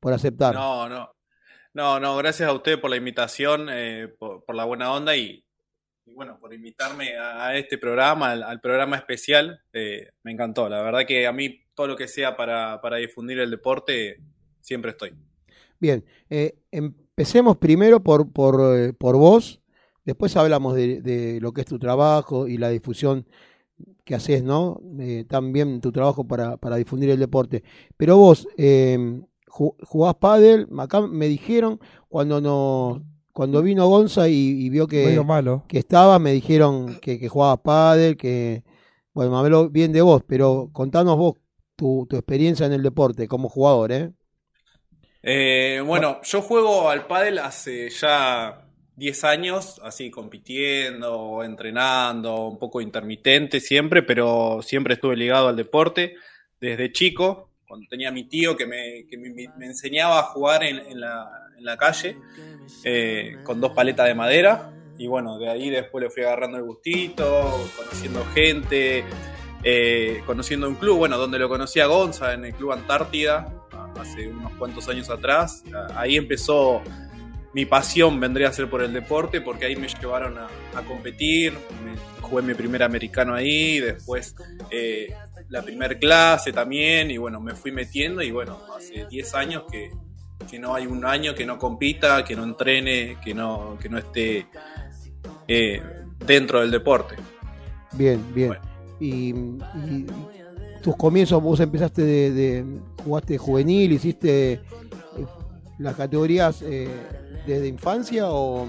[0.00, 0.54] por aceptar.
[0.54, 1.08] No, no.
[1.72, 5.43] No, no, gracias a usted por la invitación, eh, por, por la buena onda y
[6.14, 9.60] bueno, por invitarme a, este programa, al, programa especial.
[9.72, 10.68] eh, me encantó.
[10.68, 14.20] La verdad que a mí todo lo que sea para, para difundir el deporte,
[14.60, 15.12] siempre estoy.
[15.78, 19.60] Bien, eh, empecemos primero por, por, eh, por vos,
[20.04, 23.26] después hablamos de, de lo que es tu trabajo y la difusión
[24.04, 24.80] que haces, ¿no?
[25.28, 27.64] También tu trabajo para, para difundir el deporte.
[27.96, 33.02] Pero vos, ju- jugás pádel, acá me dijeron cuando nos,
[33.34, 35.64] cuando vino Gonza y, y vio que, malo.
[35.68, 38.64] que estabas, me dijeron que, que jugabas pádel, que,
[39.14, 41.36] bueno, me habló bien de vos, pero contanos vos
[41.76, 44.12] tu, tu experiencia en el deporte como jugador, ¿eh?
[45.22, 52.80] Eh, bueno, yo juego al pádel hace ya 10 años, así compitiendo, entrenando, un poco
[52.80, 56.14] intermitente siempre, pero siempre estuve ligado al deporte
[56.60, 60.78] desde chico, cuando tenía mi tío que me, que me- me enseñaba a jugar en,
[60.78, 62.16] en la, en la calle
[62.84, 64.70] eh, con dos paletas de madera.
[64.96, 69.04] Y bueno, de ahí después le fui agarrando el gustito, conociendo gente,
[69.62, 73.52] eh, conociendo un club, bueno, donde lo conocí a Gonza, en el Club Antártida,
[74.00, 75.64] hace unos cuantos años atrás.
[75.96, 76.80] Ahí empezó
[77.54, 81.52] mi pasión, vendría a ser por el deporte, porque ahí me llevaron a, a competir,
[81.52, 84.34] me- jugué mi primer americano ahí, después
[84.70, 85.12] eh,
[85.50, 89.90] la primer clase también, y bueno, me fui metiendo, y bueno, hace 10 años que,
[90.46, 93.98] que no hay un año que no compita, que no entrene, que no, que no
[93.98, 94.46] esté
[95.48, 95.82] eh,
[96.26, 97.16] dentro del deporte.
[97.92, 98.54] Bien, bien.
[99.00, 100.06] Y, y
[100.82, 102.64] tus comienzos, vos empezaste de, de-
[103.04, 104.60] jugaste juvenil, hiciste eh,
[105.78, 106.88] las categorías eh,
[107.46, 108.66] desde infancia o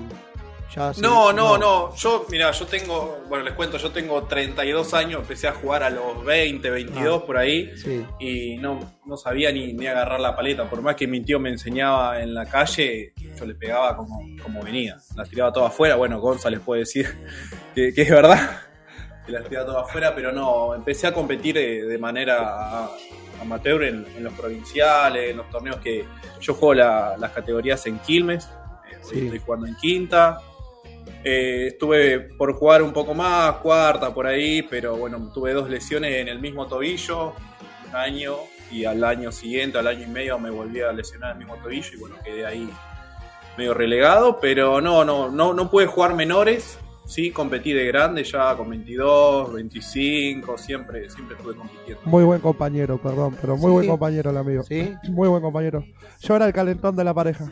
[0.73, 1.95] ya No, no, no.
[1.95, 5.89] Yo, mira, yo tengo, bueno, les cuento, yo tengo 32 años, empecé a jugar a
[5.89, 7.25] los 20, 22 Ah.
[7.25, 8.05] por ahí Sí.
[8.19, 10.69] y no, no sabía ni, ni agarrar la paleta.
[10.69, 14.61] Por más que mi tío me enseñaba en la calle, yo le pegaba como, como
[14.63, 14.97] venía.
[15.15, 15.95] Las tiraba todas afuera.
[15.95, 17.07] Bueno, González puede decir
[17.75, 18.61] que, que es verdad,
[19.25, 22.89] que las tiraba todas afuera, pero no, empecé a competir de, de manera
[23.41, 26.05] amateur en, en los provinciales, en los torneos que
[26.39, 28.45] yo juego la- las categorías en Quilmes.
[28.45, 29.19] eh, Sí.
[29.25, 30.39] Estoy jugando en quinta.
[31.27, 36.17] Eh, estuve por jugar un poco más, cuarta por ahí, pero bueno, tuve dos lesiones
[36.17, 37.33] en el mismo tobillo,
[37.89, 38.35] un año,
[38.71, 41.89] y al año siguiente, al año y medio, me volví a lesionar el mismo tobillo
[41.93, 42.69] y bueno, quedé ahí
[43.57, 46.77] medio relegado, pero no, no, no, no pude jugar menores,
[47.07, 52.01] sí, competí de grande ya con 22, 25, siempre, siempre estuve compitiendo.
[52.05, 53.73] Muy buen compañero, perdón, pero muy Sí.
[53.73, 54.63] buen compañero el amigo.
[54.63, 54.93] ¿Sí?
[55.09, 55.83] Muy buen compañero.
[56.21, 57.51] Yo era el calentón de la pareja.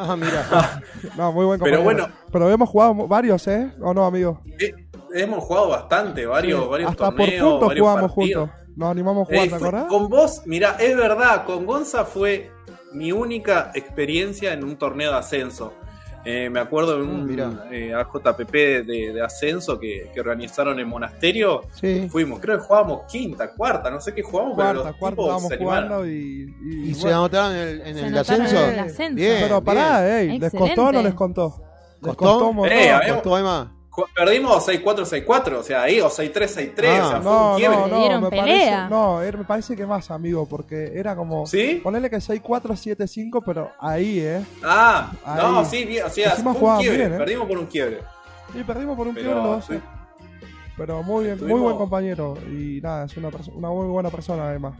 [0.00, 0.80] Ah, mira.
[1.16, 2.04] No, muy buen Pero compañero.
[2.06, 2.18] bueno.
[2.32, 3.72] Pero hemos jugado varios, ¿eh?
[3.80, 4.40] ¿O no, amigo?
[4.60, 4.72] Eh,
[5.12, 8.48] hemos jugado bastante, varios, Sí, varios Hasta torneos, por puntos varios jugamos partidos.
[8.50, 8.68] juntos.
[8.76, 9.86] Nos animamos a jugar, Eh, ¿te fue- acordás?
[9.88, 12.50] con vos, mira, es verdad, con Gonza fue
[12.92, 15.72] mi única experiencia en un torneo de ascenso.
[16.24, 17.66] Eh, me acuerdo de un mirá.
[17.70, 21.62] eh, AJPP de, de ascenso que, que organizaron en Monasterio.
[21.72, 22.08] Sí.
[22.10, 25.54] Fuimos, creo que jugábamos quinta, cuarta, no sé qué jugábamos, pero Cuarta, los cuarta se
[25.54, 25.88] animaron.
[25.88, 26.54] jugando y...
[26.64, 28.56] y- ¿Y se anotaron en el, en Se el ascenso?
[28.64, 29.14] en el ascenso.
[29.16, 30.12] Bien, Pero pará, bien.
[30.16, 30.58] ey, ¿les Excelente.
[30.74, 31.62] costó o no les contó?
[32.02, 32.16] Les ¿Costó?
[32.24, 32.78] costó un montón.
[32.78, 33.74] Eh, ¿Costó, Emma?
[34.14, 37.56] Perdimos 6-4, 6-4, o sea, ahí, o 6-3, 6-3, Ah, o sea, fue No, un
[37.56, 37.76] quiebre.
[37.78, 38.88] no, no, me pelea.
[38.88, 41.46] parece, no, me parece que más, amigo, porque era como...
[41.46, 41.80] ¿Sí?
[41.82, 44.44] Ponele que 6-4, 7-5, pero ahí, ¿eh?
[44.64, 45.64] Ah, no, Ahí.
[45.66, 47.16] sí, bien, o sea, Encima fue un quiebre, bien, ¿eh?
[47.18, 47.98] perdimos por un quiebre.
[48.54, 49.76] Y perdimos por un Pero, quiebre los dos.
[49.76, 49.84] sí.
[50.76, 52.38] Pero muy bien, muy Tuvimos- buen compañero.
[52.52, 54.74] Y nada, es una, una muy buena persona además.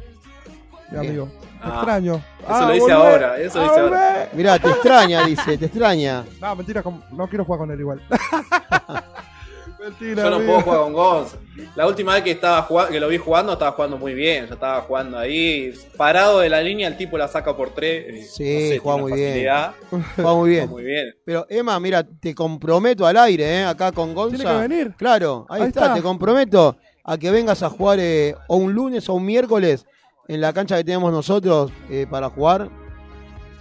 [0.91, 1.29] Mi amigo.
[1.31, 2.23] Te Ah, extraño.
[2.49, 4.29] eso lo dice ahora, eso lo dice ahora.
[4.33, 6.25] Mirá, te extraña, dice, te extraña.
[6.41, 8.01] No, mentira, no quiero jugar con él igual.
[9.81, 10.53] mentira, Yo no amigo.
[10.53, 11.37] puedo jugar con Gonza.
[11.75, 14.47] La última vez que estaba jugando, que lo vi jugando, estaba jugando muy bien.
[14.47, 18.05] Ya estaba jugando ahí, parado de la línea, el tipo la saca por tres.
[18.09, 19.35] eh, Sí, tiene juega una muy bien.
[19.91, 20.71] muy juega bien.
[20.71, 21.15] muy bien.
[21.25, 23.65] Pero Emma, mira, te comprometo al aire, ¿eh?
[23.65, 24.37] Acá con Gonza.
[24.37, 24.95] Tiene que venir.
[24.97, 25.95] Claro, ahí, Ahí está, está.
[25.95, 29.85] te comprometo a que vengas a jugar eh, o un lunes o un miércoles
[30.29, 32.69] en la cancha que tenemos nosotros eh, para jugar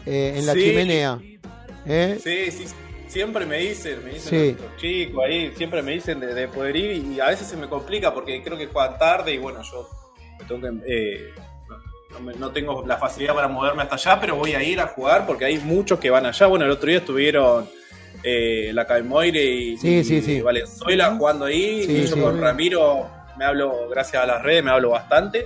[0.06, 0.60] eh, en la Sí.
[0.64, 1.20] chimenea.
[1.86, 2.20] ¿eh?
[2.22, 2.66] Sí, sí,
[3.08, 4.62] siempre me dicen, me dicen Sí.
[4.62, 7.68] los chicos ahí, siempre me dicen de, de poder ir y a veces se me
[7.68, 9.88] complica porque creo que juegan tarde y bueno, yo
[10.40, 11.34] me tengo que, eh,
[11.70, 11.78] no,
[12.12, 14.88] no me- no tengo la facilidad para moverme hasta allá, pero voy a ir a
[14.88, 16.48] jugar porque hay muchos que van allá.
[16.48, 17.70] Bueno, el otro día estuvieron
[18.24, 20.42] eh, la Caimoire y, Sí, y.
[20.42, 23.08] Valenzuela jugando ahí y yo con Ramiro
[23.38, 25.46] me hablo, gracias a las redes, me hablo bastante.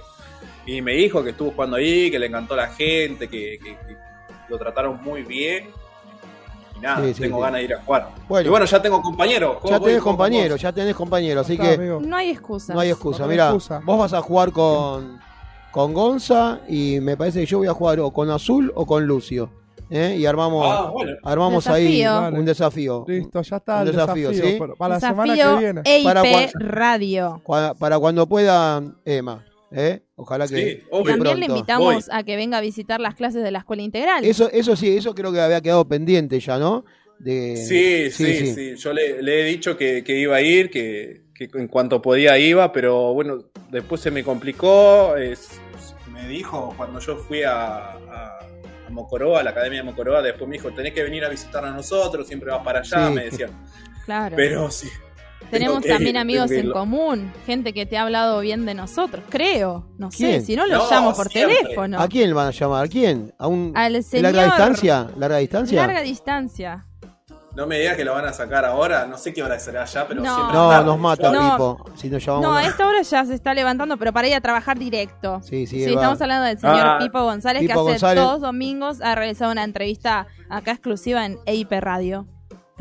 [0.66, 3.98] Y me dijo que estuvo jugando ahí, que le encantó la gente, que, que- que
[4.50, 5.70] lo trataron muy bien.
[6.78, 7.42] Y nada, Sí, sí, tengo sí.
[7.44, 8.10] ganas de ir a jugar.
[8.28, 8.48] Bueno.
[8.48, 9.58] y bueno, ya tengo compañeros.
[9.62, 12.00] ¿Cómo Ya tenés compañero, ya tenés compañero, así Está, que amigo.
[12.04, 12.74] No hay excusa.
[12.74, 13.24] no hay excusa.
[13.24, 15.20] No Mira, vos vas a jugar con,
[15.72, 19.06] con Gonza y me parece que yo voy a jugar o con Azul o con
[19.06, 19.50] Lucio.
[19.90, 20.16] ¿eh?
[20.18, 21.12] Y armamos, Ah, bueno.
[21.24, 23.04] armamos ahí un desafío.
[23.08, 24.52] Listo, ya está Un el desafío, desafío.
[24.68, 24.76] ¿sí?
[24.78, 25.82] para la semana que viene.
[25.84, 27.42] EIP Para cuan- Radio.
[27.80, 29.44] Para cuando pueda Emma.
[29.72, 30.02] ¿Eh?
[30.16, 31.14] Ojalá que, Sí, que obvio.
[31.16, 34.24] También le invitamos a que venga a visitar las clases de la escuela integral.
[34.26, 36.86] Eso, eso sí, eso creo que había quedado pendiente ya, ¿no?
[37.20, 41.22] De, Sí, sí, sí, Yo le, le he dicho que, que iba a ir, que,
[41.36, 45.16] que en cuanto podía iba, pero bueno, después se me complicó.
[45.18, 45.60] es-
[46.12, 48.40] me dijo cuando yo fui a, a,
[48.88, 51.64] a Mocoroa, a la Academia de Mocoroa, después me dijo, tenés que venir a visitar
[51.66, 53.14] a nosotros, siempre vas para allá, Sí.
[53.14, 53.50] me decía.
[54.06, 54.36] Claro.
[54.36, 54.88] Pero sí.
[55.52, 59.86] Tenemos también amigos en común, gente que te ha hablado bien de nosotros, creo.
[59.98, 61.58] No sé, si no lo No, llamo por siempre.
[61.62, 62.00] teléfono.
[62.00, 62.86] ¿A quién van a llamar?
[62.86, 63.34] ¿A quién?
[63.38, 64.34] ¿A un Al ¿de señor.
[64.34, 65.08] larga distancia?
[65.18, 65.82] ¿Larga distancia?
[65.86, 66.86] Larga distancia.
[67.54, 70.08] No me digas que lo van a sacar ahora, no sé qué hora será ya,
[70.08, 70.34] pero No.
[70.36, 70.86] siempre No, tarde.
[70.86, 71.52] nos mata No.
[71.52, 71.86] Pipo.
[71.98, 72.48] Si nos llamamos.
[72.48, 75.42] No, a esta hora ya se está levantando, pero para ir a trabajar directo.
[75.44, 78.24] Sí, sí, Sí, estamos hablando del señor Ah, Pipo González, Pipo que hace González.
[78.24, 82.26] dos domingos ha realizado una entrevista acá exclusiva en EIP Radio.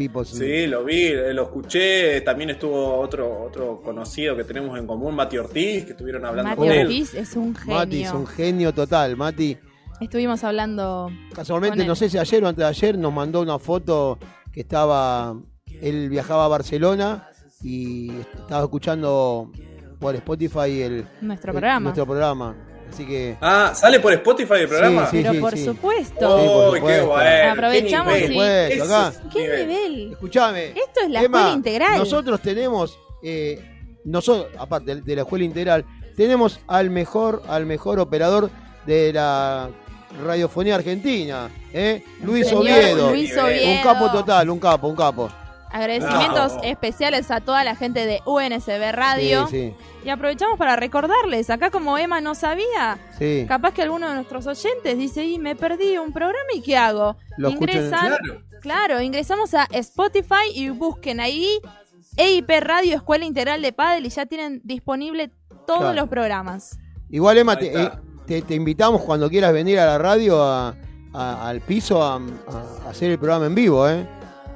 [0.01, 0.37] Pipo, sí.
[0.39, 2.23] Sí, lo vi, eh, lo escuché.
[2.23, 6.57] También estuvo otro otro conocido que tenemos en común, Mati Ortiz, que estuvieron hablando Mati
[6.59, 6.87] con él.
[6.87, 7.75] Ortiz es un genio.
[7.77, 9.17] Mati es un genio total.
[9.19, 9.59] Mati,
[10.01, 11.87] Estuvimos hablando casualmente, Con él.
[11.89, 14.19] no sé si ayer o antes de ayer, nos mandó una foto
[14.51, 15.37] que estaba.
[15.83, 17.29] Él viajaba a Barcelona
[17.63, 19.53] y estaba escuchando
[19.99, 21.81] por Spotify el, nuestro el- programa.
[21.81, 22.57] nuestro programa.
[22.93, 23.37] Así que.
[23.41, 25.11] Ah, ¿sale por Spotify el programa?
[25.11, 25.65] Sí, pero sí, por sí.
[25.65, 26.39] supuesto.
[26.41, 27.53] Sí, por ¡Uy, qué bueno!
[27.53, 28.83] Aprovechamos qué y- nivel.
[28.83, 29.13] Acá.
[29.33, 30.13] ¿Qué nivel.
[30.13, 30.67] Escuchame.
[30.69, 31.99] Esto es la Emma, escuela integral.
[31.99, 33.65] Nosotros tenemos, eh,
[34.05, 35.85] nosotros, aparte de- la escuela integral,
[36.17, 38.51] tenemos al mejor, al mejor operador
[38.87, 39.69] de la
[40.25, 42.03] radiofonía argentina, ¿eh?
[42.25, 43.11] Luis Señor Oviedo.
[43.11, 43.71] Luis Un Oviedo.
[43.71, 45.31] Un capo total, un capo, un capo.
[45.73, 46.63] Agradecimientos No.
[46.65, 49.47] especiales a toda la gente de UNSB Radio.
[49.49, 49.75] Sí,
[50.05, 54.47] Y aprovechamos para recordarles, acá como Emma no sabía, sí, capaz que alguno de nuestros
[54.47, 57.17] oyentes dice, y me perdí un programa y ¿qué hago?
[57.37, 58.43] Lo Ingresan, Claro.
[58.63, 61.61] claro, ingresamos a Spotify y busquen ahí
[62.17, 65.31] EIP Radio Escuela Integral de Padel y ya tienen disponible
[65.67, 65.95] todos Claro.
[66.01, 66.79] los programas.
[67.11, 67.91] Igual, Emma, te, eh,
[68.27, 70.75] te- te invitamos cuando quieras venir a la radio, a-
[71.13, 74.07] a- al piso, a, a hacer el programa en vivo, ¿eh?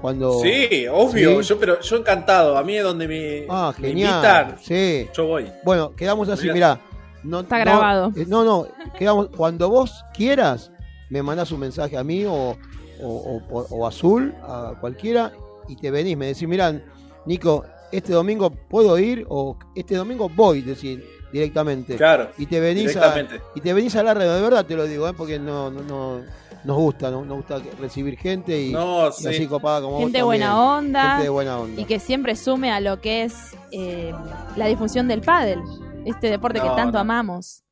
[0.04, 0.38] Cuando...
[0.42, 1.42] Sí, obvio.
[1.42, 1.48] Sí.
[1.48, 2.58] Yo, pero yo encantado.
[2.58, 4.10] A mí es donde me, Ah, me genial.
[4.16, 4.56] invitan.
[4.62, 5.08] Sí.
[5.16, 5.50] Yo voy.
[5.64, 6.78] Bueno, quedamos así, Mirá.
[7.22, 8.12] No, Está no, grabado.
[8.14, 8.66] eh, No, no,
[8.98, 10.70] quedamos, cuando vos quieras,
[11.08, 12.54] me mandás un mensaje a mí o, o,
[13.00, 15.32] o- o- o a Azul, a cualquiera,
[15.68, 16.78] y te venís, me decís, mirá,
[17.24, 21.02] Nico, este domingo puedo ir o este domingo voy, decir,
[21.32, 21.96] directamente.
[21.96, 22.28] Claro.
[22.36, 23.14] Y te venís a,
[23.54, 25.14] y te venís a la radio, de verdad te lo digo, ¿eh?
[25.16, 26.20] porque no, no, no-
[26.64, 27.24] nos gusta, ¿no?
[27.24, 29.28] nos gusta recibir gente y, No, y sí.
[29.28, 30.68] así copada como Gente vos buena también.
[30.94, 31.02] onda.
[31.10, 31.80] Gente de buena onda.
[31.80, 34.12] Y que siempre sume a lo que es eh,
[34.56, 35.60] la difusión del pádel,
[36.06, 36.98] este deporte que tanto no.
[37.00, 37.62] amamos.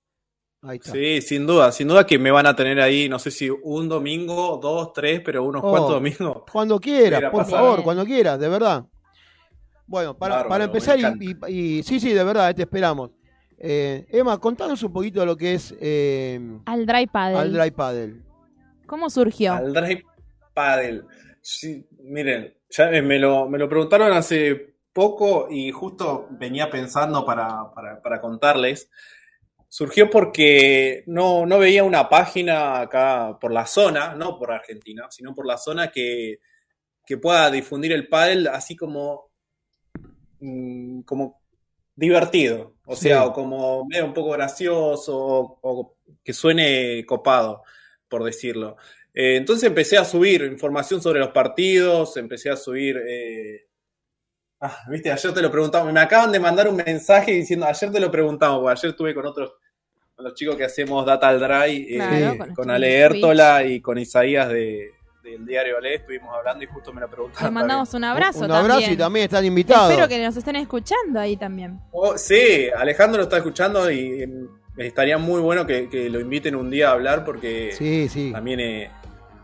[0.64, 0.92] Ahí está.
[0.92, 3.88] Sí, sin duda, sin duda que me van a tener ahí, no sé si un
[3.88, 5.70] domingo, dos, tres, pero unos Oh.
[5.70, 6.42] cuantos domingos.
[6.52, 8.84] Cuando quieras, Mira, por favor, cuando quieras, de verdad.
[9.86, 13.10] Bueno, para, Bárbaro, para empezar, y, y- y- sí, sí, de verdad, eh, te esperamos.
[13.58, 17.38] Eh, Emma, contanos un poquito de lo que es eh, Al dry paddle.
[17.38, 18.16] al dry paddle.
[18.92, 19.54] ¿Cómo surgió?
[19.54, 20.04] Al Drive
[20.52, 21.04] Paddle.
[21.40, 27.24] Sí, miren, ya me me lo, me lo preguntaron hace poco y justo venía pensando
[27.24, 28.90] para, para, para contarles.
[29.66, 35.34] Surgió porque no, no veía una página acá por la zona, no por Argentina, sino
[35.34, 36.40] por la zona que,
[37.06, 39.30] que pueda difundir el pádel así como,
[40.40, 41.40] mm, como
[41.96, 42.74] divertido.
[42.84, 43.04] O Sí.
[43.08, 47.62] sea, o como medio un poco gracioso o, o que suene copado,
[48.12, 48.76] por decirlo.
[49.14, 52.96] Eh, entonces empecé a subir información sobre los partidos, empecé a subir...
[53.08, 53.66] eh,
[54.64, 57.98] Ah, viste, ayer te lo preguntamos, me acaban de mandar un mensaje diciendo, ayer te
[57.98, 59.54] lo preguntamos, porque ayer estuve con otros,
[60.14, 63.98] con los chicos que hacemos Data al Dry, eh, Claro, con, Ale Hértola y con
[63.98, 64.88] Isaías de,
[65.24, 67.44] del diario Ale, estuvimos hablando y justo me lo preguntaron.
[67.46, 68.92] Les mandamos un abrazo un abrazo también.
[68.92, 69.90] y también están invitados.
[69.90, 71.80] Espero que nos estén escuchando ahí también.
[71.90, 74.28] Oh, sí, Alejandro lo está escuchando y eh,
[74.76, 78.60] estaría muy bueno que, que lo inviten un día a hablar porque Sí, sí, también
[78.60, 78.90] eh,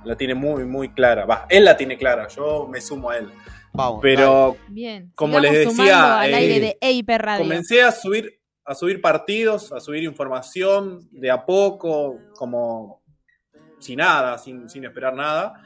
[0.04, 1.24] la tiene muy, muy clara.
[1.26, 3.28] Va, él la tiene clara, yo me sumo a él.
[3.72, 4.00] vamos.
[4.02, 5.12] Pero Bien.
[5.14, 7.44] Como sigamos les decía, al eh, aire de EIP Radio.
[7.44, 13.02] comencé a subir, a subir partidos, a subir información de a poco, como
[13.78, 15.62] sin nada, sin, sin esperar nada.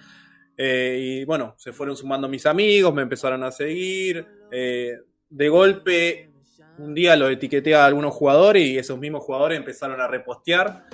[0.56, 4.26] Eh, y bueno, se fueron sumando mis amigos, me empezaron a seguir.
[4.50, 4.98] eh,
[5.30, 6.30] de golpe,
[6.78, 10.84] un día lo etiqueté a algunos jugadores y esos mismos jugadores empezaron a repostear.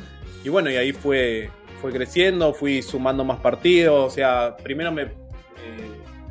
[0.44, 1.50] Y bueno, y ahí fue,
[1.80, 4.12] fue creciendo, fui sumando más partidos.
[4.12, 5.08] O sea, primero me eh,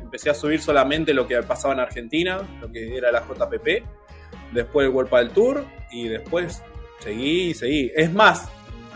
[0.00, 3.84] empecé a subir solamente lo que pasaba en Argentina, lo que era la JPP.
[4.52, 6.62] Después el World del Tour y después
[7.00, 7.92] seguí y seguí.
[7.94, 8.48] Es más,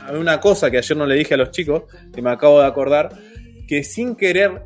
[0.07, 1.85] hay una cosa que ayer no le dije a los chicos,
[2.15, 3.11] que me acabo de acordar,
[3.69, 4.63] que sin querer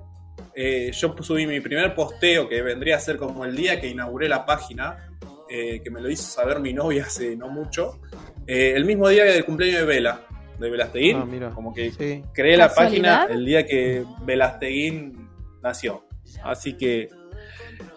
[0.58, 4.26] eh, yo subí mi primer posteo, que vendría a ser como el día que inauguré
[4.26, 5.06] la página,
[5.48, 8.01] eh, que me lo hizo saber mi novia hace no mucho,
[8.47, 10.20] eh, el mismo día del cumpleaños de Vela,
[10.59, 11.51] de Velasteguín, Ah, mira.
[11.51, 12.23] como que Sí.
[12.32, 15.28] creé la página el día que Velasteguín
[15.62, 16.05] nació.
[16.43, 17.09] Así que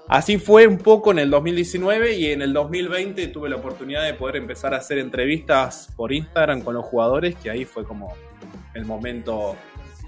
[0.08, 4.14] así fue un poco en el 2019 y en el 2020 tuve la oportunidad de
[4.14, 8.14] poder empezar a hacer entrevistas por Instagram con los jugadores, que ahí fue como
[8.74, 9.56] el momento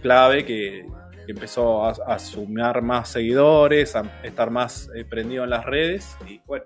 [0.02, 0.86] clave que,
[1.26, 6.16] que empezó a, a sumar más seguidores, a estar más eh, prendido en las redes.
[6.28, 6.66] Y bueno,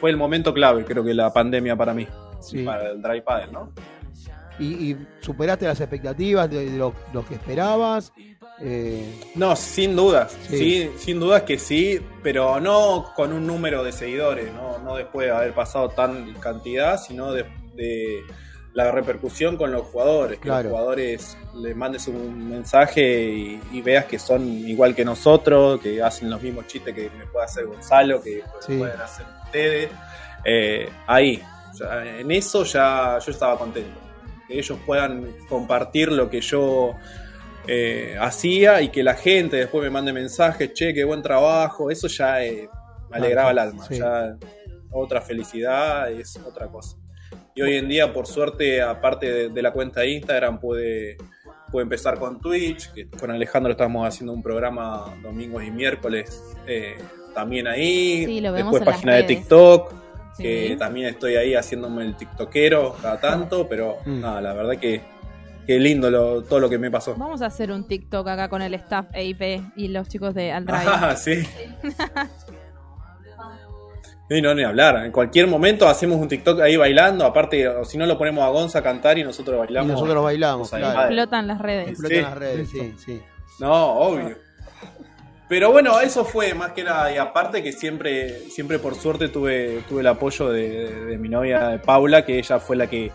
[0.00, 2.06] fue el momento clave, creo que la pandemia para mí,
[2.40, 2.62] Sí.
[2.62, 3.72] para el dry paddle, ¿no?
[4.58, 6.94] Y, y superaste las expectativas de, lo
[7.28, 8.12] que esperabas.
[8.60, 10.58] Eh, No, sin dudas, Sí.
[10.58, 10.90] sí.
[10.96, 15.32] sin dudas que sí, pero no con un número de seguidores, no, no después de
[15.32, 17.44] haber pasado tan cantidad, sino de,
[17.74, 18.20] de
[18.74, 20.64] la repercusión con los jugadores, que Claro.
[20.64, 26.02] los jugadores les mandes un mensaje y, y veas que son igual que nosotros, que
[26.02, 28.76] hacen los mismos chistes que me puede hacer Gonzalo, que Sí.
[28.76, 29.90] pueden hacer ustedes.
[30.44, 31.40] Eh, ahí,
[32.18, 33.98] en eso ya yo estaba contento.
[34.48, 36.94] Que ellos puedan compartir lo que yo
[37.66, 42.08] eh, hacía y que la gente después me mande mensajes, che, qué buen trabajo, eso
[42.08, 42.68] ya eh,
[43.08, 43.96] me alegraba el alma, Sí.
[43.98, 44.36] ya
[44.90, 46.98] otra felicidad es otra cosa.
[47.54, 51.16] Y hoy en día, por suerte, aparte de, de la cuenta de Instagram, pude,
[51.70, 56.96] pude empezar con Twitch, que con Alejandro estamos haciendo un programa domingos y miércoles eh,
[57.34, 59.22] también ahí, Sí, lo vemos después en las página de.
[59.24, 59.94] TikTok,
[60.36, 60.42] Sí.
[60.42, 64.20] que también estoy ahí haciéndome el tiktokero cada tanto, pero Mm.
[64.20, 65.00] nada, la verdad que,
[65.64, 67.14] que lindo lo- todo lo que me pasó.
[67.16, 70.82] Vamos a hacer un TikTok acá con el staff EIP y los chicos de Aldrive.
[70.86, 71.44] Ah, sí.
[74.30, 75.04] Y no, ni hablar.
[75.04, 77.26] En cualquier momento hacemos un TikTok ahí bailando.
[77.26, 79.92] Aparte, o si no, lo ponemos a Gonza a cantar y nosotros y bailamos.
[79.92, 81.00] nosotros bailamos, claro.
[81.02, 81.88] Explotan las redes.
[81.88, 82.22] Explotan Sí.
[82.22, 83.22] las redes, sí, sí.
[83.60, 84.36] No, obvio.
[85.46, 87.12] Pero bueno, eso fue más que nada.
[87.12, 91.68] Y aparte que siempre, siempre por suerte tuve, tuve el apoyo de, de mi novia
[91.68, 93.12] de Paula, que ella fue la que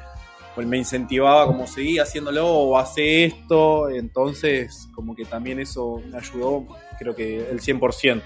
[0.54, 3.90] pues, me incentivaba como seguí haciéndolo o hace esto.
[3.90, 6.68] Entonces, como que también eso me ayudó,
[7.00, 8.22] creo que el 100%.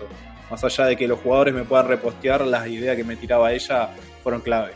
[0.49, 3.89] Más allá de que los jugadores me puedan repostear, las ideas que me tiraba ella
[4.21, 4.73] fueron clave.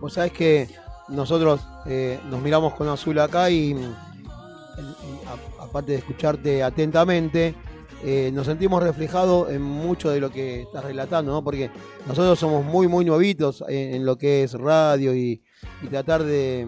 [0.00, 0.68] Vos sabés que
[1.08, 3.94] nosotros eh, nos miramos con Azul acá y, mm,
[5.60, 7.54] aparte de escucharte atentamente,
[8.02, 11.44] eh, nos sentimos reflejados en mucho de lo que estás relatando, ¿no?
[11.44, 11.70] Porque
[12.06, 15.42] nosotros somos muy, muy nuevitos en, lo que es radio y,
[15.90, 16.66] tratar de,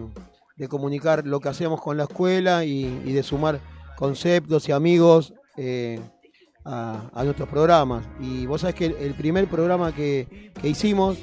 [0.69, 3.59] comunicar lo que hacemos con la escuela y, y de sumar
[3.95, 5.99] conceptos y amigos eh,
[6.65, 8.05] a, a nuestros programas.
[8.19, 11.17] Y vos sabés que el, el primer programa que, que hicimos,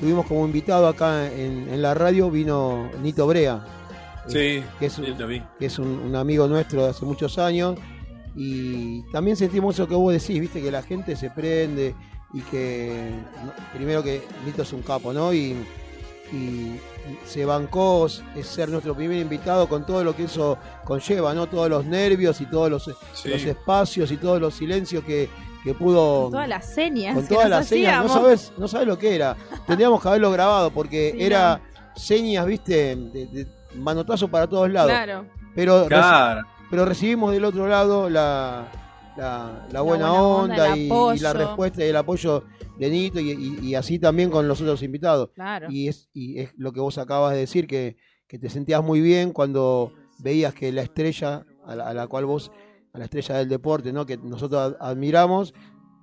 [0.00, 3.64] tuvimos como invitado acá en, en la radio, vino Nito Brea.
[4.26, 5.42] Sí, que es, vi.
[5.58, 7.78] que es un, un amigo nuestro de hace muchos años.
[8.36, 11.94] Y también sentimos eso que vos decís, viste, que la gente se prende
[12.32, 13.10] y que
[13.74, 15.32] primero que Nito es un capo, ¿no?
[15.32, 15.56] Y,
[16.32, 16.78] y
[17.26, 21.46] se bancó es ser nuestro primer invitado con todo lo que eso conlleva, ¿no?
[21.46, 22.84] Todos los nervios y todos los,
[23.14, 23.28] Sí.
[23.30, 25.28] los espacios y todos los silencios que,
[25.64, 27.14] que pudo Con todas las señas.
[27.14, 29.36] con todas las señas, no sabes, no sabes lo que era.
[29.66, 31.60] Tendríamos que haberlo grabado porque Sí, era
[31.96, 34.90] señas, viste, de, de manotazo para todos lados.
[34.90, 35.24] Claro.
[35.54, 38.66] Pero, reci- pero recibimos del otro lado la,
[39.16, 40.88] la, la buena, buena onda, y
[41.20, 42.44] la respuesta y el apoyo
[42.78, 45.30] de Nito y, y- y así también con los otros invitados.
[45.34, 45.66] Claro.
[45.70, 47.96] Y es, y es lo que vos acabas de decir, que,
[48.26, 52.24] que te sentías muy bien cuando veías que la estrella a la, a la cual
[52.26, 52.50] vos,
[52.92, 54.06] a la estrella del deporte, ¿no?
[54.06, 55.52] que nosotros ad- admiramos,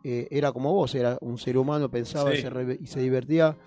[0.03, 3.57] eh, era como vos, era un ser humano, pensaba y, se re- y se divertía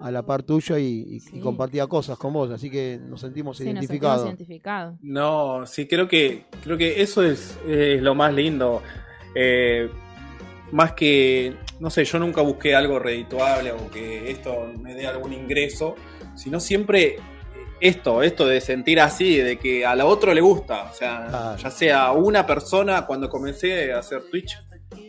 [0.00, 1.40] a la par tuya y, y- y Sí.
[1.40, 4.94] compartía cosas con vos, así que nos sentimos Sí, nos sentimos identificados.
[5.02, 8.82] No, sí, creo que, creo que eso es, es lo más lindo.
[9.34, 9.88] Eh,
[10.72, 15.32] más que, no sé, yo nunca busqué algo redituable o que esto me dé algún
[15.32, 15.96] ingreso,
[16.36, 17.16] sino siempre
[17.80, 20.84] esto, esto de sentir así, de que a la otro le gusta.
[20.84, 24.56] O sea, ya sea una persona, cuando comencé a hacer Twitch,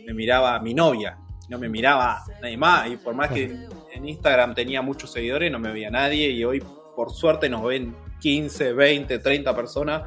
[0.04, 1.16] me miraba a mi novia,
[1.48, 2.90] no me miraba nadie más.
[2.90, 3.44] Y por más que
[3.92, 6.28] en Instagram tenía muchos seguidores, no me veía nadie.
[6.30, 6.60] Y hoy,
[6.96, 10.02] por suerte, nos ven 15, 20, 30 personas.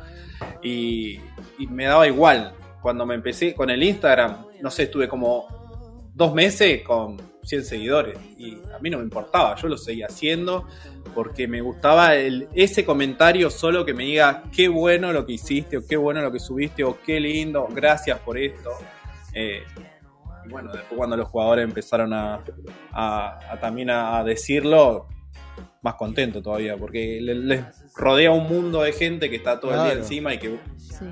[0.61, 1.17] Y,
[1.59, 2.51] y me daba igual.
[2.81, 5.56] Cuando me empecé con el Instagram, no sé, estuve como
[6.17, 8.17] dos meses con 100 seguidores.
[8.37, 10.67] Y a mí no me importaba, yo lo seguía haciendo
[11.13, 15.77] porque me gustaba el, ese comentario solo que me diga qué bueno lo que hiciste,
[15.77, 18.71] o qué bueno lo que subiste, o qué lindo, gracias por esto.
[19.33, 19.61] Eh,
[20.45, 22.43] y bueno, después cuando los jugadores empezaron a,
[22.91, 25.07] a- a también a, a decirlo,
[25.81, 27.63] más contento todavía, porque le- les
[27.95, 31.05] rodea un mundo de gente que está todo el día encima y que Sí.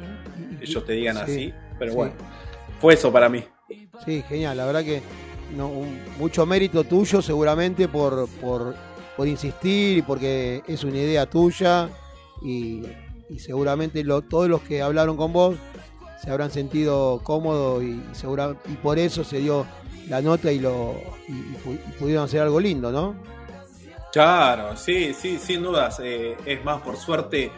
[0.62, 1.54] ellos te digan Sí, así.
[1.80, 1.98] Pero sí.
[1.98, 2.14] bueno,
[2.80, 3.44] fue eso para mí.
[4.06, 4.58] Sí, genial.
[4.58, 5.02] La verdad que
[5.56, 5.72] no,
[6.20, 8.76] mucho mérito tuyo seguramente por, por,
[9.16, 11.90] por insistir y porque es una idea tuya
[12.44, 12.84] y,
[13.40, 15.56] seguramente todos los que hablaron con vos
[16.22, 18.02] se habrán sentido cómodos y,
[18.68, 19.66] y por eso se dio
[20.08, 20.96] la nota y, lo,
[21.28, 23.16] y pudieron hacer algo lindo, ¿no?
[24.12, 26.00] Claro, sí, sí, sin dudas.
[26.02, 27.52] eh, es más, por suerte,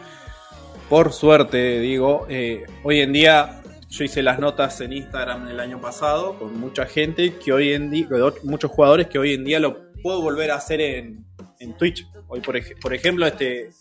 [0.90, 5.80] por suerte, digo, eh, hoy en día yo hice las notas en Instagram el año
[5.80, 8.08] pasado con mucha gente que hoy en día,
[8.44, 11.26] muchos jugadores que hoy en día lo puedo volver a hacer en,
[11.60, 12.06] en Twitch.
[12.28, 13.72] Hoy, por, ej- por ejemplo, este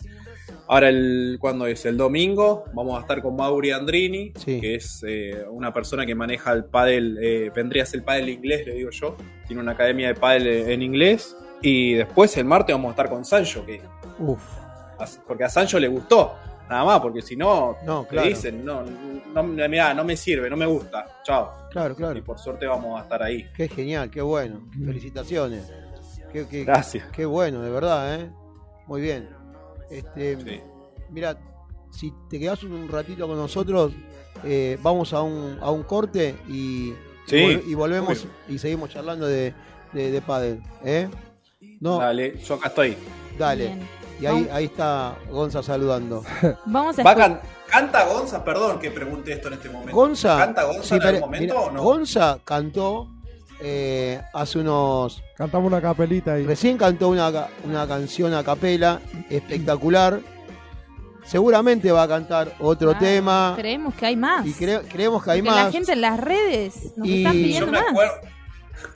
[0.68, 4.60] ahora el cuando es el domingo, vamos a estar con Mauri Andrini, Sí.
[4.60, 8.28] que es eh, una persona que maneja el pádel, eh, vendría a ser el pádel
[8.28, 9.16] inglés, le digo yo.
[9.46, 11.36] Tiene una academia de pádel eh, en inglés.
[11.62, 13.80] Y después el martes vamos a estar con Sancho, que
[14.18, 14.42] Uf,
[15.26, 16.34] porque a Sancho le gustó.
[16.68, 20.66] Nada más, porque si no, No, dicen, no, no, mirá, no me sirve, no me
[20.66, 21.20] gusta.
[21.22, 21.52] Chao.
[21.70, 22.24] claro, Y claro.
[22.24, 23.46] por suerte vamos a estar ahí.
[23.56, 24.60] Qué genial, qué bueno.
[24.84, 25.70] Felicitaciones.
[26.32, 27.08] Qué, qué- Gracias.
[27.12, 28.30] Qué bueno, de verdad, ¿eh?
[28.86, 29.28] Muy bien.
[29.90, 30.60] Este, Sí.
[31.10, 31.38] Mira,
[31.90, 33.92] si te quedas un ratito con nosotros,
[34.44, 36.92] eh, vamos a un, a un corte y,
[37.26, 38.30] Sí, y, vol- y volvemos obvio.
[38.48, 39.54] y seguimos charlando de,
[39.92, 41.08] de, de pádel, ¿eh?
[41.80, 42.30] No, dale.
[42.32, 42.96] Dale, yo acá estoy.
[43.38, 43.80] Bien.
[44.20, 46.24] Y ahí, ahí está Gonza saludando.
[46.66, 48.44] Vamos a Va can- ¿Canta Gonza?
[48.44, 49.94] Perdón que pregunte esto en este momento.
[49.94, 51.82] Gonza, ¿Canta Gonza sí, en pero, algún momento mira, o no?
[51.82, 53.08] Gonza cantó
[53.60, 56.44] eh, hace unos Cantamos una capelita ahí.
[56.46, 57.30] Recién cantó una,
[57.64, 60.20] una canción a capela espectacular.
[61.24, 63.54] Seguramente va a cantar otro Ah, tema.
[63.56, 64.46] Creemos que hay más.
[64.46, 65.64] Y cre- creemos que hay Porque más.
[65.66, 67.90] la gente en las redes nos Y- están pidiendo me más.
[67.90, 68.12] acuerdo.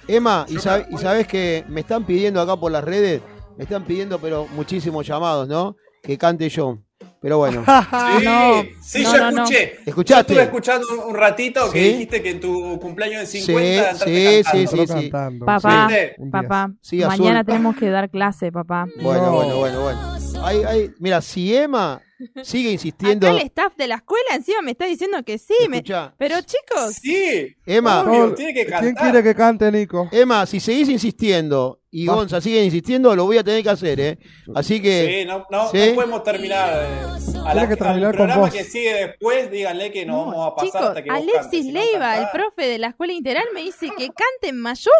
[0.07, 3.21] Emma, y, sab- sabes que me están pidiendo acá por las redes,
[3.57, 5.77] me están pidiendo pero muchísimos llamados, ¿no?
[6.03, 6.79] Que cante yo.
[7.23, 7.63] Pero bueno,
[8.19, 9.43] Sí, no, sí, no, yo no, no.
[9.45, 9.75] escuché.
[9.85, 10.35] ¿Escuchaste?
[10.35, 11.89] Yo estuve escuchando un- ratito que ¿Sí?
[11.93, 14.71] dijiste que en tu cumpleaños de Sí, 50 entraste sí, cantando.
[14.71, 14.87] sí, sí.
[15.11, 15.47] cantando.
[15.47, 16.23] Papá, Sí.
[16.31, 17.19] Papá, Sí, azul.
[17.19, 18.87] mañana tenemos que dar clase, papá.
[19.03, 19.33] bueno, No.
[19.33, 20.17] bueno, bueno, bueno.
[20.43, 22.01] Hay- hay- mira, si Emma
[22.43, 25.55] sigue insistiendo, Acá el staff de la escuela encima me está diciendo que sí.
[25.69, 25.83] me-
[26.17, 27.55] Pero chicos, Sí.
[27.67, 28.95] Emma, Obvio, tiene que ¿Quién cantar.
[29.13, 30.09] quiere que cante, Nico?
[30.11, 32.15] Emma, si seguís insistiendo y Va.
[32.15, 34.19] Gonza sigue insistiendo, lo voy a tener que hacer, ¿eh?
[34.55, 35.89] Así que Sí, no, no, Sí.
[35.89, 36.71] no podemos terminar.
[36.73, 37.03] eh,
[37.45, 38.51] a la, Tiene que terminar al con programa vos.
[38.51, 41.63] que sigue después, díganle que no, vamos a pasar chicos, hasta que vos Alexis cantes.
[41.63, 44.93] Si no Leiva, el profe de la escuela integral, me dice que cante en mayúscula.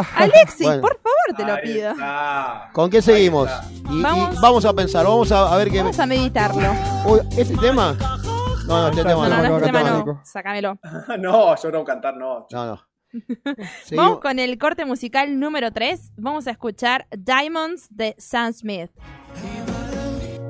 [0.00, 0.80] Ah, Alexis, Bueno.
[0.82, 1.90] por favor, te lo Ahí pido.
[1.92, 2.70] está.
[2.72, 3.48] ¿con qué seguimos?
[3.90, 4.64] y Vamos.
[4.64, 5.78] a pensar, vamos a, a ver qué.
[5.78, 6.72] Vamos a meditarlo.
[7.06, 7.96] Uy, ¿Este tema?
[8.66, 9.42] No, no, este tema No, no.
[9.42, 10.20] no, va a este tema no.
[10.24, 10.78] Sácamelo.
[11.18, 12.46] No, yo no cantar, no.
[12.50, 12.87] No, no.
[13.92, 16.12] Vamos con el corte musical número 3.
[16.16, 18.90] Vamos a escuchar Diamonds de Sam Smith.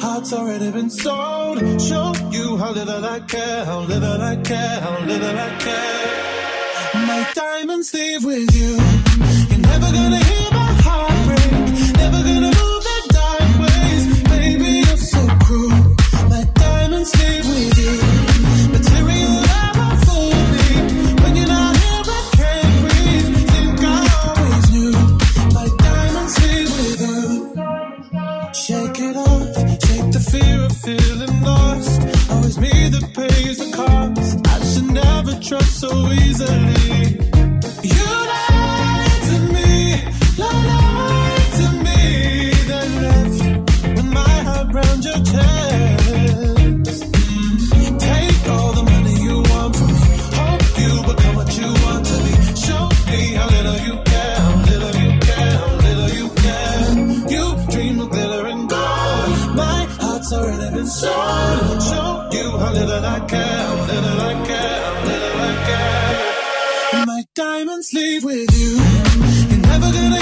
[0.00, 1.58] heart's already been sold.
[1.80, 6.32] Show you how little I care, how little I care, how little I care.
[7.06, 8.76] My diamonds leave with you.
[9.50, 10.41] You're never gonna hear
[33.14, 34.46] pays the cost.
[34.46, 37.18] I should never trust so easily.
[37.82, 39.72] You lied to me,
[40.38, 46.01] lied to me, then left with my heart round your chest.
[63.22, 64.48] like I'm little like
[65.06, 68.78] little like My diamonds leave with you.
[69.50, 70.21] You're never gonna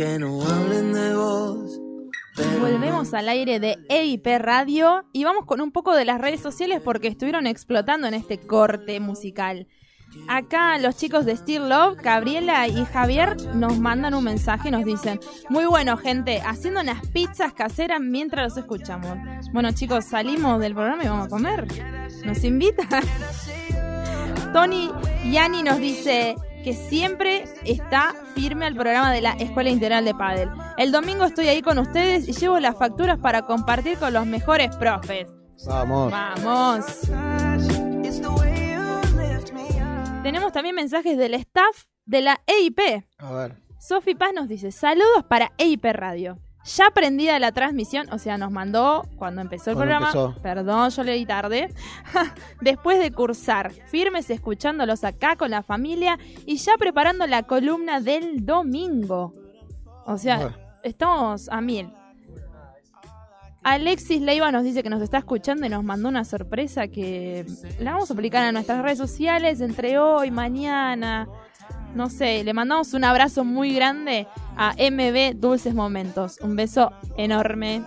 [0.00, 1.78] Que no hablen de vos.
[2.58, 6.80] Volvemos al aire de EIP Radio y vamos con un poco de las redes sociales
[6.82, 9.66] porque estuvieron explotando en este corte musical.
[10.26, 14.86] Acá los chicos de Still Love, Gabriela y Javier nos mandan un mensaje y nos
[14.86, 15.20] dicen,
[15.50, 19.18] muy bueno gente, haciendo unas pizzas caseras mientras los escuchamos.
[19.52, 21.66] Bueno chicos, salimos del programa y vamos a comer.
[22.24, 22.88] ¿Nos invitan?
[24.54, 24.90] Tony
[25.30, 30.50] Yani nos dice que siempre está firme al programa de la Escuela Integral de Padel.
[30.76, 34.74] El domingo estoy ahí con ustedes y llevo las facturas para compartir con los mejores
[34.76, 35.26] profes.
[35.66, 36.12] Vamos.
[36.12, 36.86] Vamos.
[40.22, 43.04] Tenemos también mensajes del staff de la EIP.
[43.18, 43.56] A ver.
[43.78, 46.38] Sofi Paz nos dice, saludos para EIP Radio.
[46.64, 50.06] Ya prendida la transmisión, o sea, nos mandó cuando empezó el Cuando programa.
[50.28, 50.42] empezó.
[50.42, 51.72] Perdón, yo leí tarde.
[52.60, 58.44] Después de cursar, firmes escuchándolos acá con la familia y ya preparando la columna del
[58.44, 59.34] domingo.
[60.04, 60.56] O sea, Bueno.
[60.82, 61.90] estamos a mil.
[63.62, 67.44] Alexis Leiva nos dice que nos está escuchando y nos mandó una sorpresa que
[67.78, 71.28] la vamos a publicar en nuestras redes sociales entre hoy y mañana.
[71.94, 74.26] No sé, le mandamos un abrazo muy grande
[74.56, 76.38] a MB Dulces Momentos.
[76.40, 77.82] Un beso enorme.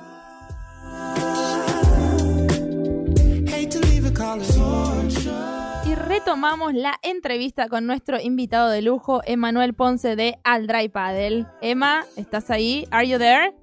[5.86, 11.46] Y retomamos la entrevista con nuestro invitado de lujo, Emanuel Ponce de Aldray Paddle.
[11.62, 12.88] Emma, ¿estás ahí?
[12.92, 13.54] ¿Are you there?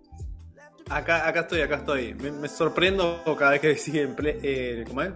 [0.88, 2.14] Acá, acá estoy, acá estoy.
[2.14, 5.12] Me, me sorprendo cada vez que decís eh, ¿cómo es?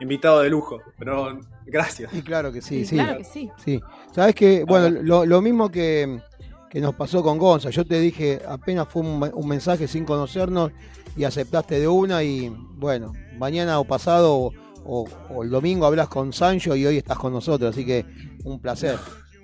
[0.00, 0.78] invitado de lujo.
[0.98, 2.12] Pero gracias.
[2.14, 2.94] Y claro que sí, Y sí.
[2.96, 3.50] claro que sí.
[3.62, 3.80] Sí.
[4.14, 6.20] Sabes que, bueno, lo, lo mismo que,
[6.68, 7.70] que nos pasó con Gonza.
[7.70, 10.72] Yo te dije, apenas fue un, un mensaje sin conocernos
[11.16, 14.52] y aceptaste de una y bueno, mañana o pasado o,
[14.84, 17.70] o- o el domingo hablas con Sancho y hoy estás con nosotros.
[17.74, 18.04] Así que
[18.44, 18.96] un placer,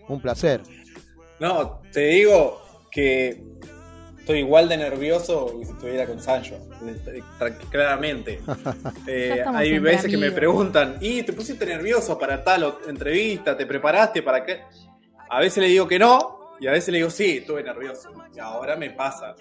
[0.08, 0.62] un placer.
[1.40, 2.58] No, te digo
[2.90, 3.42] que
[4.26, 6.58] estoy igual de nervioso que si estuviera con Sancho.
[7.06, 7.22] eh,
[7.70, 8.40] Claramente.
[9.06, 13.56] Eh, hay veces que me preguntan, ¿y te pusiste nervioso para tal entrevista?
[13.56, 14.62] ¿Te preparaste para qué?
[15.30, 18.10] A veces le digo que no y a veces le digo sí, estuve nervioso.
[18.34, 19.36] Y ahora me pasa.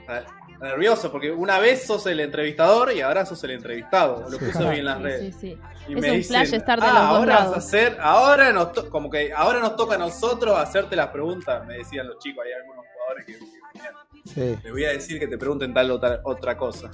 [0.00, 0.24] Está
[0.60, 4.24] Nervioso porque una vez sos el entrevistador y ahora sos el entrevistado.
[4.30, 5.34] Lo puse bien en las redes.
[5.34, 5.58] sí, sí.
[5.88, 7.56] Y Es me un dicen, flash estar de "Ah, los dos ahora vas a lados".
[7.58, 11.78] hacer, ahora nos to- como que ahora nos toca a nosotros hacerte las preguntas, me
[11.78, 13.44] decían los chicos, hay algunos jugadores que, que
[13.74, 13.94] venían.
[14.24, 16.90] Sí, le voy a decir que te pregunten tal o tal otra cosa.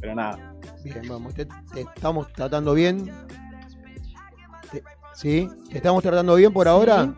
[0.00, 0.54] Pero nada.
[0.82, 1.34] bien, vamos.
[1.34, 3.10] Te, te estamos tratando bien.
[4.72, 4.82] Te-
[5.14, 5.48] ¿Sí?
[5.70, 7.14] ¿Te estamos tratando bien por ahora?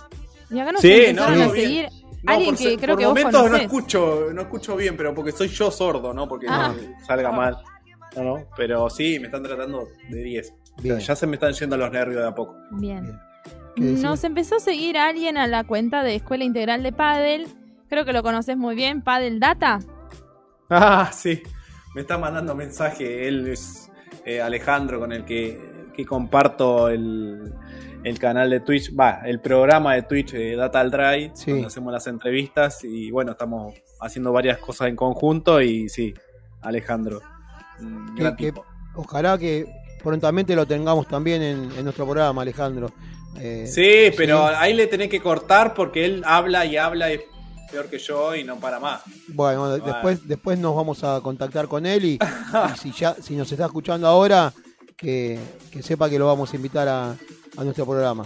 [0.51, 1.89] Y acá nos Sí, no, a no, seguir
[2.23, 3.67] No, alguien por, que se- creo por que vos momentos no conocés.
[3.67, 6.29] escucho, no escucho bien, pero porque soy yo sordo, ¿no?
[6.29, 6.75] Porque Ah.
[6.77, 7.59] no salga mal.
[8.17, 10.53] No, no, pero sí, me están tratando de 10.
[10.83, 10.99] Bien.
[10.99, 12.55] Ya se me están yendo los nervios de a poco.
[12.73, 13.19] Bien.
[13.77, 17.47] Nos empezó a seguir alguien a la cuenta de Escuela Integral de Padel.
[17.93, 19.79] Creo que lo conoces muy bien, Padel Data.
[20.75, 21.43] Ah, sí.
[21.95, 23.29] Me está mandando mensaje.
[23.29, 23.91] Él es
[24.25, 25.61] eh, Alejandro con el que,
[25.95, 27.53] que comparto el,
[28.03, 31.51] el canal de Twitch, va, el programa de Twitch de Data al Dry, Sí.
[31.51, 36.15] donde hacemos las entrevistas y bueno, estamos haciendo varias cosas en conjunto y sí,
[36.63, 37.21] Alejandro.
[38.39, 38.55] Que-
[38.95, 39.67] ojalá que
[40.03, 42.91] prontamente lo tengamos también en, en nuestro programa, Alejandro.
[43.39, 47.21] Eh, Sí, pero ahí le tenés que cortar porque él habla y habla y
[47.73, 49.03] peor que yo y no para más.
[49.29, 49.95] Bueno, de- Bueno.
[49.95, 53.65] después, después nos vamos a contactar con él y, y si ya si nos está
[53.67, 54.53] escuchando ahora,
[54.97, 55.39] que,
[55.73, 57.17] que sepa que lo vamos a invitar a,
[57.57, 58.25] a nuestro programa.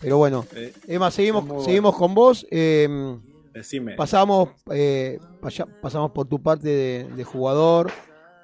[0.00, 2.46] Pero bueno, Eh, Emma, seguimos, seguimos con vos.
[2.50, 2.88] eh,
[3.52, 3.94] decime.
[3.96, 5.18] pasamos, eh,
[5.82, 7.90] pasamos por tu parte de, de jugador.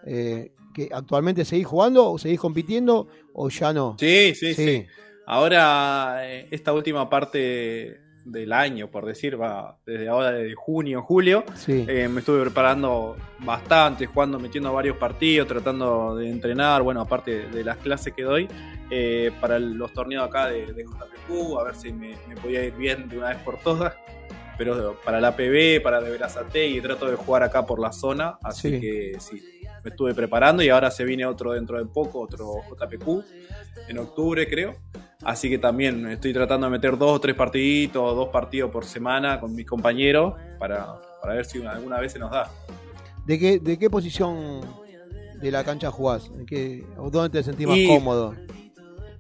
[0.05, 3.95] eh, que ¿Actualmente seguís jugando o seguís compitiendo o ya no?
[4.01, 4.65] Sí, sí, sí.
[4.67, 4.87] Sí.
[5.27, 11.85] Ahora, esta última parte del año, por decir, va desde ahora, de junio, julio, Sí.
[11.89, 17.65] eh, me estuve preparando bastante, jugando, metiendo varios partidos, tratando de entrenar, bueno, aparte de
[17.65, 18.49] las clases que doy,
[18.91, 22.75] eh, para los torneos acá de, de JPQ, a ver si me, me podía ir
[22.75, 23.95] bien de una vez por todas.
[24.59, 28.39] Pero para la PB, para de Verazate y trato de jugar acá por la zona,
[28.43, 28.81] así Sí.
[28.81, 29.43] que sí,
[29.83, 33.25] me estuve preparando y ahora se viene otro dentro de poco, otro JPQ,
[33.89, 34.75] en octubre creo.
[35.25, 39.39] Así que también estoy tratando de meter dos o tres partiditos, dos partidos por semana
[39.39, 42.51] con mis compañeros para, para ver si alguna vez se nos da.
[43.25, 44.61] ¿De qué, ¿De qué posición
[45.41, 46.27] de la cancha jugás?
[46.37, 48.35] ¿En qué, ¿Dónde te sentís más Y- cómodo?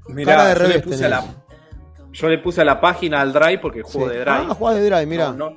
[0.09, 1.24] Mirá, yo, le puse a la,
[2.12, 4.15] yo le puse a la página al drive porque juego Sí.
[4.15, 4.47] de drive.
[4.51, 5.29] Ah, jugás de drive, mirá.
[5.33, 5.57] No, no-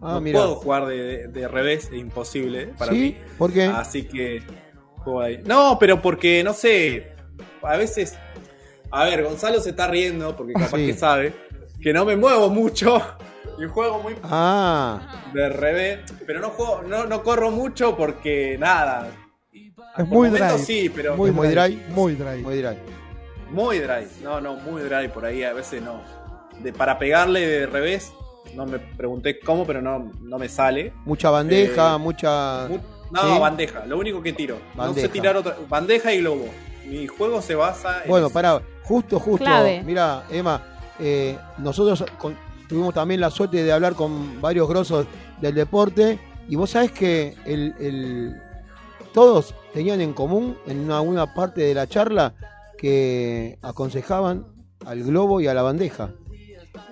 [0.00, 0.38] ah, no mirá.
[0.38, 2.98] puedo jugar de, de revés, es imposible para ¿Sí?
[2.98, 3.16] mí.
[3.36, 3.64] ¿Por qué?
[3.64, 4.42] Así que
[5.04, 5.42] juego ahí.
[5.44, 7.12] No, pero porque, no sé,
[7.62, 8.16] a veces...
[8.92, 10.86] A ver, Gonzalo se está riendo porque capaz Sí.
[10.86, 11.32] que sabe
[11.80, 13.00] que no me muevo mucho
[13.58, 15.00] Y juego muy Ah,
[15.32, 19.10] de revés, pero no juego, no, no corro mucho porque nada.
[19.96, 20.66] Es muy momentos dry.
[20.82, 21.82] sí, pero muy, muy dry.
[21.90, 22.42] Muy dry.
[22.42, 22.76] Muy dry.
[23.50, 24.06] muy dry.
[24.22, 26.00] No, no, muy dry por ahí a veces no.
[26.60, 28.12] De, para pegarle de revés,
[28.54, 30.92] no me pregunté cómo, pero no, no me sale.
[31.04, 32.66] Mucha bandeja, Eh, mucha.
[32.68, 32.78] Mu-
[33.10, 33.38] No, ¿Sí?
[33.40, 34.58] bandeja, lo único que tiro.
[34.76, 35.56] No sé tirar otra.
[35.68, 36.46] Bandeja y globo.
[36.90, 38.10] Mi juego se basa en.
[38.10, 38.34] Bueno, eso.
[38.34, 39.44] pará, justo, justo.
[39.44, 39.82] Clave.
[39.84, 40.62] Mira, Emma,
[40.98, 42.36] eh, nosotros con-
[42.68, 45.06] tuvimos también la suerte de hablar con varios grosos
[45.40, 46.18] del deporte
[46.48, 48.36] y vos sabés que el, el-
[49.12, 52.34] todos tenían en común en una, una parte de la charla
[52.78, 54.46] que aconsejaban
[54.86, 56.10] al globo y a la bandeja.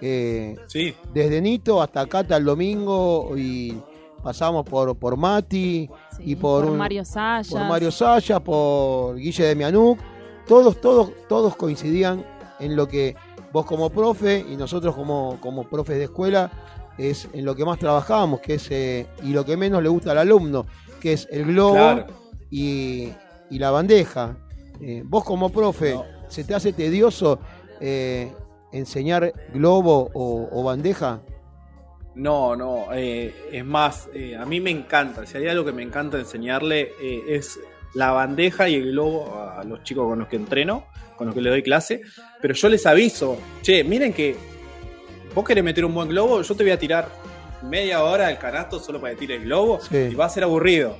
[0.00, 3.80] Eh, Sí, desde Nito hasta Cata el domingo y
[4.28, 7.48] pasamos por, por Mati Sí, y por, un- Mario Sayas.
[7.48, 9.98] por Mario Saya, por Guille de Mianuk,
[10.46, 12.22] todos, todos, todos coincidían
[12.60, 13.16] en lo que
[13.54, 16.50] vos como profe y nosotros como, como profes de escuela
[16.98, 20.10] es en lo que más trabajábamos, que es eh, y lo que menos le gusta
[20.10, 20.66] al alumno,
[21.00, 22.06] que es el globo claro.
[22.50, 23.08] y,
[23.48, 24.36] y la bandeja.
[24.82, 26.04] Eh, vos como profe, No.
[26.28, 27.38] ¿se te hace tedioso
[27.80, 28.30] eh,
[28.72, 31.20] enseñar globo o, o bandeja?
[32.18, 32.86] No, no.
[32.92, 35.24] eh, es más, eh, a mí me encanta.
[35.24, 37.58] Si hay algo que me encanta enseñarle eh, es
[37.94, 40.86] la bandeja y el globo a los chicos con los que entreno,
[41.16, 42.02] con los que les doy clase.
[42.42, 44.36] Pero yo les aviso, che, miren que
[45.34, 47.08] vos querés meter un buen globo, yo te voy a tirar
[47.62, 49.96] media hora el canasto solo para que tires globo Sí.
[50.10, 50.96] y va a ser aburrido.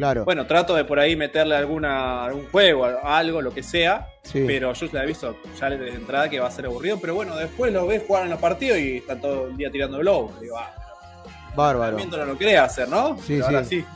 [0.00, 0.24] Claro.
[0.24, 4.08] Bueno, trato de por ahí meterle alguna, algún juego, algo, lo que sea.
[4.22, 4.44] sí.
[4.46, 6.98] Pero yo le aviso ya desde entrada que va a ser aburrido.
[6.98, 9.98] Pero bueno, después lo ves jugar en los partidos y están todo el día tirando
[9.98, 10.32] globo.
[10.40, 10.70] Digo, ah,
[11.54, 11.90] Bárbaro.
[11.98, 13.18] Sarmiento no lo quiere hacer, ¿no?
[13.18, 13.80] Sí, Pero ahora sí.
[13.80, 13.86] sí.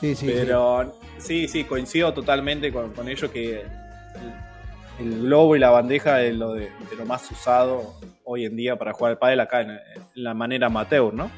[0.00, 0.32] Sí, sí, sí.
[0.36, 3.62] Pero sí, sí, coincido totalmente con, con ello que
[5.00, 7.94] el, el globo y la bandeja es lo de, de lo más usado
[8.24, 9.80] hoy en día para jugar al pádel acá en, en
[10.14, 11.30] la manera amateur, ¿no?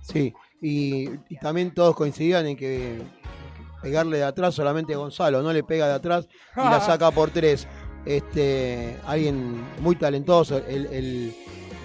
[0.00, 0.32] Sí,
[0.62, 2.98] y, y también todos coincidían en que
[3.86, 6.26] pegarle de atrás solamente Gonzalo, no le pega de atrás
[6.56, 7.66] y la saca por tres.
[8.04, 11.34] Este, alguien muy talentoso, el, el-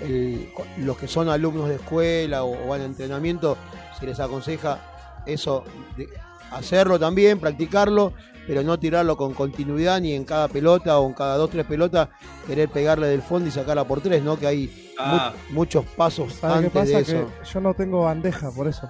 [0.03, 3.55] el- los que son alumnos de escuela o, o van a entrenamiento,
[3.99, 4.79] se les aconseja
[5.27, 5.63] eso,
[5.97, 6.07] de
[6.51, 8.13] hacerlo también, practicarlo,
[8.47, 12.09] pero no tirarlo con continuidad ni en cada pelota o en cada dos, tres pelotas,
[12.47, 14.37] querer pegarle del fondo y sacarla por tres, ¿no?
[14.39, 15.33] Que hay Ah.
[15.49, 17.17] mu- muchos pasos ¿Sabes qué antes de pasa?
[17.17, 17.27] eso.
[17.41, 18.89] Que yo no tengo bandeja, por eso.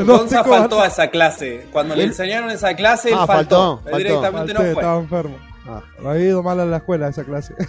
[0.00, 1.66] Gonza tengo faltó a esa clase.
[1.72, 3.76] Cuando le enseñaron esa clase, él Ah, faltó.
[3.76, 3.98] faltó, Él faltó.
[3.98, 4.80] directamente Falté, no fue.
[4.82, 5.36] estaba enfermo.
[5.66, 5.82] Ah.
[6.00, 7.54] Me había ido mal en la escuela esa clase.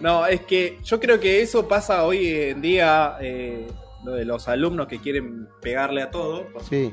[0.00, 3.66] No, es que yo creo que eso pasa hoy en día, eh,
[4.04, 6.92] lo de los alumnos que quieren pegarle a todo, Sí,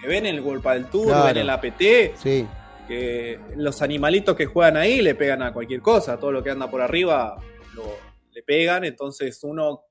[0.00, 1.24] que ven el Golpa del Tour, Claro.
[1.26, 2.46] ven el APT, sí,
[2.88, 6.68] que los animalitos que juegan ahí le pegan a cualquier cosa, todo lo que anda
[6.68, 7.36] por arriba
[7.74, 8.07] lo-
[8.38, 9.82] le pegan, entonces uno,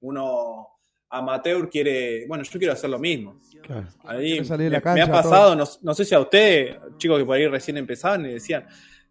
[0.00, 0.68] uno
[1.08, 3.36] amateur quiere, bueno, yo quiero hacer lo mismo.
[3.62, 3.88] claro.
[4.04, 7.24] Ahí de la me, me ha pasado, no, no sé si a usted, chicos que
[7.24, 8.64] por ahí recién empezaban, y decían,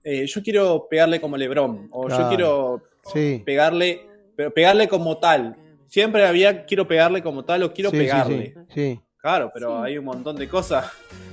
[0.03, 2.23] eh, yo quiero pegarle como Lebron, o Claro.
[2.23, 2.84] yo quiero
[3.14, 5.56] Sí, pegarle, pero pegarle como tal.
[5.88, 8.53] Siempre había quiero pegarle como tal o quiero sí, pegarle.
[8.73, 10.85] sí, Claro, pero hay un montón de cosas.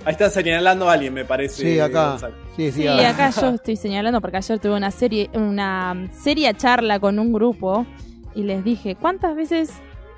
[0.05, 1.63] Ahí está señalando a alguien, me parece.
[1.63, 2.11] Sí, acá.
[2.11, 2.35] Gonzalo.
[2.57, 7.19] sí, sí, acá yo estoy señalando porque ayer tuve una serie, una seria charla con
[7.21, 7.87] un grupo
[8.35, 9.71] y les dije, ¿cuántas veces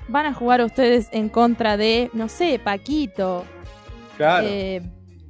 [0.07, 3.45] van a jugar ustedes en contra de, no sé, Paquito?
[4.17, 4.47] Claro.
[4.49, 4.81] Eh,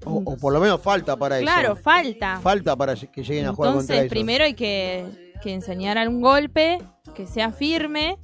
[0.05, 1.81] O, o por lo menos falta para claro, eso.
[1.83, 2.39] falta.
[2.41, 4.09] Falta para que lleguen a jugar contra Entonces, ellos.
[4.11, 6.77] primero hay que, que enseñar algún golpe,
[7.15, 8.17] que sea firme,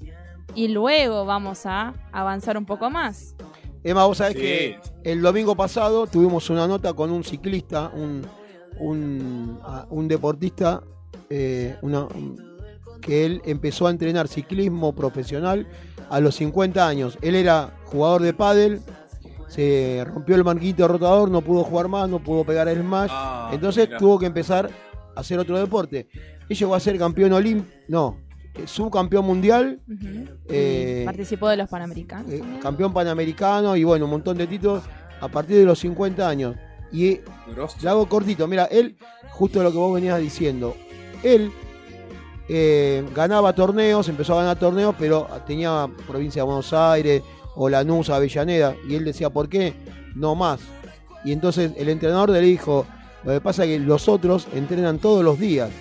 [0.55, 3.35] y luego vamos a avanzar un poco más.
[3.86, 4.40] Emma, vos sabés Sí.
[4.41, 8.24] que el domingo pasado tuvimos una nota con un ciclista, un,
[8.80, 9.60] un,
[9.90, 10.82] un deportista,
[11.30, 12.44] eh, una- un-
[13.02, 15.68] que él empezó a entrenar ciclismo profesional
[16.10, 17.18] a los 50 años.
[17.22, 18.82] Él era jugador de pádel,
[19.48, 23.52] se rompió el manguito rotador, no pudo jugar más, no pudo pegar el smash, Ah,
[23.53, 24.72] entonces tuvo que empezar
[25.16, 26.07] a hacer otro deporte.
[26.49, 28.18] Él llegó a ser campeón olímpico, no,
[28.65, 29.80] subcampeón mundial.
[30.49, 32.32] Eh, Participó de los Panamericanos.
[32.32, 34.84] eh, campeón panamericano y bueno, un montón de títulos
[35.22, 36.56] a partir de los 50 años.
[36.91, 37.23] Y eh,
[37.53, 37.77] Grosso.
[37.82, 38.98] le hago cortito, mira, él,
[39.32, 40.76] justo lo que vos venías diciendo,
[41.23, 41.52] él
[42.48, 47.23] eh, ganaba torneos, empezó a ganar torneos, pero tenía provincia de Buenos Aires
[47.56, 49.73] o Lanús, Avellaneda, y él decía, ¿por qué?
[50.15, 50.60] No más.
[51.23, 52.86] Y entonces el entrenador le dijo,
[53.23, 55.72] lo que pasa es que los otros entrenan todos los días.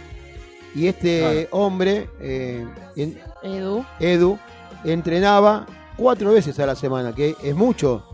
[0.75, 3.85] Y este hombre, eh, en- Edu.
[4.01, 4.39] Edu,
[4.85, 8.05] entrenaba cuatro veces a la semana, que es mucho.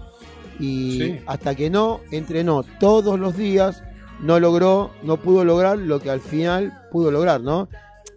[0.59, 1.21] Y Sí.
[1.27, 3.83] hasta que no entrenó todos los días,
[4.21, 7.69] no logró, no pudo lograr lo que al final pudo lograr, ¿no?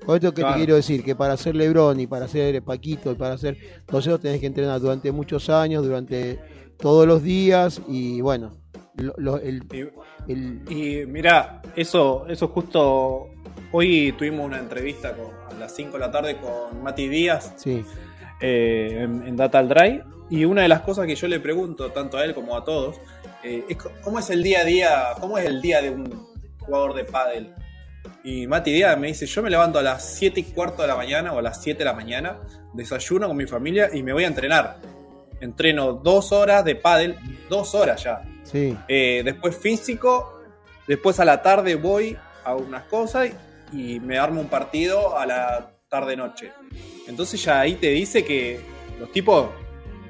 [0.05, 0.55] Con esto que Claro.
[0.55, 4.05] te quiero decir, que para ser Lebron y para ser Paquito y para ser todos
[4.05, 6.37] esos tenés que entrenar durante muchos años, durante
[6.77, 8.51] todos los días y bueno,
[8.95, 9.63] lo- lo- el,
[10.27, 13.27] el- Y mira, eso, eso justo.
[13.73, 17.83] Hoy tuvimos una entrevista con- a las 5 de la tarde con Mati Díaz sí,
[18.39, 20.03] eh, en, en Data Drive.
[20.29, 22.95] Y una de las cosas que yo le pregunto, tanto a él como a todos,
[23.43, 26.27] eh, es cómo es el día a día, cómo es el día de un
[26.59, 27.53] jugador de pádel.
[28.23, 30.95] Y Mati Díaz me dice, yo me levanto a las 7 y cuarto de la
[30.95, 32.37] mañana o a las 7 de la mañana,
[32.73, 34.77] desayuno con mi familia y me voy a entrenar.
[35.41, 37.17] Entreno dos horas de pádel,
[37.49, 38.21] dos horas ya.
[38.43, 40.41] sí, Eh, después físico,
[40.87, 43.29] después a la tarde voy a unas cosas
[43.73, 46.51] y me armo un partido a la tarde-noche.
[47.07, 48.59] Entonces ya ahí te dice que
[48.99, 49.47] los tipos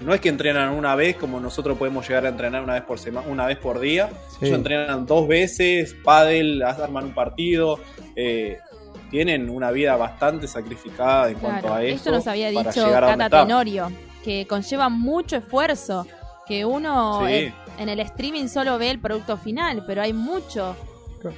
[0.02, 3.00] no es que entrenan una vez como nosotros podemos llegar a entrenar una vez por
[3.00, 4.10] semana, una vez por día.
[4.30, 4.46] Sí.
[4.46, 7.80] Ellos entrenan dos veces, pádel, arman un partido.
[8.16, 8.60] eh,
[9.10, 11.96] tienen una vida bastante sacrificada en cuanto a eso.
[11.98, 13.44] esto nos había para dicho llegar a donde Cata.
[13.46, 13.92] Tenorio,
[14.24, 16.08] que conlleva mucho esfuerzo,
[16.48, 17.54] que uno Sí.
[17.78, 20.76] en el streaming solo ve el producto final, pero hay mucho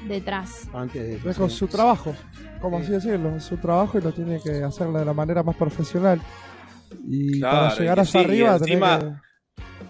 [0.08, 0.68] detrás.
[0.74, 1.58] antes de eso, Es con sí.
[1.58, 2.14] su trabajo,
[2.62, 5.56] como así decirlo, es su trabajo y lo tiene que hacer de la manera más
[5.56, 6.22] profesional.
[7.08, 9.26] Y Claro, para llegar y allá sí, y arriba, encima- que-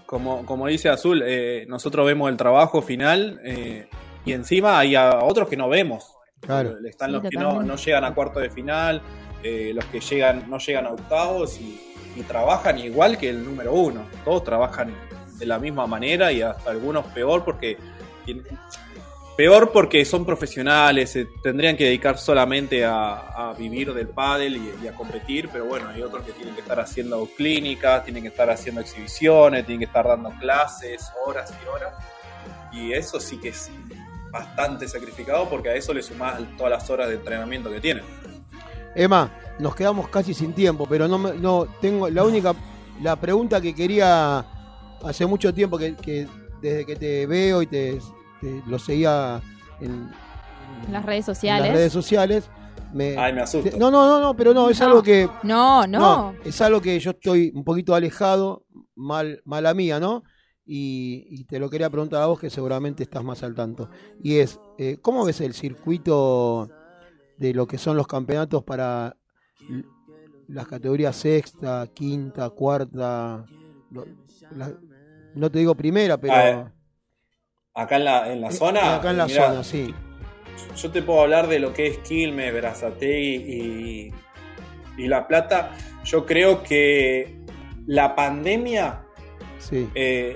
[0.05, 3.87] Como, como dice Azul, eh, nosotros vemos el trabajo final eh,
[4.23, 6.13] y encima hay a otros que no vemos.
[6.41, 6.75] Claro.
[6.85, 9.01] Están Sí, los que no, no llegan a cuarto de final,
[9.43, 11.79] eh, los que llegan no llegan a octavos y,
[12.15, 14.01] y trabajan igual que el número uno.
[14.23, 14.93] Todos trabajan
[15.39, 17.77] de la misma manera y hasta algunos peor porque
[18.25, 18.45] tienen-
[19.35, 24.93] peor porque son profesionales, se tendrían que dedicar solamente a, vivir del pádel y, a
[24.93, 28.81] competir, pero bueno, hay otros que tienen que estar haciendo clínicas, tienen que estar haciendo
[28.81, 31.93] exhibiciones, tienen que estar dando clases, horas y horas.
[32.73, 33.71] Y eso sí que es
[34.31, 38.03] bastante sacrificado porque a eso le sumás todas las horas de entrenamiento que tienen.
[38.93, 42.53] Emma, nos quedamos casi sin tiempo, pero no, no tengo la única
[43.01, 44.45] la pregunta que quería
[45.03, 46.27] hace mucho tiempo que
[46.61, 47.99] desde que te veo y te,
[48.67, 49.41] lo seguía
[49.81, 50.09] en,
[50.87, 51.67] En las redes en sociales.
[51.67, 52.49] las redes sociales.
[52.93, 53.77] Me, Ay, me asusto.
[53.77, 54.85] no, no, no, no, pero no, es No.
[54.87, 56.33] algo que No, no.
[56.45, 58.63] es algo que yo estoy un poquito alejado,
[58.95, 60.23] mal, mala mía, ¿no?
[60.65, 63.89] Y, y te lo quería preguntar a vos que seguramente estás más al tanto.
[64.23, 66.69] Y es, eh, ¿cómo ves el circuito
[67.37, 69.17] de lo que son los campeonatos para
[70.47, 73.45] las categorías sexta, quinta, cuarta?
[73.91, 74.05] lo-
[74.55, 74.73] la-
[75.35, 76.71] no te digo primera, pero...
[77.75, 78.95] Eh, Acá en la, en la Eh, zona.
[78.95, 79.93] acá en la mirá, zona, sí.
[80.77, 84.13] Yo te puedo hablar de lo que es Quilmes, Berazategui y,
[84.97, 85.71] y La Plata.
[86.05, 87.35] Yo creo que
[87.85, 89.01] la pandemia
[89.59, 90.35] Sí, eh,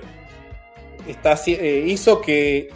[1.06, 2.68] está, eh, hizo que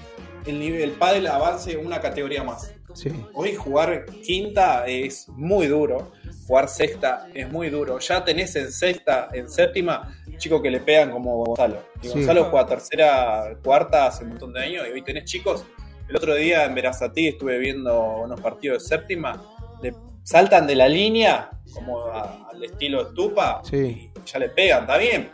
[0.47, 2.73] el nivel el pádel avance una categoría más.
[2.95, 3.11] sí.
[3.35, 6.13] Hoy jugar quinta es muy duro,
[6.47, 7.99] jugar sexta es muy duro.
[7.99, 11.79] Ya tenés en sexta, en séptima, chicos que le pegan como Gonzalo.
[12.03, 12.13] Y Sí.
[12.15, 15.65] Gonzalo juega tercera, cuarta hace un montón de años y hoy tenés chicos.
[16.09, 19.43] El otro día en Verazatí estuve viendo unos partidos de séptima,
[19.83, 24.11] le saltan de la línea como a- al estilo estupa Sí.
[24.15, 25.31] y ya le pegan, está bien.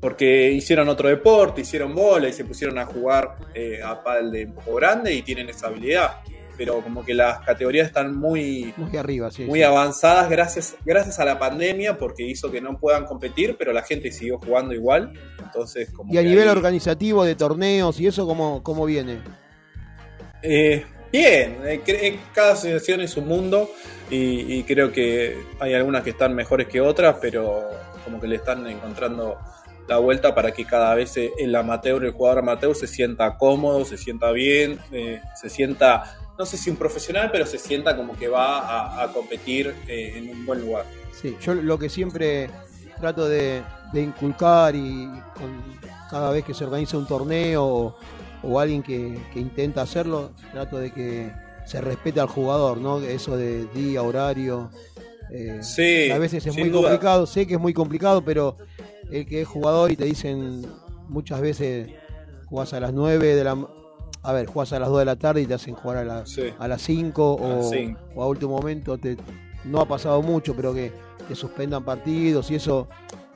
[0.00, 4.44] Porque hicieron otro deporte, hicieron bola y se pusieron a jugar eh, a pádel de
[4.44, 6.18] un poco grande y tienen esa habilidad.
[6.56, 9.44] Pero como que las categorías están muy, Muy arriba, sí.
[9.44, 9.62] muy sí.
[9.62, 14.10] avanzadas gracias, gracias a la pandemia porque hizo que no puedan competir, pero la gente
[14.10, 15.12] siguió jugando igual.
[15.42, 19.18] Entonces, como Y a nivel ahí- organizativo de torneos y eso, ¿cómo, cómo viene?
[20.42, 23.70] Eh, bien, eh, eh, cada asociación es un mundo
[24.10, 27.68] y, y creo que hay algunas que están mejores que otras, pero
[28.04, 29.36] como que le están encontrando
[29.88, 33.96] la vuelta para que cada vez el amateur, el jugador amateur se sienta cómodo, se
[33.96, 38.28] sienta bien, eh, se sienta, no sé si un profesional, pero se sienta como que
[38.28, 40.84] va a, a competir eh, en un buen lugar.
[41.20, 42.50] Sí, yo lo que siempre
[43.00, 45.62] trato de, de inculcar y con,
[46.10, 47.96] cada vez que se organiza un torneo o,
[48.42, 51.32] o alguien que, que intenta hacerlo, trato de que
[51.64, 53.00] se respete al jugador, ¿no?
[53.00, 54.70] Eso de día, horario.
[55.32, 56.90] eh, Sí, a veces es muy duda.
[56.90, 58.56] complicado, sé que es muy complicado, pero
[59.10, 60.64] el que es jugador y te dicen
[61.08, 61.88] muchas veces
[62.46, 63.56] jugás a las 9 de la...
[64.26, 66.28] A ver, jugás a las 2 de la tarde y te hacen jugar a, las
[66.30, 66.52] Sí.
[66.58, 67.72] a las 5 A las
[68.16, 69.16] o, a último momento te,
[69.64, 70.90] no ha pasado mucho, pero que
[71.28, 72.88] te suspendan partidos y eso,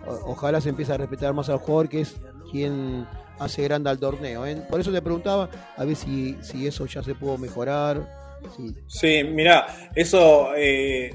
[0.06, 2.16] o- ojalá se empiece a respetar más al jugador que es
[2.50, 3.06] quien
[3.38, 4.44] hace grande al torneo.
[4.46, 4.56] ¿eh?
[4.68, 8.18] Por eso te preguntaba a ver si, si eso ya se pudo mejorar.
[8.56, 11.10] si- Sí, mira, eso eh,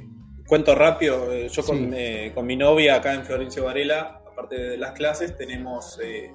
[0.47, 1.33] cuento rápido.
[1.33, 1.89] eh, Yo con, Sí.
[1.93, 6.31] eh, con mi novia acá en Florencio Varela, aparte de las clases, tenemos eh,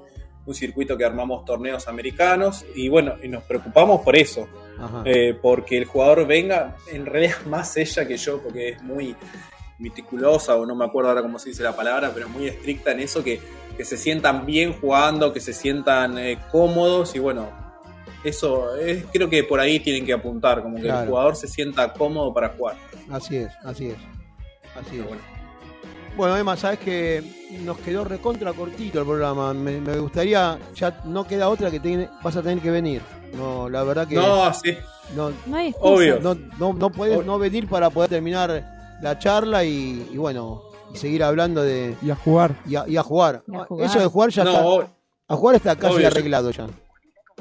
[0.47, 4.49] un circuito que armamos torneos americanos y bueno, y nos preocupamos por eso,
[5.05, 9.15] eh, porque el jugador venga, en realidad más ella que yo, porque es muy
[9.79, 13.01] meticulosa, o no me acuerdo ahora cómo se dice la palabra, pero muy estricta en
[13.01, 13.41] eso, que,
[13.77, 17.49] que se sientan bien jugando, que se sientan eh, cómodos y bueno,
[18.25, 21.03] eso es, creo que por ahí tienen que apuntar, como que Claro.
[21.03, 22.77] el jugador se sienta cómodo para jugar.
[23.11, 23.97] Así es, así es.
[24.79, 25.07] Así es.
[25.07, 25.23] Bueno.
[26.17, 27.23] Bueno, Emma, sabes que
[27.65, 29.55] nos quedó recontra cortito el programa.
[29.55, 33.01] Me, me gustaría, ya no queda otra que tiene- vas a tener que venir.
[33.35, 34.17] No, la verdad que.
[34.17, 34.77] No, sí.
[35.17, 35.75] No, No hay.
[35.81, 36.21] Obvio.
[36.21, 40.63] no, no, no puedes no venir para poder terminar la charla y, y bueno,
[40.93, 41.97] y seguir hablando de.
[42.03, 42.55] Y a jugar.
[42.67, 43.43] Y a, y a jugar.
[43.47, 43.87] Y a jugar.
[43.87, 44.51] Eso de jugar ya No,
[44.81, 44.93] está.
[45.29, 46.67] A jugar está casi Obvio, arreglado ya.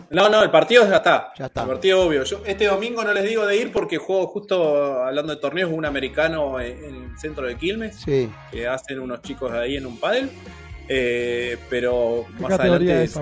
[0.09, 1.31] No, no, el partido ya está.
[1.37, 1.61] Ya está.
[1.63, 2.23] El partido obvio.
[2.23, 5.85] Yo este domingo no les digo de ir porque juego justo hablando de torneos un
[5.85, 8.29] americano en en el centro de Quilmes Sí.
[8.51, 10.29] que hacen unos chicos ahí en un pádel.
[10.87, 13.15] Eh, pero ¿Qué más adelante es,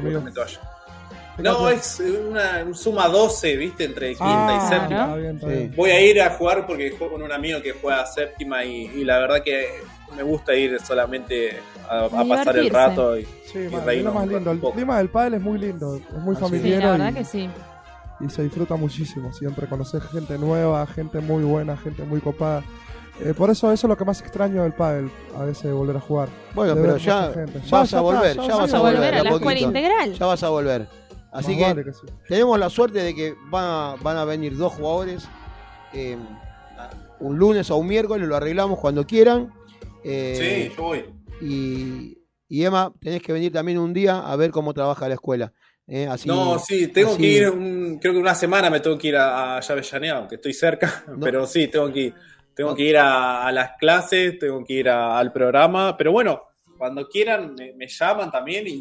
[1.39, 5.01] No, es una, un suma 12, viste, entre quinta Ah, y séptima.
[5.03, 5.53] está bien, está Sí.
[5.53, 5.73] bien.
[5.75, 9.03] Voy a ir a jugar porque juego con un amigo que juega séptima y, y
[9.03, 9.67] la verdad que
[10.15, 11.59] me gusta ir solamente
[11.89, 14.51] a, a pasar el rato y, Sí, y reírnos lo más lindo.
[14.51, 16.39] El clima del pádel es muy lindo, es muy es.
[16.39, 17.49] Sí, familiar la verdad y, que sí.
[18.19, 19.31] y se disfruta muchísimo.
[19.34, 22.64] Siempre conocer gente nueva, gente muy buena, gente muy copada.
[23.19, 25.99] Eh, por eso eso es lo que más extraño del pádel, a veces volver a
[25.99, 26.30] jugar.
[26.53, 27.31] Bueno, De pero ya
[27.72, 30.14] vas a volver, ya vas a volver a la a escuela integral.
[30.14, 30.88] Ya vas a volver.
[31.31, 32.05] Así Más que vale que sí.
[32.27, 35.27] tenemos la suerte de que van a, van a venir dos jugadores
[35.93, 36.18] eh,
[37.19, 39.51] un lunes o un miércoles, lo arreglamos cuando quieran.
[40.03, 41.05] Eh, Sí, yo voy.
[41.39, 45.53] Y, y Emma, tenés que venir también un día a ver cómo trabaja la escuela.
[45.89, 48.97] eh, así, no, sí, tengo así- que ir, un- creo que una semana me tengo
[48.97, 52.15] que ir a, a Avellaneda, aunque estoy cerca, pero sí, tengo que ir.
[52.53, 52.76] Tengo No.
[52.76, 56.41] que ir a, a las clases, tengo que ir a- al programa, pero bueno,
[56.77, 58.72] cuando quieran me, me llaman también y,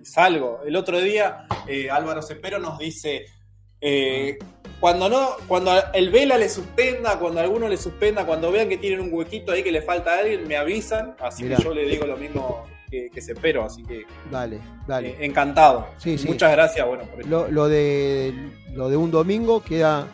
[0.00, 0.60] y salgo.
[0.66, 3.24] El otro día eh, Álvaro Cepero nos dice,
[3.82, 4.38] eh,
[4.80, 9.00] cuando no, cuando el Vela le suspenda, cuando alguno le suspenda, cuando vean que tienen
[9.00, 11.56] un huequito ahí que le falta a alguien, me avisan, así Mirá.
[11.56, 15.10] que yo le digo lo mismo que, que Cepero, así que Dale, dale.
[15.10, 15.86] eh, encantado.
[15.98, 16.26] Sí, sí.
[16.28, 17.24] Muchas gracias, bueno, por.
[17.26, 18.34] Lo, lo de
[18.72, 20.06] lo de un domingo queda.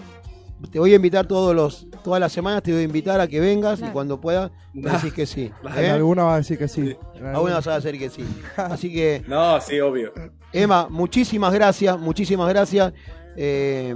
[0.72, 3.38] Te voy a invitar todos los todas las semanas, te voy a invitar a que
[3.38, 3.92] vengas y Claro.
[3.94, 5.52] cuando puedas me decís que sí.
[5.76, 5.90] En ¿eh?
[5.90, 6.96] alguna va a decir que sí.
[7.14, 8.24] En una alguna- vas a decir que sí.
[8.56, 10.12] Así que, No, sí, obvio.
[10.52, 12.92] Emma, muchísimas gracias, muchísimas gracias.
[13.40, 13.94] Eh,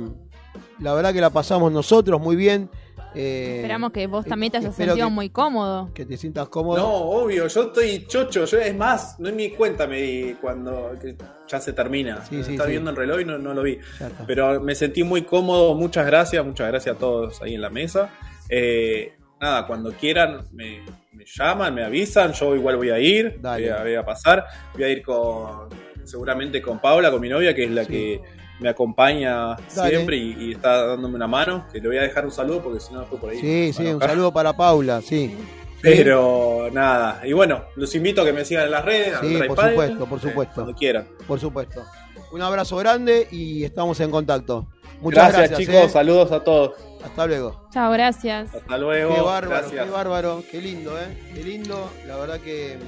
[0.79, 2.71] la verdad que la pasamos nosotros muy bien.
[3.15, 5.91] Eh, Esperamos que vos también te hayas sentido que- muy cómodo.
[5.93, 6.79] Que te sientas cómodo.
[6.79, 8.45] No, obvio, yo estoy chocho.
[8.47, 11.17] Yo, es más, no me di cuenta me di cuando que
[11.49, 12.25] ya se termina.
[12.25, 12.71] Sí, sí, Estaba sí.
[12.73, 13.79] viendo el reloj y no, no lo vi.
[14.27, 15.75] Pero me sentí muy cómodo.
[15.75, 18.11] Muchas gracias, muchas gracias a todos ahí en la mesa.
[18.49, 20.79] Eh, nada, cuando quieran me,
[21.13, 22.33] me llaman, me avisan.
[22.33, 23.69] Yo igual voy a ir, Dale.
[23.71, 24.47] voy a, voy a pasar.
[24.73, 25.69] Voy a ir con
[26.05, 27.91] seguramente con Paula, con mi novia, que es la Sí.
[27.93, 28.21] que
[28.63, 29.91] me acompaña Dale.
[29.91, 31.67] siempre y, y está dándome una mano.
[31.73, 33.39] Que le voy a dejar un saludo porque si no después por ahí.
[33.39, 35.37] Sí, sí, un saludo para Paula, sí.
[35.83, 39.15] Pero nada, y bueno, los invito a que me sigan en las redes.
[39.21, 40.55] Sí, por supuesto, por eh, supuesto.
[40.55, 41.09] cuando quieran.
[41.27, 41.83] Por supuesto.
[42.31, 44.67] Un abrazo grande y estamos en contacto.
[45.01, 45.89] Muchas Gracias, gracias, chicos, ¿eh?
[45.89, 46.75] saludos a todos.
[47.05, 47.69] Hasta luego.
[47.73, 48.55] Chao, gracias.
[48.55, 49.15] Hasta luego.
[49.15, 49.85] Qué bárbaro, gracias.
[49.85, 51.19] qué bárbaro, qué lindo, ¿eh?
[51.35, 51.91] Qué lindo.
[52.07, 52.79] La verdad que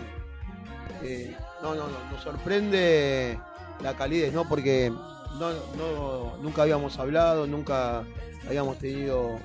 [1.03, 3.37] eh, no, no, no, nos sorprende
[3.83, 4.49] la calidez, ¿no?
[4.49, 4.93] Porque
[5.39, 8.05] no, no, nunca habíamos hablado, nunca
[8.47, 9.39] habíamos tenido,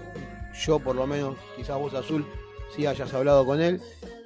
[0.66, 2.26] yo por lo menos, quizás vos Azul,
[2.76, 3.82] sí hayas hablado con él.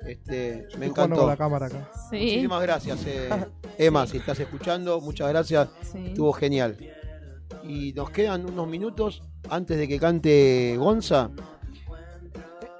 [0.06, 1.15] Este, me encantó.
[1.15, 1.90] con la cámara acá.
[2.10, 2.18] Sí.
[2.18, 3.30] Muchísimas gracias, eh,
[3.77, 5.69] Emma, si estás escuchando, muchas gracias.
[5.91, 6.07] sí.
[6.07, 6.77] Estuvo genial.
[7.64, 11.30] Y nos quedan unos minutos antes de que cante Gonza.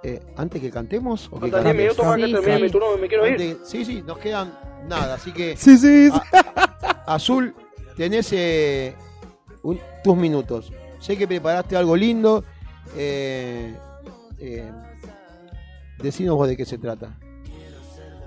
[0.06, 1.28] Eh, ¿Antes que cantemos?
[1.32, 1.82] ¿O que Faltan 10 cantes?
[1.82, 2.64] minutos más que Sí, termine sí.
[2.64, 3.32] mi turno, me quiero ir.
[3.34, 4.54] Antes- sí, sí, nos quedan
[4.90, 5.14] nada.
[5.14, 6.12] Así que, Sí, sí.
[6.12, 6.18] sí.
[7.06, 7.56] Azul,
[7.96, 8.96] tenés eh,
[10.04, 10.72] tus minutos.
[11.00, 12.44] Sé que preparaste algo lindo.
[12.96, 13.76] Eh,
[14.40, 14.72] eh,
[16.30, 17.18] vos de qué se trata.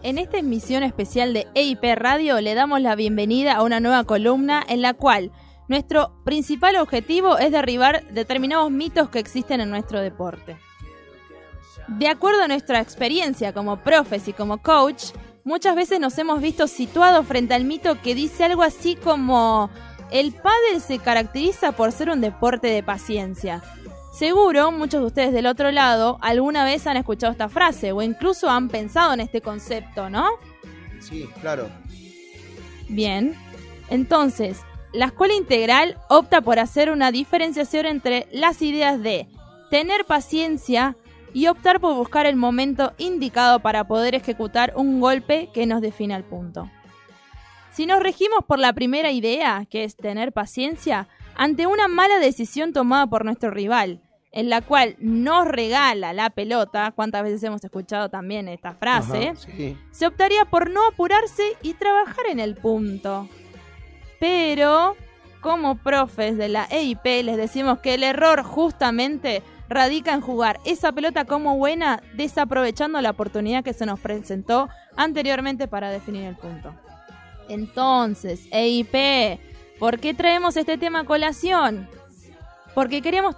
[0.02, 4.64] En esta emisión especial de EIP Radio le damos la bienvenida a una nueva columna
[4.68, 5.32] en la cual
[5.68, 10.56] nuestro principal objetivo es derribar determinados mitos que existen en nuestro deporte.
[11.88, 15.06] De acuerdo a nuestra experiencia como profes y como coach,
[15.46, 19.70] muchas veces nos hemos visto situados frente al mito que dice algo así como
[20.10, 23.62] el pádel se caracteriza por ser un deporte de paciencia.
[24.12, 28.50] Seguro muchos de ustedes del otro lado alguna vez han escuchado esta frase o incluso
[28.50, 30.26] han pensado en este concepto, ¿no?
[31.00, 31.68] Sí, claro.
[32.88, 33.36] Bien.
[33.88, 34.62] Entonces,
[34.92, 39.28] la escuela integral opta por hacer una diferenciación entre las ideas de
[39.70, 40.96] tener paciencia
[41.36, 46.14] y optar por buscar el momento indicado para poder ejecutar un golpe que nos define
[46.14, 46.70] al punto.
[47.72, 52.72] Si nos regimos por la primera idea, que es tener paciencia, ante una mala decisión
[52.72, 54.00] tomada por nuestro rival,
[54.32, 59.36] en la cual nos regala la pelota, cuántas veces hemos escuchado también esta frase, Ajá,
[59.36, 59.76] sí.
[59.90, 63.28] se optaría por no apurarse y trabajar en el punto.
[64.18, 64.96] Pero,
[65.42, 70.92] como profes de la EIP, les decimos que el error justamente radica en jugar esa
[70.92, 76.74] pelota como buena, desaprovechando la oportunidad que se nos presentó anteriormente para definir el punto.
[77.48, 79.40] Entonces, EIP,
[79.78, 81.88] ¿por qué traemos este tema a colación?
[82.74, 83.36] Porque queremos,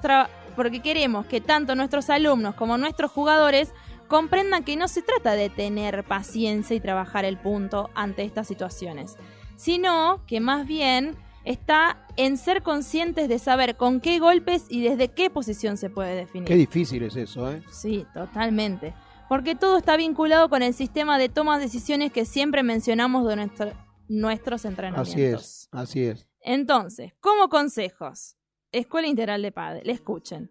[0.56, 3.72] porque queremos que tanto nuestros alumnos como nuestros jugadores
[4.08, 9.16] comprendan que no se trata de tener paciencia y trabajar el punto ante estas situaciones,
[9.56, 11.16] sino que más bien
[11.48, 16.14] está en ser conscientes de saber con qué golpes y desde qué posición se puede
[16.14, 16.46] definir.
[16.46, 17.62] Qué difícil es eso, ¿eh?
[17.70, 18.94] Sí, totalmente.
[19.28, 23.36] Porque todo está vinculado con el sistema de toma de decisiones que siempre mencionamos de
[23.36, 23.72] nuestro-
[24.08, 25.12] nuestros entrenamientos.
[25.14, 26.28] Así es, así es.
[26.40, 28.36] Entonces, como consejos,
[28.72, 30.50] Escuela Integral de Padre, escuchen.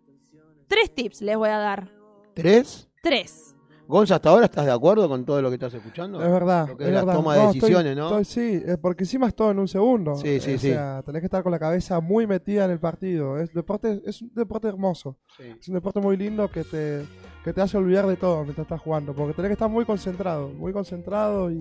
[0.67, 1.91] Tres tips les voy a dar.
[2.35, 2.89] ¿Tres?
[3.01, 3.55] Tres.
[3.87, 6.21] Gonza, ¿hasta ahora estás de acuerdo con todo lo que estás escuchando?
[6.21, 6.67] Es verdad.
[6.67, 7.13] Lo que es es la verdad.
[7.15, 8.19] toma de No, estoy- decisiones, ¿no?
[8.19, 10.15] estoy- sí, porque encima es todo en un segundo.
[10.15, 10.69] Sí, sí, o sí.
[10.71, 13.39] sea, tenés que estar con la cabeza muy metida en el partido.
[13.39, 15.17] Es, deporte, es un deporte hermoso.
[15.37, 15.43] Sí.
[15.59, 17.05] Es un deporte muy lindo que te,
[17.43, 19.13] que te hace olvidar de todo mientras estás jugando.
[19.13, 21.59] Porque tenés que estar muy concentrado, muy concentrado y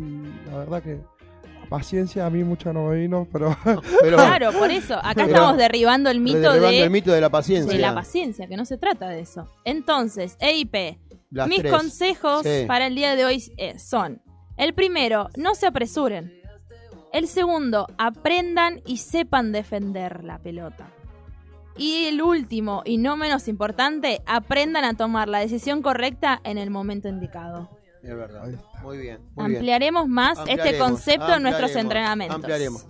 [0.51, 0.99] la verdad que
[1.69, 3.57] paciencia a mí mucho no me vino, pero...
[4.01, 4.95] Pero, Claro, por eso.
[4.95, 7.73] Acá Pero- estamos derribando el mito derribando de, el mito de la paciencia.
[7.73, 9.49] de la paciencia, que no se trata de eso.
[9.65, 10.97] Entonces, EIP,
[11.31, 11.73] Las mis tres.
[11.73, 12.65] consejos Sí.
[12.67, 14.23] para el día de hoy eh, son:
[14.57, 16.33] el primero, no se apresuren.
[17.13, 20.89] El segundo, aprendan y sepan defender la pelota.
[21.79, 26.71] Y el último, y no menos importante, aprendan a tomar la decisión correcta en el
[26.71, 27.71] momento indicado.
[28.03, 28.45] Es verdad.
[28.83, 29.19] Muy bien.
[29.35, 29.57] Muy bien.
[29.57, 32.37] Ampliaremos más este concepto en nuestros entrenamientos.
[32.37, 32.87] Ampliaremos.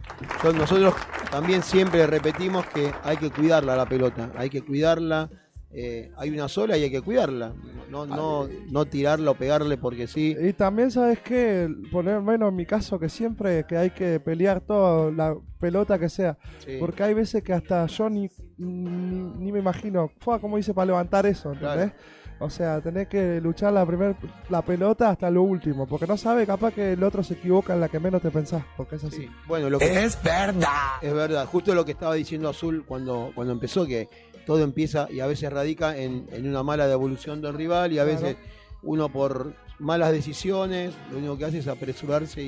[0.55, 0.95] Nosotros
[1.31, 5.31] también siempre repetimos que hay que cuidarla la pelota, hay que cuidarla.
[5.79, 7.53] Eh, hay una sola y hay que cuidarla.
[7.91, 10.35] No, no, no tirarla o pegarle porque sí.
[10.41, 11.69] Y también, ¿sabes qué?
[11.93, 16.09] Poner menos en mi caso que siempre que hay que pelear toda la pelota que
[16.09, 16.39] sea.
[16.65, 16.79] Sí.
[16.81, 20.87] Porque hay veces que hasta yo ni, ni, ni me imagino, fue como dice para
[20.87, 21.93] levantar eso, ¿entendés?
[22.39, 24.15] O sea, tenés que luchar la primer,
[24.51, 27.81] la pelota hasta lo último, porque no sabe capaz que el otro se equivoca en
[27.81, 29.23] la que menos te pensás, porque es así.
[29.23, 29.31] Sí.
[29.47, 30.97] Bueno, lo que, Es verdad.
[31.01, 34.09] Es verdad, justo lo que estaba diciendo Azul cuando, cuando empezó, que
[34.47, 38.05] todo empieza y a veces radica en, en una mala devolución del rival y a
[38.05, 38.19] Claro.
[38.21, 38.37] veces
[38.83, 42.47] uno por malas decisiones lo único que hace es apresurarse y,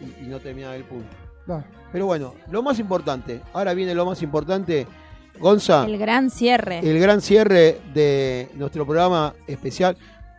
[0.00, 1.14] y- y no terminar el punto.
[1.46, 1.62] No,
[1.92, 4.86] Pero bueno, lo más importante, ahora viene lo más importante,
[5.38, 6.78] Gonza, El gran cierre.
[6.78, 9.96] el gran cierre de nuestro programa especial.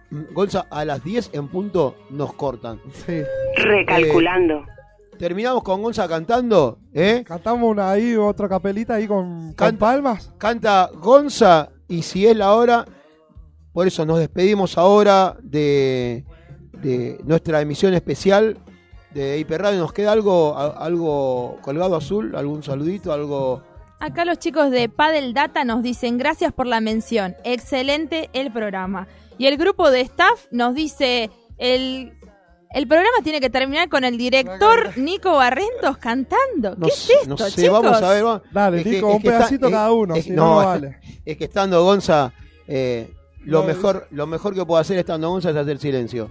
[0.10, 2.80] Mm, Gonza, a las 10 en punto nos cortan.
[3.06, 3.22] sí.
[3.58, 4.66] Recalculando.
[5.18, 7.24] Terminamos con Gonza cantando, ¿eh?
[7.26, 9.80] Cantamos una ahí, otra capelita ahí con, con Canta.
[9.80, 10.32] palmas.
[10.38, 12.86] canta Gonza y si es la hora,
[13.72, 16.26] por eso nos despedimos ahora de,
[16.82, 18.58] de nuestra emisión especial
[19.14, 19.80] de IP Radio.
[19.80, 22.36] ¿Nos queda algo, a- algo colgado azul?
[22.36, 23.14] ¿Algún saludito?
[23.14, 23.62] ¿Algo?
[24.02, 29.08] Acá los chicos de Padel Data nos dicen gracias por la mención, excelente el programa.
[29.38, 32.14] Y el grupo de staff nos dice el,
[32.74, 36.76] el programa tiene que terminar con el director Nico Barrentos cantando.
[36.78, 37.82] No ¿Qué sé, es esto, no sé, chicos?
[37.82, 38.26] vamos a ver.
[38.26, 41.00] va- Dale, Es Nico, un está- pedacito cada uno, es- si no, vale.
[41.26, 42.34] Es que estando Gonza,
[42.68, 43.14] eh,
[43.44, 46.30] lo, No, mejor, lo mejor que puedo hacer estando Gonza es hacer silencio.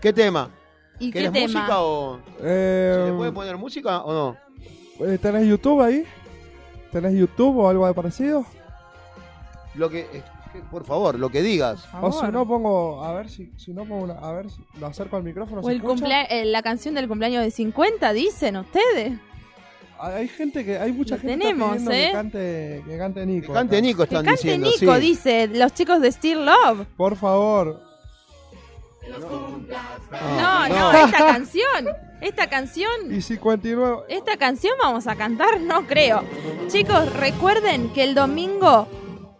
[0.00, 0.50] ¿Qué tema?
[0.98, 4.36] ¿Y qué música o Eh, se le puede poner música o no?
[5.06, 6.04] eh, ¿Tenés YouTube ahí?
[6.92, 8.44] ¿Tenés YouTube o algo de parecido?
[9.76, 10.22] Lo que, eh, que-
[10.70, 11.86] por favor, lo que digas.
[12.00, 14.86] O si no pongo, a ver si, si no pongo una, a ver si lo
[14.86, 15.60] acerco al micrófono.
[15.60, 15.94] O ¿se el escucha?
[16.04, 19.18] cumplea- eh, la canción del cumpleaños de 50, dicen ustedes.
[20.02, 22.06] Hay gente que, hay mucha Lo gente tenemos, que está ¿eh?
[22.06, 23.46] que cante, que cante Nico.
[23.48, 23.82] Que cante.
[23.82, 24.70] Nico, Que están cante diciendo.
[24.80, 25.00] Nico, sí.
[25.00, 26.86] dice los chicos de Still Love.
[26.96, 27.82] Por favor.
[30.38, 31.88] No, no, esta canción,
[32.20, 34.02] esta canción Y 59.
[34.08, 36.22] Esta canción vamos a cantar, no creo.
[36.68, 38.86] Chicos, recuerden que el domingo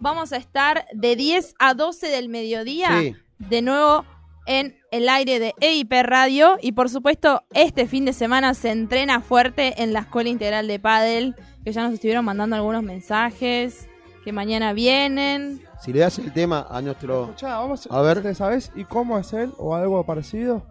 [0.01, 3.15] vamos a estar de 10 a 12 del mediodía Sí.
[3.39, 4.05] de nuevo
[4.47, 9.21] en el aire de EIP Radio y por supuesto este fin de semana se entrena
[9.21, 13.87] fuerte en la Escuela Integral de Padel, que ya nos estuvieron mandando algunos mensajes,
[14.25, 15.63] que mañana vienen.
[15.81, 17.25] Si le das el tema a nuestro.
[17.25, 18.23] Escuchá, vamos A ver.
[18.23, 18.73] ¿te ¿Sabes?
[18.75, 19.53] ¿Y cómo es él?
[19.59, 20.67] ¿O algo parecido?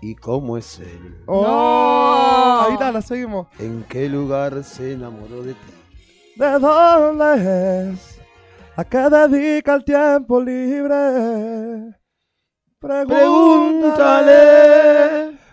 [0.00, 1.16] ¿Y cómo es él?
[1.26, 2.60] Oh, No.
[2.66, 3.46] Ahí está, la seguimos.
[3.58, 5.72] ¿En qué lugar se enamoró de ti?
[6.36, 8.11] ¿De dónde es?
[8.82, 11.94] ¿A qué dedica el tiempo libre?
[12.80, 14.18] Pregúntale.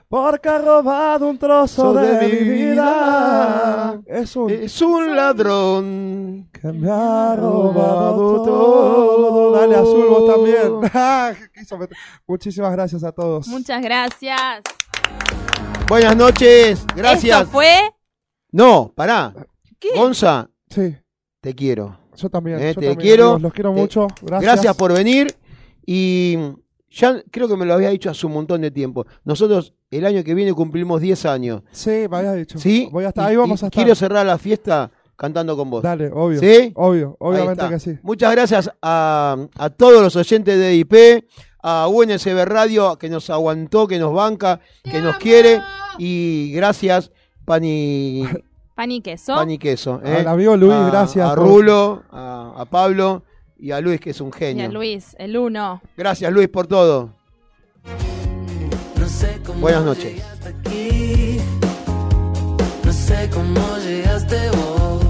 [0.07, 4.01] Porque ha robado un trozo de, mi vida.
[4.07, 9.51] Es un, Es un ladrón que me ha robado todo.
[9.51, 10.79] Dale, Azul, vos también.
[12.25, 13.47] Muchísimas gracias a todos.
[13.47, 14.63] Muchas gracias.
[15.87, 17.41] Buenas noches, gracias.
[17.41, 17.93] Esto fue.
[18.51, 19.35] No, pará.
[19.77, 19.89] ¿Qué?
[19.95, 20.97] Gonza, Sí,
[21.41, 21.98] te quiero.
[22.21, 22.59] Yo también.
[22.59, 23.23] Eh, yo te también, quiero.
[23.25, 24.07] amigos, los quiero Te- mucho.
[24.21, 24.41] Gracias.
[24.53, 25.35] Gracias por venir
[25.85, 26.37] y
[26.91, 29.05] ya creo que me lo había dicho hace un montón de tiempo.
[29.23, 31.61] Nosotros el año que viene cumplimos 10 años.
[31.71, 32.59] Sí, me habías dicho.
[32.59, 32.87] ¿Sí?
[32.91, 33.83] Voy a estar, Y- ahí vamos a estar.
[33.83, 35.83] Quiero cerrar la fiesta cantando con vos.
[35.83, 36.39] Dale, obvio.
[36.39, 36.71] ¿Sí?
[36.75, 37.97] Obvio, obviamente que sí.
[38.03, 41.25] Muchas gracias a, a todos los oyentes de IP,
[41.61, 45.59] a UNSB Radio que nos aguantó, que nos banca, que nos quiere
[45.97, 47.11] y gracias
[47.43, 48.23] Pani,
[48.79, 49.35] Pan y queso.
[49.35, 49.99] Pan y Queso.
[50.05, 50.19] ¿eh?
[50.21, 53.23] Al amigo Luis, A- gracias A por- Rulo, a, a Pablo
[53.57, 54.65] y a Luis que es un y genio.
[54.67, 55.81] a Luis, el uno.
[55.97, 57.09] Gracias Luis por todo.
[58.97, 60.23] No sé cómo Buenas noches.
[60.45, 61.39] aquí.
[62.85, 65.03] No sé cómo llegaste vos.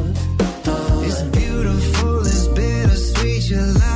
[1.05, 3.51] It's beautiful, it's bittersweet.
[3.51, 3.88] You're like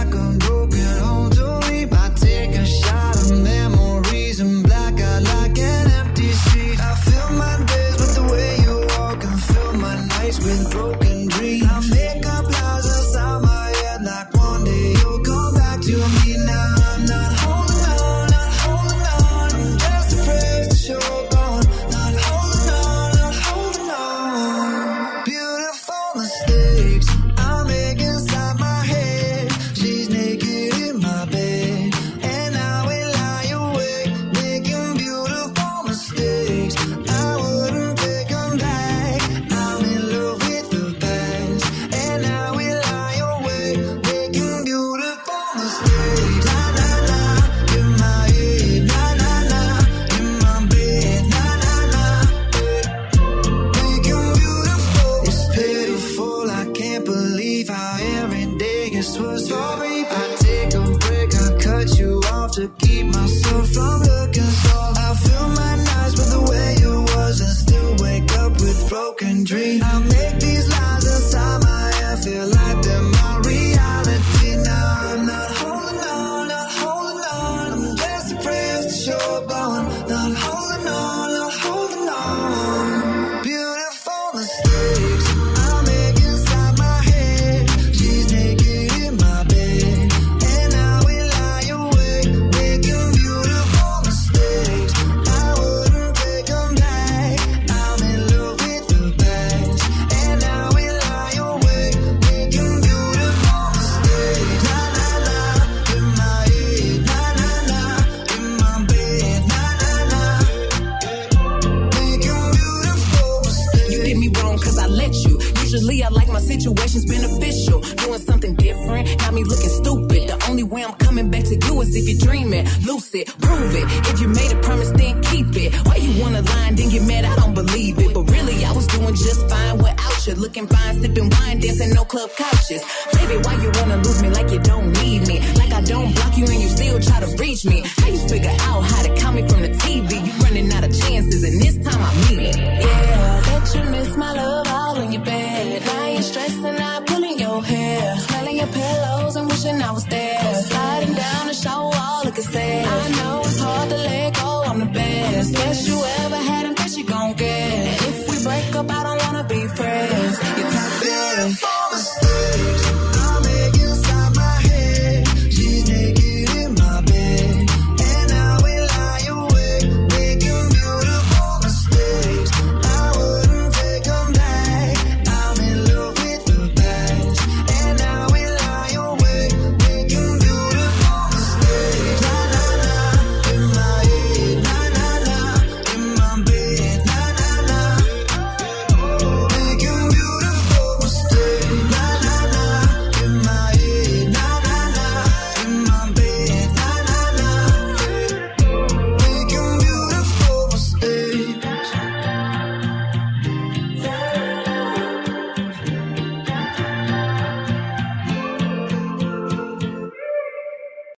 [131.78, 132.84] dancing no club couches.
[133.14, 134.13] Baby, why you wanna lose